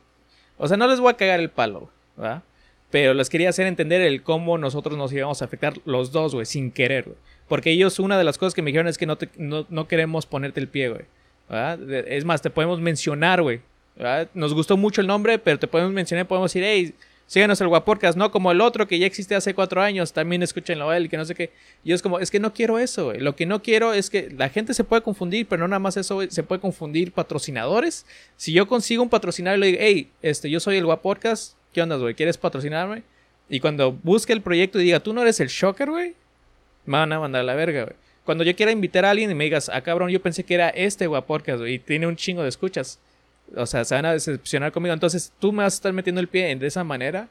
O 0.59 0.69
sea, 0.69 0.77
no 0.77 0.87
les 0.89 1.01
voy 1.01 1.11
a 1.13 1.17
cagar 1.17 1.41
el 1.41 1.51
palo, 1.51 1.91
¿verdad? 2.17 2.43
Pero 2.91 3.15
les 3.15 3.31
quería 3.31 3.49
hacer 3.49 3.67
entender 3.67 4.01
el 4.03 4.23
cómo 4.23 4.59
nosotros 4.59 4.97
nos 4.99 5.13
íbamos 5.13 5.41
a 5.43 5.47
afectar 5.47 5.75
los 5.87 6.13
dos, 6.13 6.35
güey, 6.35 6.45
sin 6.47 6.71
querer, 6.71 7.05
güey. 7.05 7.17
Porque 7.49 7.71
ellos, 7.71 7.99
una 7.99 8.19
de 8.19 8.25
las 8.25 8.37
cosas 8.39 8.55
que 8.55 8.63
me 8.63 8.71
dijeron 8.71 8.87
es 8.89 8.99
que 8.99 9.07
no, 9.07 9.17
te- 9.17 9.31
no, 9.37 9.67
no 9.71 9.89
queremos 9.89 10.27
ponerte 10.27 10.61
el 10.61 10.69
pie, 10.69 10.89
güey. 10.91 11.03
Es 11.53 12.25
más, 12.25 12.41
te 12.41 12.51
podemos 12.51 12.81
mencionar, 12.81 13.43
güey. 13.43 13.61
Nos 14.35 14.55
gustó 14.55 14.77
mucho 14.77 15.01
el 15.01 15.07
nombre, 15.07 15.39
pero 15.39 15.59
te 15.59 15.67
podemos 15.67 15.93
mencionar, 15.93 16.27
podemos 16.27 16.51
decir, 16.51 16.65
hey, 16.65 16.95
síganos 17.27 17.61
el 17.61 17.69
Guaporcas, 17.69 18.17
no 18.17 18.31
como 18.31 18.51
el 18.53 18.61
otro 18.61 18.89
que 18.89 18.99
ya 18.99 19.07
existe 19.07 19.35
hace 19.35 19.55
cuatro 19.55 19.81
años, 19.81 20.13
también 20.13 20.43
escúchenlo 20.43 20.93
él, 20.93 21.09
que 21.09 21.17
no 21.17 21.25
sé 21.25 21.35
qué. 21.35 21.51
Y 21.85 21.93
es 21.93 22.03
como, 22.03 22.19
es 22.19 22.31
que 22.31 22.41
no 22.41 22.53
quiero 22.53 22.79
eso, 22.79 23.07
güey. 23.07 23.21
Lo 23.21 23.37
que 23.37 23.47
no 23.47 23.63
quiero 23.63 23.93
es 23.93 24.11
que 24.11 24.31
la 24.31 24.49
gente 24.49 24.75
se 24.75 24.85
puede 24.85 25.03
confundir, 25.03 25.47
pero 25.47 25.61
no 25.61 25.69
nada 25.69 25.79
más 25.79 25.97
eso, 25.97 26.21
se 26.29 26.43
puede 26.43 26.61
confundir 26.61 27.13
patrocinadores. 27.13 28.07
Si 28.37 28.53
yo 28.53 28.67
consigo 28.67 29.03
un 29.03 29.09
patrocinador 29.09 29.59
y 29.59 29.61
le 29.61 29.67
digo, 29.69 29.79
hey, 29.81 30.11
este, 30.23 30.51
yo 30.51 30.61
soy 30.61 30.77
el 30.77 30.85
Guaporcas, 30.85 31.57
¿qué 31.73 31.83
onda, 31.83 31.97
güey? 31.97 32.15
¿Quieres 32.15 32.39
patrocinarme? 32.39 33.03
Y 33.49 33.61
cuando 33.61 33.93
busque 33.93 34.33
el 34.33 34.41
proyecto 34.41 34.81
y 34.81 34.85
diga, 34.85 35.01
tú 35.01 35.13
no 35.13 35.23
eres 35.23 35.39
el 35.41 35.49
Shocker, 35.49 35.91
güey, 35.91 36.15
me 36.87 36.99
van 36.99 37.13
a 37.13 37.21
mandar 37.21 37.41
a 37.41 37.45
la 37.45 37.55
verga, 37.55 37.85
güey. 37.85 37.97
Cuando 38.25 38.45
yo 38.45 38.55
quiera 38.55 38.71
invitar 38.71 39.05
a 39.05 39.11
alguien 39.11 39.31
y 39.31 39.35
me 39.35 39.45
digas, 39.45 39.71
ah, 39.73 39.81
cabrón, 39.81 40.11
yo 40.11 40.23
pensé 40.23 40.45
que 40.45 40.55
era 40.55 40.69
este 40.69 41.07
Guaporcas, 41.07 41.61
y 41.67 41.79
tiene 41.79 42.07
un 42.07 42.17
chingo 42.17 42.43
de 42.43 42.49
escuchas. 42.49 43.01
O 43.57 43.67
sea, 43.67 43.85
se 43.85 43.95
van 43.95 44.07
a 44.07 44.13
decepcionar 44.13 44.73
conmigo. 44.73 44.95
Entonces, 44.95 45.33
tú 45.39 45.53
me 45.53 45.63
vas 45.63 45.75
a 45.75 45.77
estar 45.77 45.93
metiendo 45.93 46.21
el 46.21 46.29
pie 46.29 46.55
de 46.55 46.67
esa 46.67 46.85
manera. 46.85 47.29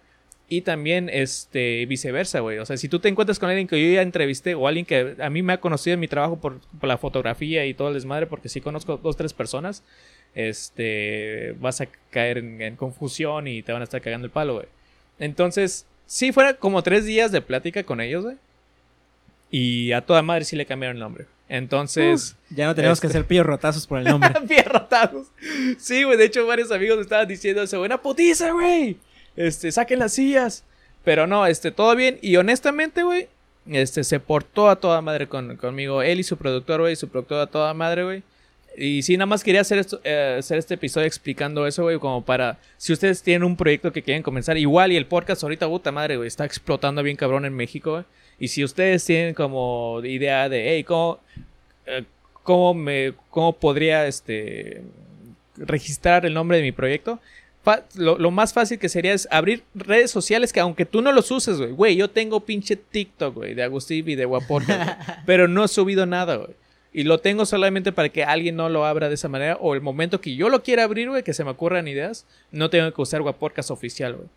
Y 0.49 0.61
también, 0.61 1.09
este, 1.09 1.85
viceversa, 1.85 2.41
güey. 2.41 2.57
O 2.57 2.65
sea, 2.65 2.75
si 2.75 2.89
tú 2.89 2.99
te 2.99 3.07
encuentras 3.07 3.39
con 3.39 3.47
alguien 3.47 3.69
que 3.69 3.81
yo 3.81 3.93
ya 3.93 4.01
entrevisté 4.01 4.53
o 4.53 4.67
alguien 4.67 4.85
que 4.85 5.15
a 5.19 5.29
mí 5.29 5.41
me 5.41 5.53
ha 5.53 5.61
conocido 5.61 5.93
en 5.93 6.01
mi 6.01 6.09
trabajo 6.09 6.41
por, 6.41 6.59
por 6.59 6.89
la 6.89 6.97
fotografía 6.97 7.65
y 7.65 7.73
todo 7.73 7.87
el 7.87 7.93
desmadre, 7.93 8.27
porque 8.27 8.49
sí 8.49 8.59
conozco 8.59 8.97
dos, 8.97 9.15
tres 9.15 9.31
personas, 9.31 9.81
este, 10.35 11.55
vas 11.61 11.79
a 11.79 11.87
caer 12.09 12.39
en, 12.39 12.61
en 12.61 12.75
confusión 12.75 13.47
y 13.47 13.63
te 13.63 13.71
van 13.71 13.81
a 13.81 13.85
estar 13.85 14.01
cagando 14.01 14.25
el 14.25 14.31
palo, 14.31 14.55
güey. 14.55 14.67
Entonces, 15.19 15.85
sí, 16.05 16.33
fueron 16.33 16.57
como 16.59 16.83
tres 16.83 17.05
días 17.05 17.31
de 17.31 17.41
plática 17.41 17.83
con 17.83 18.01
ellos, 18.01 18.25
güey. 18.25 18.35
Y 19.51 19.91
a 19.91 20.01
toda 20.01 20.21
madre 20.21 20.45
sí 20.45 20.55
le 20.55 20.65
cambiaron 20.65 20.95
el 20.97 21.01
nombre. 21.03 21.25
Entonces, 21.49 22.37
Ya 22.49 22.65
no 22.65 22.73
tenemos 22.75 23.01
que 23.01 23.07
Este. 23.07 23.17
hacer 23.19 23.27
pillos 23.27 23.45
rotazos 23.45 23.85
por 23.85 23.99
el 23.99 24.05
nombre. 24.09 24.33
Pierrotados. 24.47 25.27
Sí, 25.77 26.03
güey. 26.03 26.17
De 26.17 26.25
hecho, 26.25 26.47
varios 26.47 26.71
amigos 26.71 26.95
me 26.97 27.03
estaban 27.03 27.27
diciendo 27.27 27.61
eso. 27.61 27.79
Buena 27.79 28.01
putiza, 28.01 28.51
güey. 28.51 28.97
Este, 29.35 29.71
saquen 29.71 29.99
las 29.99 30.13
sillas. 30.13 30.63
Pero 31.03 31.27
no, 31.27 31.45
este, 31.45 31.71
todo 31.71 31.95
bien. 31.95 32.17
Y 32.21 32.37
honestamente, 32.37 33.03
güey, 33.03 33.27
este, 33.69 34.03
se 34.05 34.19
portó 34.21 34.69
a 34.69 34.77
toda 34.77 35.01
madre 35.01 35.27
con, 35.27 35.57
conmigo. 35.57 36.01
Él 36.01 36.21
y 36.21 36.23
su 36.23 36.37
productor, 36.37 36.79
güey. 36.81 36.95
Su 36.95 37.09
productor 37.09 37.39
a 37.41 37.47
toda 37.47 37.73
madre, 37.73 38.03
güey. 38.05 38.23
Y 38.77 39.01
sí, 39.01 39.17
nada 39.17 39.25
más 39.25 39.43
quería 39.43 39.59
hacer, 39.59 39.79
esto, 39.79 39.99
eh, 40.05 40.37
hacer 40.39 40.57
este 40.57 40.75
episodio 40.75 41.05
explicando 41.05 41.67
eso, 41.67 41.83
güey. 41.83 41.99
Como 41.99 42.23
para, 42.23 42.57
si 42.77 42.93
ustedes 42.93 43.21
tienen 43.21 43.43
un 43.43 43.57
proyecto 43.57 43.91
que 43.91 44.01
quieren 44.01 44.23
comenzar. 44.23 44.57
Igual, 44.57 44.93
y 44.93 44.95
el 44.95 45.05
podcast 45.07 45.43
ahorita, 45.43 45.67
puta 45.67 45.91
madre, 45.91 46.15
güey. 46.15 46.27
Está 46.27 46.45
explotando 46.45 47.03
bien 47.03 47.17
cabrón 47.17 47.43
en 47.43 47.53
México, 47.53 47.91
güey. 47.91 48.03
Y 48.41 48.47
si 48.47 48.63
ustedes 48.63 49.05
tienen 49.05 49.35
como 49.35 50.01
idea 50.03 50.49
de, 50.49 50.71
hey, 50.71 50.83
¿cómo, 50.83 51.19
eh, 51.85 52.03
cómo 52.41 52.73
me 52.73 53.13
cómo 53.29 53.53
podría 53.53 54.07
este 54.07 54.81
registrar 55.55 56.25
el 56.25 56.33
nombre 56.33 56.57
de 56.57 56.63
mi 56.63 56.71
proyecto 56.71 57.19
lo, 57.93 58.17
lo 58.17 58.31
más 58.31 58.51
fácil 58.51 58.79
que 58.79 58.89
sería 58.89 59.13
es 59.13 59.27
abrir 59.29 59.63
redes 59.75 60.09
sociales 60.09 60.51
que 60.51 60.59
aunque 60.59 60.87
tú 60.87 61.03
no 61.03 61.11
los 61.11 61.29
uses 61.29 61.59
güey. 61.59 61.71
Güey 61.71 61.95
yo 61.95 62.09
tengo 62.09 62.39
pinche 62.39 62.75
TikTok 62.75 63.35
güey 63.35 63.53
de 63.53 63.61
Agustín 63.61 64.09
y 64.09 64.15
de 64.15 64.25
Guaporca 64.25 64.75
güey, 64.75 65.17
pero 65.27 65.47
no 65.47 65.63
he 65.63 65.67
subido 65.67 66.07
nada 66.07 66.37
güey. 66.37 66.55
Y 66.91 67.03
lo 67.03 67.19
tengo 67.19 67.45
solamente 67.45 67.91
para 67.91 68.09
que 68.09 68.23
alguien 68.23 68.55
no 68.55 68.69
lo 68.69 68.85
abra 68.85 69.07
de 69.07 69.13
esa 69.15 69.29
manera 69.29 69.57
o 69.61 69.75
el 69.75 69.81
momento 69.81 70.19
que 70.19 70.35
yo 70.35 70.49
lo 70.49 70.63
quiera 70.63 70.83
abrir 70.83 71.09
güey 71.09 71.21
que 71.21 71.35
se 71.35 71.43
me 71.43 71.51
ocurran 71.51 71.87
ideas 71.87 72.25
no 72.51 72.71
tengo 72.71 72.91
que 72.91 73.01
usar 73.03 73.21
Guaporcas 73.21 73.69
oficial 73.69 74.15
güey 74.15 74.27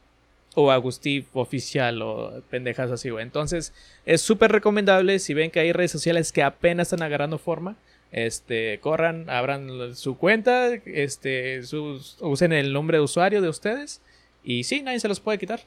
o 0.55 0.71
Agustín 0.71 1.27
oficial 1.33 2.01
o 2.03 2.43
pendejas 2.51 2.91
así, 2.91 3.11
güey. 3.11 3.23
Entonces, 3.25 3.73
es 4.07 4.21
súper 4.21 4.53
recomendable 4.53 5.19
si 5.19 5.35
ven 5.35 5.51
que 5.51 5.61
hay 5.61 5.73
redes 5.73 5.91
sociales 5.93 6.33
que 6.33 6.43
apenas 6.43 6.87
están 6.93 7.03
agarrando 7.03 7.39
forma. 7.39 7.77
Este, 8.13 8.79
corran, 8.81 9.29
abran 9.29 9.95
su 9.97 10.17
cuenta, 10.17 10.69
este, 10.87 11.65
sus- 11.65 12.17
usen 12.21 12.53
el 12.53 12.73
nombre 12.73 12.99
de 12.99 13.03
usuario 13.05 13.43
de 13.43 13.49
ustedes 13.49 14.01
y 14.45 14.63
sí, 14.65 14.83
nadie 14.83 15.01
se 15.01 15.09
los 15.09 15.19
puede 15.19 15.39
quitar. 15.39 15.61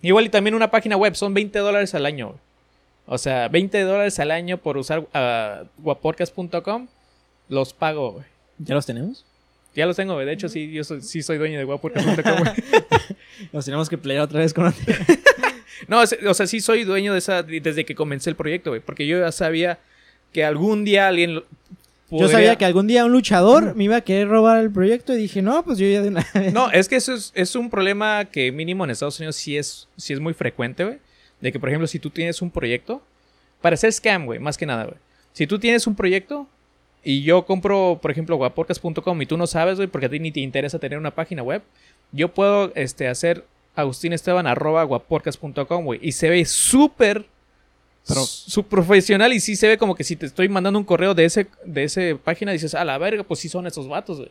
Igual 0.00 0.24
y 0.24 0.28
también 0.30 0.54
una 0.54 0.70
página 0.70 0.96
web, 0.96 1.14
son 1.14 1.34
20 1.34 1.58
dólares 1.58 1.94
al 1.94 2.06
año. 2.06 2.28
güey. 2.28 2.38
O 3.06 3.18
sea, 3.18 3.48
20 3.48 3.82
dólares 3.82 4.18
al 4.18 4.30
año 4.30 4.56
por 4.56 4.78
usar 4.78 5.06
ah, 5.12 5.64
guaporcas.com, 5.78 6.86
los 7.50 7.74
pago, 7.74 8.12
güey. 8.12 8.24
¿Ya 8.58 8.74
los 8.74 8.86
tenemos? 8.86 9.26
Ya 9.74 9.84
los 9.84 9.96
tengo, 9.96 10.14
güey. 10.14 10.24
De 10.24 10.32
hecho, 10.32 10.48
sí, 10.48 10.70
yo 10.72 10.84
soy, 10.84 11.02
sí 11.02 11.22
soy 11.22 11.36
dueño 11.36 11.58
de 11.58 11.64
guaporcas.com. 11.64 12.44
Los 13.52 13.64
tenemos 13.64 13.88
que 13.88 13.98
pelear 13.98 14.22
otra 14.22 14.40
vez 14.40 14.52
con... 14.54 14.72
No, 15.88 16.00
o 16.02 16.34
sea- 16.34 16.46
sí 16.46 16.60
soy 16.60 16.84
dueño 16.84 17.12
de 17.14 17.18
esa 17.20 17.42
desde 17.42 17.84
que 17.86 17.94
comencé 17.94 18.28
el 18.30 18.36
proyecto, 18.36 18.70
güey. 18.70 18.80
Porque 18.82 19.06
yo 19.06 19.18
ya 19.18 19.32
sabía 19.32 19.78
que 20.32 20.44
algún 20.44 20.84
día 20.84 21.08
alguien. 21.08 21.42
Yo 22.10 22.28
sabía 22.28 22.56
que 22.56 22.64
algún 22.64 22.86
día 22.86 23.04
un 23.06 23.12
luchador 23.12 23.74
me 23.76 23.84
iba 23.84 23.96
a 23.96 24.00
querer 24.02 24.28
robar 24.28 24.58
el 24.60 24.70
proyecto 24.70 25.14
y 25.14 25.16
dije, 25.16 25.40
no, 25.42 25.64
pues 25.64 25.78
yo 25.78 25.86
ya 25.86 26.02
de 26.02 26.08
una 26.08 26.26
vez. 26.34 26.52
No, 26.52 26.70
es 26.70 26.88
que 26.88 26.96
eso 26.96 27.14
es, 27.14 27.32
es 27.34 27.54
un 27.56 27.70
problema 27.70 28.26
que 28.26 28.52
mínimo 28.52 28.84
en 28.84 28.90
Estados 28.90 29.18
Unidos 29.20 29.36
sí 29.36 29.56
es, 29.56 29.88
sí 29.96 30.12
es 30.12 30.20
muy 30.20 30.34
frecuente, 30.34 30.84
güey. 30.84 30.98
De 31.40 31.50
que, 31.50 31.58
por 31.58 31.70
ejemplo, 31.70 31.86
si 31.86 31.98
tú 31.98 32.10
tienes 32.10 32.42
un 32.42 32.50
proyecto. 32.50 33.02
Para 33.62 33.74
hacer 33.74 33.92
scam, 33.92 34.24
güey, 34.26 34.38
más 34.38 34.56
que 34.56 34.64
nada, 34.66 34.84
güey. 34.84 34.96
Si 35.34 35.46
tú 35.46 35.58
tienes 35.58 35.86
un 35.86 35.94
proyecto 35.94 36.46
y 37.04 37.22
yo 37.22 37.44
compro, 37.44 37.98
por 38.00 38.10
ejemplo, 38.10 38.36
guaporcas.com 38.36 39.20
y 39.22 39.26
tú 39.26 39.36
no 39.36 39.46
sabes, 39.46 39.76
güey, 39.76 39.86
porque 39.86 40.06
a 40.06 40.08
ti 40.08 40.18
ni 40.18 40.32
te 40.32 40.40
interesa 40.40 40.78
tener 40.78 40.98
una 40.98 41.10
página 41.14 41.42
web, 41.42 41.62
yo 42.12 42.32
puedo 42.34 42.72
este, 42.74 43.08
hacer 43.08 43.44
agustinesteban 43.74 44.46
arroba 44.46 44.84
guaporcas.com, 44.84 45.84
güey. 45.84 46.00
Y 46.02 46.12
se 46.12 46.28
ve 46.28 46.44
súper 46.44 47.26
su 48.02 48.64
profesional 48.64 49.32
y 49.32 49.40
sí 49.40 49.56
se 49.56 49.68
ve 49.68 49.78
como 49.78 49.94
que 49.94 50.04
si 50.04 50.16
te 50.16 50.26
estoy 50.26 50.48
mandando 50.48 50.78
un 50.78 50.84
correo 50.84 51.14
de 51.14 51.24
ese 51.24 51.46
de 51.64 51.84
ese 51.84 52.16
página 52.16 52.52
dices, 52.52 52.74
a 52.74 52.84
la 52.84 52.98
verga, 52.98 53.22
pues 53.22 53.40
sí 53.40 53.48
son 53.48 53.66
esos 53.66 53.88
vatos, 53.88 54.18
güey. 54.18 54.30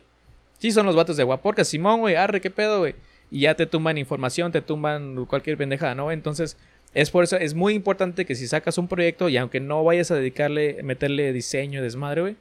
Sí 0.58 0.72
son 0.72 0.84
los 0.84 0.94
vatos 0.94 1.16
de 1.16 1.24
Guaporcas, 1.24 1.68
Simón, 1.68 2.00
güey, 2.00 2.16
arre, 2.16 2.40
qué 2.40 2.50
pedo, 2.50 2.80
güey. 2.80 2.94
Y 3.30 3.40
ya 3.40 3.54
te 3.54 3.64
tumban 3.66 3.96
información, 3.96 4.52
te 4.52 4.60
tumban 4.60 5.24
cualquier 5.24 5.56
pendejada, 5.56 5.94
¿no? 5.94 6.12
Entonces, 6.12 6.58
es 6.92 7.10
por 7.10 7.24
eso, 7.24 7.36
es 7.36 7.54
muy 7.54 7.74
importante 7.74 8.26
que 8.26 8.34
si 8.34 8.46
sacas 8.46 8.76
un 8.76 8.88
proyecto 8.88 9.28
y 9.28 9.38
aunque 9.38 9.60
no 9.60 9.82
vayas 9.84 10.10
a 10.10 10.16
dedicarle, 10.16 10.82
meterle 10.82 11.32
diseño, 11.32 11.82
desmadre, 11.82 12.20
güey, 12.20 12.36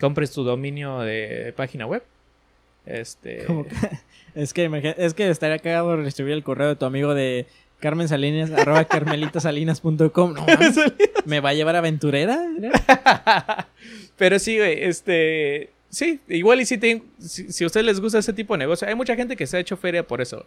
compres 0.00 0.30
tu 0.30 0.44
dominio 0.44 1.00
de 1.00 1.52
página 1.56 1.86
web. 1.86 2.02
Este. 2.88 3.44
Que- 3.46 3.64
es, 4.34 4.52
que, 4.54 4.94
es 4.96 5.14
que 5.14 5.28
estaría 5.28 5.58
cagado 5.58 5.96
recibir 5.96 6.32
el 6.32 6.42
correo 6.42 6.68
de 6.68 6.76
tu 6.76 6.86
amigo 6.86 7.14
de 7.14 7.46
Carmen 7.80 8.08
Salinas, 8.08 8.50
arroba 8.50 8.84
carmelitasalinas.com. 8.88 10.34
No, 10.34 10.46
¿Me 11.26 11.40
va 11.40 11.50
a 11.50 11.54
llevar 11.54 11.76
aventurera? 11.76 12.40
Pero 14.16 14.38
sí, 14.38 14.56
güey, 14.58 14.82
este. 14.84 15.70
sí, 15.90 16.20
igual 16.28 16.60
y 16.60 16.66
si, 16.66 16.78
te- 16.78 17.02
si, 17.20 17.52
si 17.52 17.64
a 17.64 17.66
ustedes 17.66 17.86
les 17.86 18.00
gusta 18.00 18.18
ese 18.18 18.32
tipo 18.32 18.54
de 18.54 18.58
negocio, 18.58 18.88
hay 18.88 18.94
mucha 18.94 19.14
gente 19.16 19.36
que 19.36 19.46
se 19.46 19.56
ha 19.56 19.60
hecho 19.60 19.76
feria 19.76 20.06
por 20.06 20.20
eso. 20.20 20.44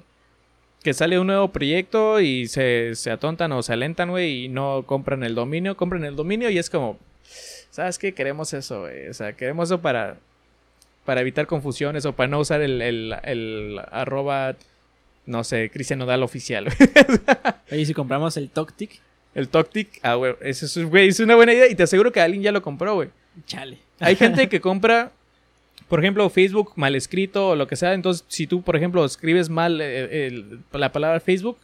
Que 0.83 0.93
sale 0.95 1.19
un 1.19 1.27
nuevo 1.27 1.51
proyecto 1.51 2.19
y 2.21 2.47
se, 2.47 2.95
se 2.95 3.11
atontan 3.11 3.51
o 3.51 3.61
se 3.61 3.71
alentan, 3.73 4.09
güey, 4.09 4.45
y 4.45 4.49
no 4.49 4.83
compran 4.87 5.23
el 5.23 5.35
dominio, 5.35 5.77
compran 5.77 6.03
el 6.05 6.15
dominio 6.15 6.49
y 6.49 6.57
es 6.57 6.71
como, 6.71 6.97
¿sabes 7.69 7.99
qué? 7.99 8.13
Queremos 8.15 8.51
eso, 8.53 8.81
güey. 8.81 9.07
O 9.07 9.13
sea, 9.13 9.33
queremos 9.33 9.69
eso 9.69 9.79
para, 9.79 10.17
para 11.11 11.19
evitar 11.19 11.45
confusiones 11.45 12.05
o 12.05 12.13
para 12.13 12.29
no 12.29 12.39
usar 12.39 12.61
el, 12.61 12.81
el, 12.81 13.13
el 13.25 13.77
arroba, 13.91 14.55
no 15.25 15.43
sé, 15.43 15.69
Cristian 15.69 15.99
Nodal 15.99 16.23
oficial. 16.23 16.67
Oye, 17.69 17.85
si 17.85 17.93
compramos 17.93 18.37
el 18.37 18.49
Toctic, 18.49 19.01
el 19.35 19.49
Toctic, 19.49 19.99
ah, 20.03 20.13
güey, 20.13 20.35
eso 20.39 20.65
es, 20.65 20.77
güey, 20.89 21.09
es 21.09 21.19
una 21.19 21.35
buena 21.35 21.51
idea 21.51 21.67
y 21.69 21.75
te 21.75 21.83
aseguro 21.83 22.13
que 22.13 22.21
alguien 22.21 22.41
ya 22.43 22.53
lo 22.53 22.61
compró, 22.61 22.95
güey. 22.95 23.09
chale. 23.45 23.77
Hay 23.99 24.15
gente 24.15 24.47
que 24.49 24.61
compra, 24.61 25.11
por 25.89 25.99
ejemplo, 25.99 26.29
Facebook 26.29 26.71
mal 26.77 26.95
escrito 26.95 27.49
o 27.49 27.55
lo 27.57 27.67
que 27.67 27.75
sea. 27.75 27.93
Entonces, 27.93 28.23
si 28.29 28.47
tú, 28.47 28.61
por 28.61 28.77
ejemplo, 28.77 29.03
escribes 29.03 29.49
mal 29.49 29.81
eh, 29.81 30.27
el- 30.27 30.59
la 30.71 30.93
palabra 30.93 31.19
Facebook, 31.19 31.57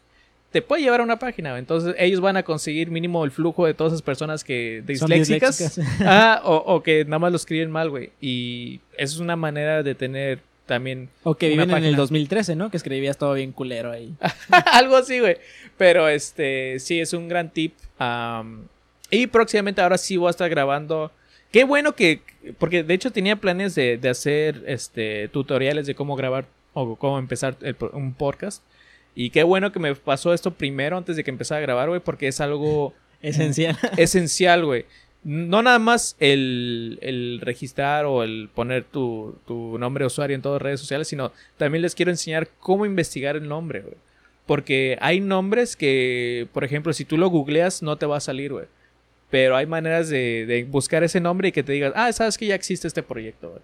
te 0.51 0.61
puede 0.61 0.81
llevar 0.81 1.01
a 1.01 1.03
una 1.03 1.19
página. 1.19 1.57
Entonces, 1.57 1.95
ellos 1.97 2.21
van 2.21 2.37
a 2.37 2.43
conseguir 2.43 2.89
mínimo 2.89 3.23
el 3.25 3.31
flujo 3.31 3.65
de 3.65 3.73
todas 3.73 3.93
esas 3.93 4.01
personas 4.01 4.43
que 4.43 4.83
disléxicas. 4.85 5.57
disléxicas. 5.57 6.01
Ah, 6.05 6.41
o, 6.45 6.55
o 6.55 6.83
que 6.83 7.05
nada 7.05 7.19
más 7.19 7.31
lo 7.31 7.37
escriben 7.37 7.69
mal, 7.71 7.89
güey. 7.89 8.11
Y 8.21 8.79
eso 8.97 9.15
es 9.15 9.19
una 9.19 9.35
manera 9.35 9.83
de 9.83 9.95
tener 9.95 10.39
también 10.67 11.09
O 11.23 11.35
que 11.35 11.49
viven 11.49 11.69
en 11.71 11.75
el 11.77 11.81
página. 11.81 11.97
2013, 11.97 12.55
¿no? 12.55 12.69
Que 12.69 12.77
escribías 12.77 13.17
todo 13.17 13.33
bien 13.33 13.51
culero 13.51 13.91
ahí. 13.91 14.13
Algo 14.71 14.97
así, 14.97 15.19
güey. 15.19 15.37
Pero 15.77 16.07
este, 16.07 16.79
sí, 16.79 16.99
es 16.99 17.13
un 17.13 17.27
gran 17.27 17.49
tip. 17.49 17.73
Y 19.09 19.27
próximamente 19.27 19.81
ahora 19.81 19.97
sí 19.97 20.17
voy 20.17 20.27
a 20.27 20.31
estar 20.31 20.49
grabando. 20.49 21.11
Qué 21.51 21.63
bueno 21.63 21.95
que. 21.95 22.21
Porque 22.59 22.83
de 22.83 22.93
hecho 22.93 23.11
tenía 23.11 23.37
planes 23.37 23.73
de, 23.73 23.97
de 23.97 24.09
hacer 24.09 24.63
este 24.67 25.29
tutoriales 25.29 25.87
de 25.87 25.95
cómo 25.95 26.15
grabar 26.15 26.45
o 26.73 26.95
cómo 26.95 27.17
empezar 27.17 27.55
el 27.61 27.75
un 27.93 28.13
podcast. 28.13 28.61
Y 29.19 29.31
qué 29.31 29.41
bueno 29.41 29.71
que 29.71 29.79
me 29.79 29.95
pasó 29.95 30.31
esto 30.31 30.51
primero 30.51 30.95
antes 30.95 31.15
de 31.15 31.23
que 31.23 31.31
empezara 31.31 31.57
a 31.57 31.61
grabar, 31.63 31.89
güey, 31.89 31.99
porque 31.99 32.27
es 32.27 32.39
algo 32.39 32.93
Esencial. 33.19 33.75
esencial, 33.97 34.63
güey. 34.63 34.85
No 35.23 35.63
nada 35.63 35.79
más 35.79 36.15
el, 36.19 36.99
el 37.01 37.39
registrar 37.41 38.05
o 38.05 38.21
el 38.21 38.47
poner 38.53 38.83
tu, 38.83 39.35
tu 39.47 39.79
nombre 39.79 40.03
de 40.03 40.05
usuario 40.05 40.35
en 40.35 40.43
todas 40.43 40.57
las 40.57 40.61
redes 40.61 40.79
sociales, 40.81 41.07
sino 41.07 41.31
también 41.57 41.81
les 41.81 41.95
quiero 41.95 42.11
enseñar 42.11 42.47
cómo 42.59 42.85
investigar 42.85 43.35
el 43.35 43.47
nombre, 43.47 43.81
güey. 43.81 43.95
Porque 44.45 44.99
hay 45.01 45.19
nombres 45.19 45.75
que, 45.75 46.47
por 46.53 46.63
ejemplo, 46.63 46.93
si 46.93 47.03
tú 47.03 47.17
lo 47.17 47.31
googleas, 47.31 47.81
no 47.81 47.97
te 47.97 48.05
va 48.05 48.17
a 48.17 48.21
salir, 48.21 48.53
güey. 48.53 48.67
Pero 49.31 49.55
hay 49.55 49.65
maneras 49.65 50.09
de, 50.09 50.45
de 50.45 50.63
buscar 50.63 51.03
ese 51.03 51.19
nombre 51.19 51.47
y 51.47 51.51
que 51.51 51.63
te 51.63 51.71
digas, 51.71 51.91
ah, 51.95 52.13
sabes 52.13 52.37
que 52.37 52.45
ya 52.45 52.53
existe 52.53 52.87
este 52.87 53.01
proyecto, 53.01 53.49
güey. 53.49 53.61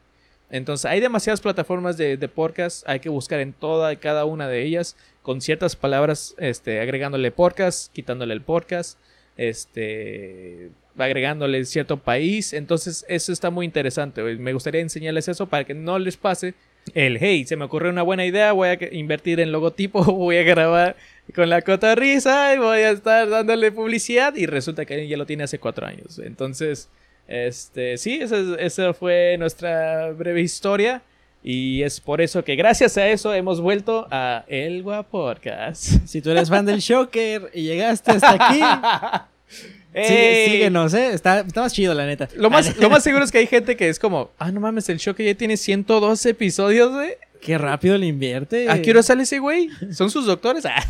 Entonces, 0.50 0.86
hay 0.86 1.00
demasiadas 1.00 1.42
plataformas 1.42 1.98
de, 1.98 2.18
de 2.18 2.28
podcast, 2.28 2.88
hay 2.88 3.00
que 3.00 3.10
buscar 3.10 3.40
en 3.40 3.54
toda 3.54 3.92
y 3.94 3.98
cada 3.98 4.26
una 4.26 4.48
de 4.48 4.64
ellas, 4.64 4.96
con 5.24 5.42
ciertas 5.42 5.76
palabras, 5.76 6.36
este, 6.38 6.80
agregándole 6.80 7.32
podcast, 7.32 7.92
quitándole 7.92 8.34
el 8.36 8.42
podcast, 8.42 9.00
este, 9.38 10.70
agregándole 10.98 11.64
cierto 11.66 11.98
país. 11.98 12.54
Entonces, 12.54 13.06
eso 13.10 13.32
está 13.34 13.50
muy 13.50 13.66
interesante. 13.66 14.22
Me 14.22 14.54
gustaría 14.54 14.82
enseñarles 14.82 15.28
eso 15.28 15.48
para 15.48 15.64
que 15.64 15.74
no 15.74 15.98
les 16.00 16.18
pase 16.18 16.54
el, 16.94 17.18
hey, 17.20 17.46
se 17.46 17.56
me 17.56 17.66
ocurrió 17.66 17.90
una 17.90 18.02
buena 18.04 18.26
idea, 18.26 18.52
voy 18.52 18.68
a 18.70 18.78
invertir 18.92 19.40
en 19.40 19.52
logotipo, 19.54 20.04
voy 20.04 20.38
a 20.38 20.44
grabar 20.44 20.96
con 21.34 21.50
la 21.50 21.62
cotorrisa 21.62 22.54
y 22.54 22.58
voy 22.58 22.80
a 22.80 22.92
estar 22.92 23.30
dándole 23.30 23.72
publicidad 23.72 24.36
y 24.36 24.46
resulta 24.46 24.86
que 24.86 25.08
ya 25.08 25.16
lo 25.18 25.26
tiene 25.26 25.44
hace 25.46 25.60
cuatro 25.60 25.88
años. 25.88 26.20
Entonces, 26.20 26.90
este, 27.28 27.98
sí, 27.98 28.16
esa, 28.22 28.38
es- 28.38 28.58
esa 28.60 28.94
fue 28.94 29.38
nuestra 29.40 30.12
breve 30.12 30.42
historia. 30.42 31.02
Y 31.44 31.84
es 31.84 32.00
por 32.00 32.22
eso 32.22 32.44
que 32.44 32.56
gracias 32.56 32.98
a 32.98 33.10
eso 33.10 33.34
hemos 33.34 33.60
vuelto 33.60 34.08
a 34.10 34.46
El 34.48 34.82
Guapodcast. 34.82 36.08
Si 36.08 36.22
tú 36.22 36.32
eres 36.32 36.50
fan 36.50 36.66
del 36.66 36.80
Shocker 36.80 37.52
y 37.54 37.64
llegaste 37.64 38.12
hasta 38.12 38.32
aquí, 38.32 38.62
síguenos, 40.08 40.94
¿eh? 40.94 41.14
Está, 41.14 41.42
está 41.42 41.62
más 41.62 41.74
chido, 41.74 41.94
la 41.94 42.06
neta. 42.06 42.30
Lo 42.36 42.50
más, 42.50 42.78
lo 42.78 42.90
más 42.90 43.04
seguro 43.04 43.24
es 43.26 43.32
que 43.32 43.40
hay 43.40 43.48
gente 43.48 43.76
que 43.76 43.90
es 43.90 44.00
como, 44.00 44.32
ah, 44.40 44.52
no 44.52 44.62
mames, 44.62 44.88
el 44.88 45.00
show 45.00 45.14
que 45.14 45.26
ya 45.26 45.36
tiene 45.36 45.58
112 45.58 46.30
episodios, 46.30 46.92
güey. 46.92 47.16
Qué 47.42 47.58
rápido 47.58 47.98
le 47.98 48.06
invierte. 48.06 48.70
¿A 48.70 48.82
qué 48.82 48.92
hora 48.92 49.04
sale 49.04 49.24
ese 49.24 49.40
güey? 49.40 49.70
¿Son 49.92 50.10
sus 50.10 50.26
doctores? 50.26 50.66
Ah. 50.66 50.82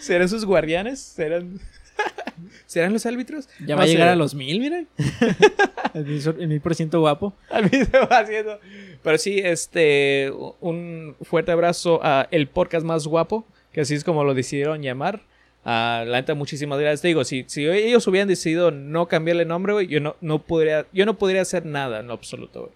¿Serán 0.00 0.28
sus 0.28 0.44
guardianes? 0.44 1.00
¿Serán, 1.00 1.58
¿Serán 2.66 2.92
los 2.92 3.04
árbitros? 3.06 3.48
Ya 3.60 3.74
No 3.74 3.76
va 3.76 3.82
a 3.82 3.86
llegar 3.86 4.08
a 4.08 4.16
los 4.16 4.34
mil, 4.34 4.60
mira. 4.60 4.84
el 5.94 6.04
mil 6.04 6.48
mil 6.48 6.60
por 6.60 6.74
ciento 6.74 7.00
guapo. 7.00 7.34
A 7.50 7.60
mí 7.60 7.68
se 7.70 7.98
va 7.98 8.18
haciendo. 8.18 8.58
Pero 9.02 9.18
sí, 9.18 9.40
este, 9.42 10.32
un 10.60 11.16
fuerte 11.22 11.52
abrazo 11.52 12.00
a 12.02 12.28
el 12.30 12.48
podcast 12.48 12.84
más 12.86 13.06
guapo, 13.06 13.46
que 13.72 13.82
así 13.82 13.94
es 13.94 14.04
como 14.04 14.24
lo 14.24 14.34
decidieron 14.34 14.82
llamar. 14.82 15.22
A 15.64 16.04
la 16.06 16.18
neta, 16.18 16.34
muchísimas 16.34 16.78
gracias. 16.78 17.02
Te 17.02 17.08
digo, 17.08 17.24
si, 17.24 17.44
si 17.46 17.66
ellos 17.66 18.06
hubieran 18.06 18.28
decidido 18.28 18.70
no 18.70 19.06
cambiarle 19.06 19.44
nombre, 19.44 19.74
güey, 19.74 19.86
yo 19.86 20.00
no, 20.00 20.16
no 20.20 20.40
podría, 20.40 20.86
yo 20.92 21.06
no 21.06 21.18
podría 21.18 21.42
hacer 21.42 21.66
nada 21.66 22.00
en 22.00 22.08
lo 22.08 22.14
absoluto, 22.14 22.62
güey. 22.62 22.72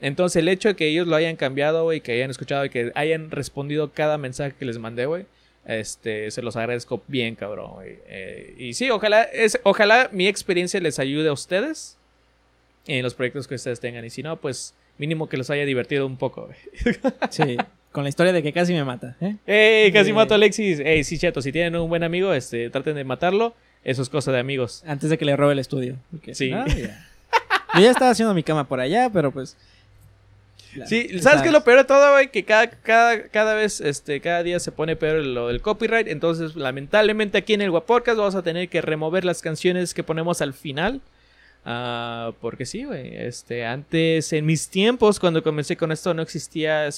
Entonces, 0.00 0.36
el 0.36 0.48
hecho 0.48 0.68
de 0.68 0.76
que 0.76 0.88
ellos 0.88 1.06
lo 1.06 1.16
hayan 1.16 1.36
cambiado, 1.36 1.84
güey, 1.84 2.00
que 2.00 2.12
hayan 2.12 2.30
escuchado 2.30 2.64
y 2.64 2.70
que 2.70 2.90
hayan 2.94 3.30
respondido 3.30 3.92
cada 3.92 4.16
mensaje 4.16 4.54
que 4.58 4.64
les 4.64 4.78
mandé, 4.78 5.06
güey, 5.06 5.26
este, 5.64 6.30
se 6.30 6.42
los 6.42 6.56
agradezco 6.56 7.02
bien, 7.06 7.34
cabrón. 7.34 7.70
Eh, 7.84 8.54
y 8.58 8.74
sí, 8.74 8.90
ojalá, 8.90 9.22
es, 9.24 9.58
ojalá 9.62 10.08
mi 10.12 10.26
experiencia 10.26 10.80
les 10.80 10.98
ayude 10.98 11.28
a 11.28 11.32
ustedes 11.32 11.96
en 12.86 13.02
los 13.02 13.14
proyectos 13.14 13.46
que 13.46 13.54
ustedes 13.56 13.80
tengan. 13.80 14.04
Y 14.04 14.10
si 14.10 14.22
no, 14.22 14.36
pues 14.36 14.74
mínimo 14.98 15.28
que 15.28 15.36
los 15.36 15.50
haya 15.50 15.64
divertido 15.64 16.06
un 16.06 16.16
poco. 16.16 16.48
Sí, 17.30 17.56
con 17.92 18.02
la 18.04 18.08
historia 18.08 18.32
de 18.32 18.42
que 18.42 18.52
casi 18.52 18.72
me 18.72 18.84
mata, 18.84 19.16
¿eh? 19.20 19.36
¡Ey! 19.46 19.92
Casi 19.92 20.10
Eh. 20.10 20.12
mato 20.12 20.34
a 20.34 20.36
Alexis. 20.36 20.80
¡Ey! 20.80 21.04
Sí, 21.04 21.18
chato, 21.18 21.42
si 21.42 21.52
tienen 21.52 21.76
un 21.76 21.88
buen 21.88 22.02
amigo, 22.04 22.32
este, 22.32 22.70
traten 22.70 22.94
de 22.96 23.04
matarlo. 23.04 23.54
Eso 23.82 24.02
es 24.02 24.08
cosa 24.08 24.30
de 24.32 24.38
amigos. 24.38 24.82
Antes 24.86 25.08
de 25.10 25.16
que 25.18 25.24
le 25.24 25.36
robe 25.36 25.54
el 25.54 25.58
estudio. 25.58 25.96
Sí. 26.32 26.50
Yo 26.50 27.80
ya 27.80 27.90
estaba 27.90 28.10
haciendo 28.10 28.34
mi 28.34 28.42
cama 28.42 28.68
por 28.68 28.80
allá, 28.80 29.08
pero 29.12 29.30
pues. 29.32 29.56
Sí, 30.86 31.08
tú 31.10 31.18
¿sabes 31.18 31.42
qué 31.42 31.48
es 31.48 31.52
lo 31.52 31.64
peor 31.64 31.78
de 31.78 31.84
todo, 31.84 32.12
güey? 32.12 32.30
Que 32.30 32.44
cada, 32.44 32.70
cada, 32.70 33.28
cada 33.28 33.54
vez, 33.54 33.80
este, 33.80 34.20
cada 34.20 34.42
día 34.42 34.60
se 34.60 34.72
pone 34.72 34.96
peor 34.96 35.24
lo 35.24 35.48
del 35.48 35.60
copyright. 35.60 36.06
Entonces, 36.08 36.54
lamentablemente 36.56 37.38
aquí 37.38 37.54
en 37.54 37.62
el 37.62 37.70
Guapodcast 37.70 38.18
vamos 38.18 38.34
a 38.34 38.42
tener 38.42 38.68
que 38.68 38.80
remover 38.80 39.24
las 39.24 39.42
canciones 39.42 39.94
que 39.94 40.04
ponemos 40.04 40.40
al 40.40 40.54
final. 40.54 41.00
Ah, 41.64 42.32
porque 42.40 42.66
sí, 42.66 42.84
güey. 42.84 43.16
Este, 43.16 43.64
antes, 43.66 44.32
en 44.32 44.46
mis 44.46 44.68
tiempos, 44.68 45.18
cuando 45.18 45.42
comencé 45.42 45.76
con 45.76 45.92
esto, 45.92 46.14
no 46.14 46.22
existía 46.22 46.88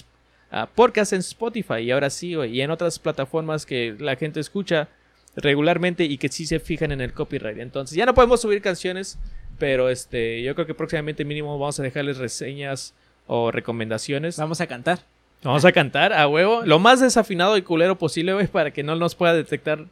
ah, 0.50 0.68
podcast 0.74 1.14
en 1.14 1.20
Spotify. 1.20 1.78
Y 1.80 1.90
ahora 1.90 2.10
sí, 2.10 2.34
güey. 2.34 2.56
Y 2.56 2.60
en 2.60 2.70
otras 2.70 2.98
plataformas 2.98 3.64
que 3.64 3.96
la 3.98 4.16
gente 4.16 4.40
escucha 4.40 4.88
regularmente 5.34 6.04
y 6.04 6.18
que 6.18 6.28
sí 6.28 6.44
se 6.44 6.60
fijan 6.60 6.92
en 6.92 7.00
el 7.00 7.14
copyright. 7.14 7.58
Entonces, 7.58 7.96
ya 7.96 8.04
no 8.04 8.14
podemos 8.14 8.40
subir 8.40 8.60
canciones. 8.60 9.18
Pero 9.58 9.88
este, 9.90 10.42
yo 10.42 10.54
creo 10.54 10.66
que 10.66 10.74
próximamente 10.74 11.24
mínimo 11.24 11.58
vamos 11.58 11.78
a 11.78 11.82
dejarles 11.82 12.18
reseñas 12.18 12.94
o 13.34 13.50
recomendaciones. 13.50 14.36
Vamos 14.36 14.60
a 14.60 14.66
cantar. 14.66 14.98
Vamos 15.42 15.64
a 15.64 15.72
cantar 15.72 16.12
a 16.12 16.28
huevo. 16.28 16.62
Lo 16.66 16.78
más 16.78 17.00
desafinado 17.00 17.56
y 17.56 17.62
culero 17.62 17.96
posible, 17.96 18.34
güey, 18.34 18.46
para 18.46 18.70
que 18.72 18.82
no 18.82 18.94
nos 18.94 19.14
pueda 19.14 19.32
detectar. 19.32 19.86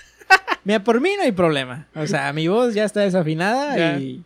Mira, 0.64 0.82
por 0.82 1.00
mí 1.00 1.10
no 1.16 1.22
hay 1.22 1.30
problema. 1.32 1.86
O 1.94 2.04
sea, 2.06 2.32
mi 2.32 2.48
voz 2.48 2.74
ya 2.74 2.84
está 2.84 3.00
desafinada 3.00 3.76
Ya. 3.76 3.98
y. 3.98 4.22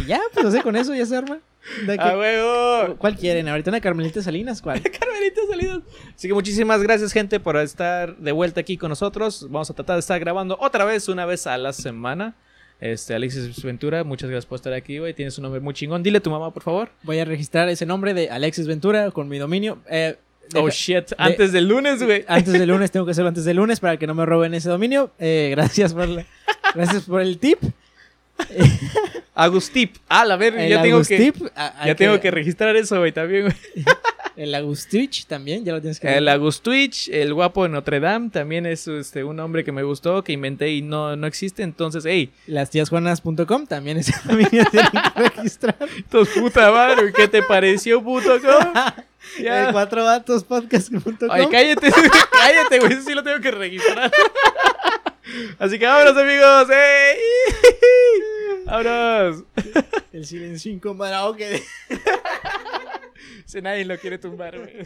y 0.00 0.04
ya, 0.06 0.20
pues 0.32 0.46
así 0.46 0.60
con 0.60 0.76
eso 0.76 0.94
ya 0.94 1.04
se 1.04 1.16
arma. 1.16 1.38
¿De 1.84 1.98
qué- 1.98 2.02
¡A 2.04 2.16
huevo! 2.16 2.96
¿Cuál 2.96 3.16
quieren? 3.16 3.48
¿Ahorita 3.48 3.70
una 3.70 3.80
Carmelita 3.80 4.22
Salinas? 4.22 4.62
¿Cuál? 4.62 4.80
Carmelita 5.00 5.40
Salinas. 5.50 5.80
Así 6.14 6.28
que 6.28 6.34
muchísimas 6.34 6.80
gracias, 6.82 7.12
gente, 7.12 7.40
por 7.40 7.56
estar 7.56 8.16
de 8.16 8.32
vuelta 8.32 8.60
aquí 8.60 8.78
con 8.78 8.88
nosotros. 8.90 9.48
Vamos 9.50 9.68
a 9.68 9.74
tratar 9.74 9.96
de 9.96 10.00
estar 10.00 10.18
grabando 10.20 10.56
otra 10.60 10.84
vez, 10.84 11.08
una 11.08 11.26
vez 11.26 11.46
a 11.48 11.58
la 11.58 11.72
semana. 11.72 12.34
Este, 12.80 13.14
Alexis 13.14 13.62
Ventura, 13.62 14.04
muchas 14.04 14.30
gracias 14.30 14.46
por 14.46 14.56
estar 14.56 14.72
aquí, 14.72 14.98
güey. 14.98 15.12
Tienes 15.14 15.36
un 15.38 15.42
nombre 15.42 15.60
muy 15.60 15.74
chingón. 15.74 16.02
Dile 16.02 16.18
a 16.18 16.20
tu 16.22 16.30
mamá, 16.30 16.52
por 16.52 16.62
favor. 16.62 16.90
Voy 17.02 17.18
a 17.18 17.24
registrar 17.24 17.68
ese 17.68 17.86
nombre 17.86 18.14
de 18.14 18.30
Alexis 18.30 18.66
Ventura 18.68 19.10
con 19.10 19.28
mi 19.28 19.38
dominio. 19.38 19.78
Eh, 19.90 20.16
Oh 20.54 20.70
shit, 20.70 21.12
antes 21.18 21.52
del 21.52 21.68
lunes, 21.68 22.02
güey. 22.02 22.24
antes 22.26 22.54
del 22.54 22.66
lunes, 22.70 22.90
tengo 22.92 23.04
que 23.04 23.12
hacerlo 23.12 23.28
antes 23.28 23.44
del 23.44 23.58
lunes 23.58 23.80
para 23.80 23.98
que 23.98 24.06
no 24.06 24.14
me 24.14 24.24
roben 24.24 24.54
ese 24.54 24.70
dominio. 24.70 25.10
Eh, 25.18 25.48
gracias 25.50 25.92
por 25.92 26.08
la- 26.08 26.24
gracias 26.74 27.02
por 27.02 27.20
el 27.20 27.38
tip. 27.38 27.58
Agustip. 29.34 29.96
Ah, 30.08 30.24
la 30.24 30.36
ver, 30.36 30.56
El 30.56 30.70
ya 30.70 30.80
tengo 30.82 31.02
que. 31.02 31.16
Agustip, 31.16 31.46
a- 31.54 31.74
hay 31.82 31.88
Ya 31.88 31.94
tengo 31.96 32.18
que 32.20 32.30
registrar 32.30 32.74
eso, 32.76 32.98
güey, 32.98 33.12
también, 33.12 33.42
güey. 33.42 33.56
El 34.38 34.54
Agustich 34.54 35.26
también, 35.26 35.64
ya 35.64 35.72
lo 35.72 35.80
tienes 35.80 35.98
que 35.98 36.16
El 36.16 36.28
Agustwitch, 36.28 37.08
el 37.08 37.34
guapo 37.34 37.64
de 37.64 37.70
Notre 37.70 37.98
Dame, 37.98 38.30
también 38.30 38.66
es 38.66 38.86
este, 38.86 39.24
un 39.24 39.34
nombre 39.34 39.64
que 39.64 39.72
me 39.72 39.82
gustó, 39.82 40.22
que 40.22 40.30
inventé 40.32 40.70
y 40.70 40.80
no, 40.80 41.16
no 41.16 41.26
existe. 41.26 41.64
Entonces, 41.64 42.04
hey, 42.06 42.30
Lastiasjuanas.com 42.46 43.66
también 43.66 43.96
ese 43.96 44.14
dominio 44.24 44.64
tienen 44.70 44.92
que 44.92 45.20
registrar. 45.28 45.76
tos 46.08 46.28
puta 46.28 46.70
madre, 46.70 47.12
¿qué 47.12 47.26
te 47.26 47.42
pareció, 47.42 48.00
puto? 48.00 48.40
¿Cómo? 48.40 48.72
El 49.38 49.44
Ya. 49.44 49.72
cuatro 49.72 50.04
vatos 50.04 50.44
podcast.com. 50.44 51.28
Ay, 51.32 51.48
cállate, 51.50 51.90
cállate, 52.30 52.78
güey, 52.78 52.92
eso 52.92 53.02
sí 53.02 53.14
lo 53.14 53.24
tengo 53.24 53.40
que 53.40 53.50
registrar. 53.50 54.12
Así 55.58 55.80
que 55.80 55.84
vámonos, 55.84 56.16
amigos, 56.16 56.68
¡hey! 56.70 57.18
¡Vámonos! 58.66 59.42
El 60.12 60.24
silencio 60.24 60.70
incómodo 60.70 61.34
que... 61.34 61.60
Si 63.46 63.60
nadie 63.60 63.84
lo 63.84 63.98
quiere 63.98 64.18
tumbar, 64.18 64.58
güey. 64.58 64.84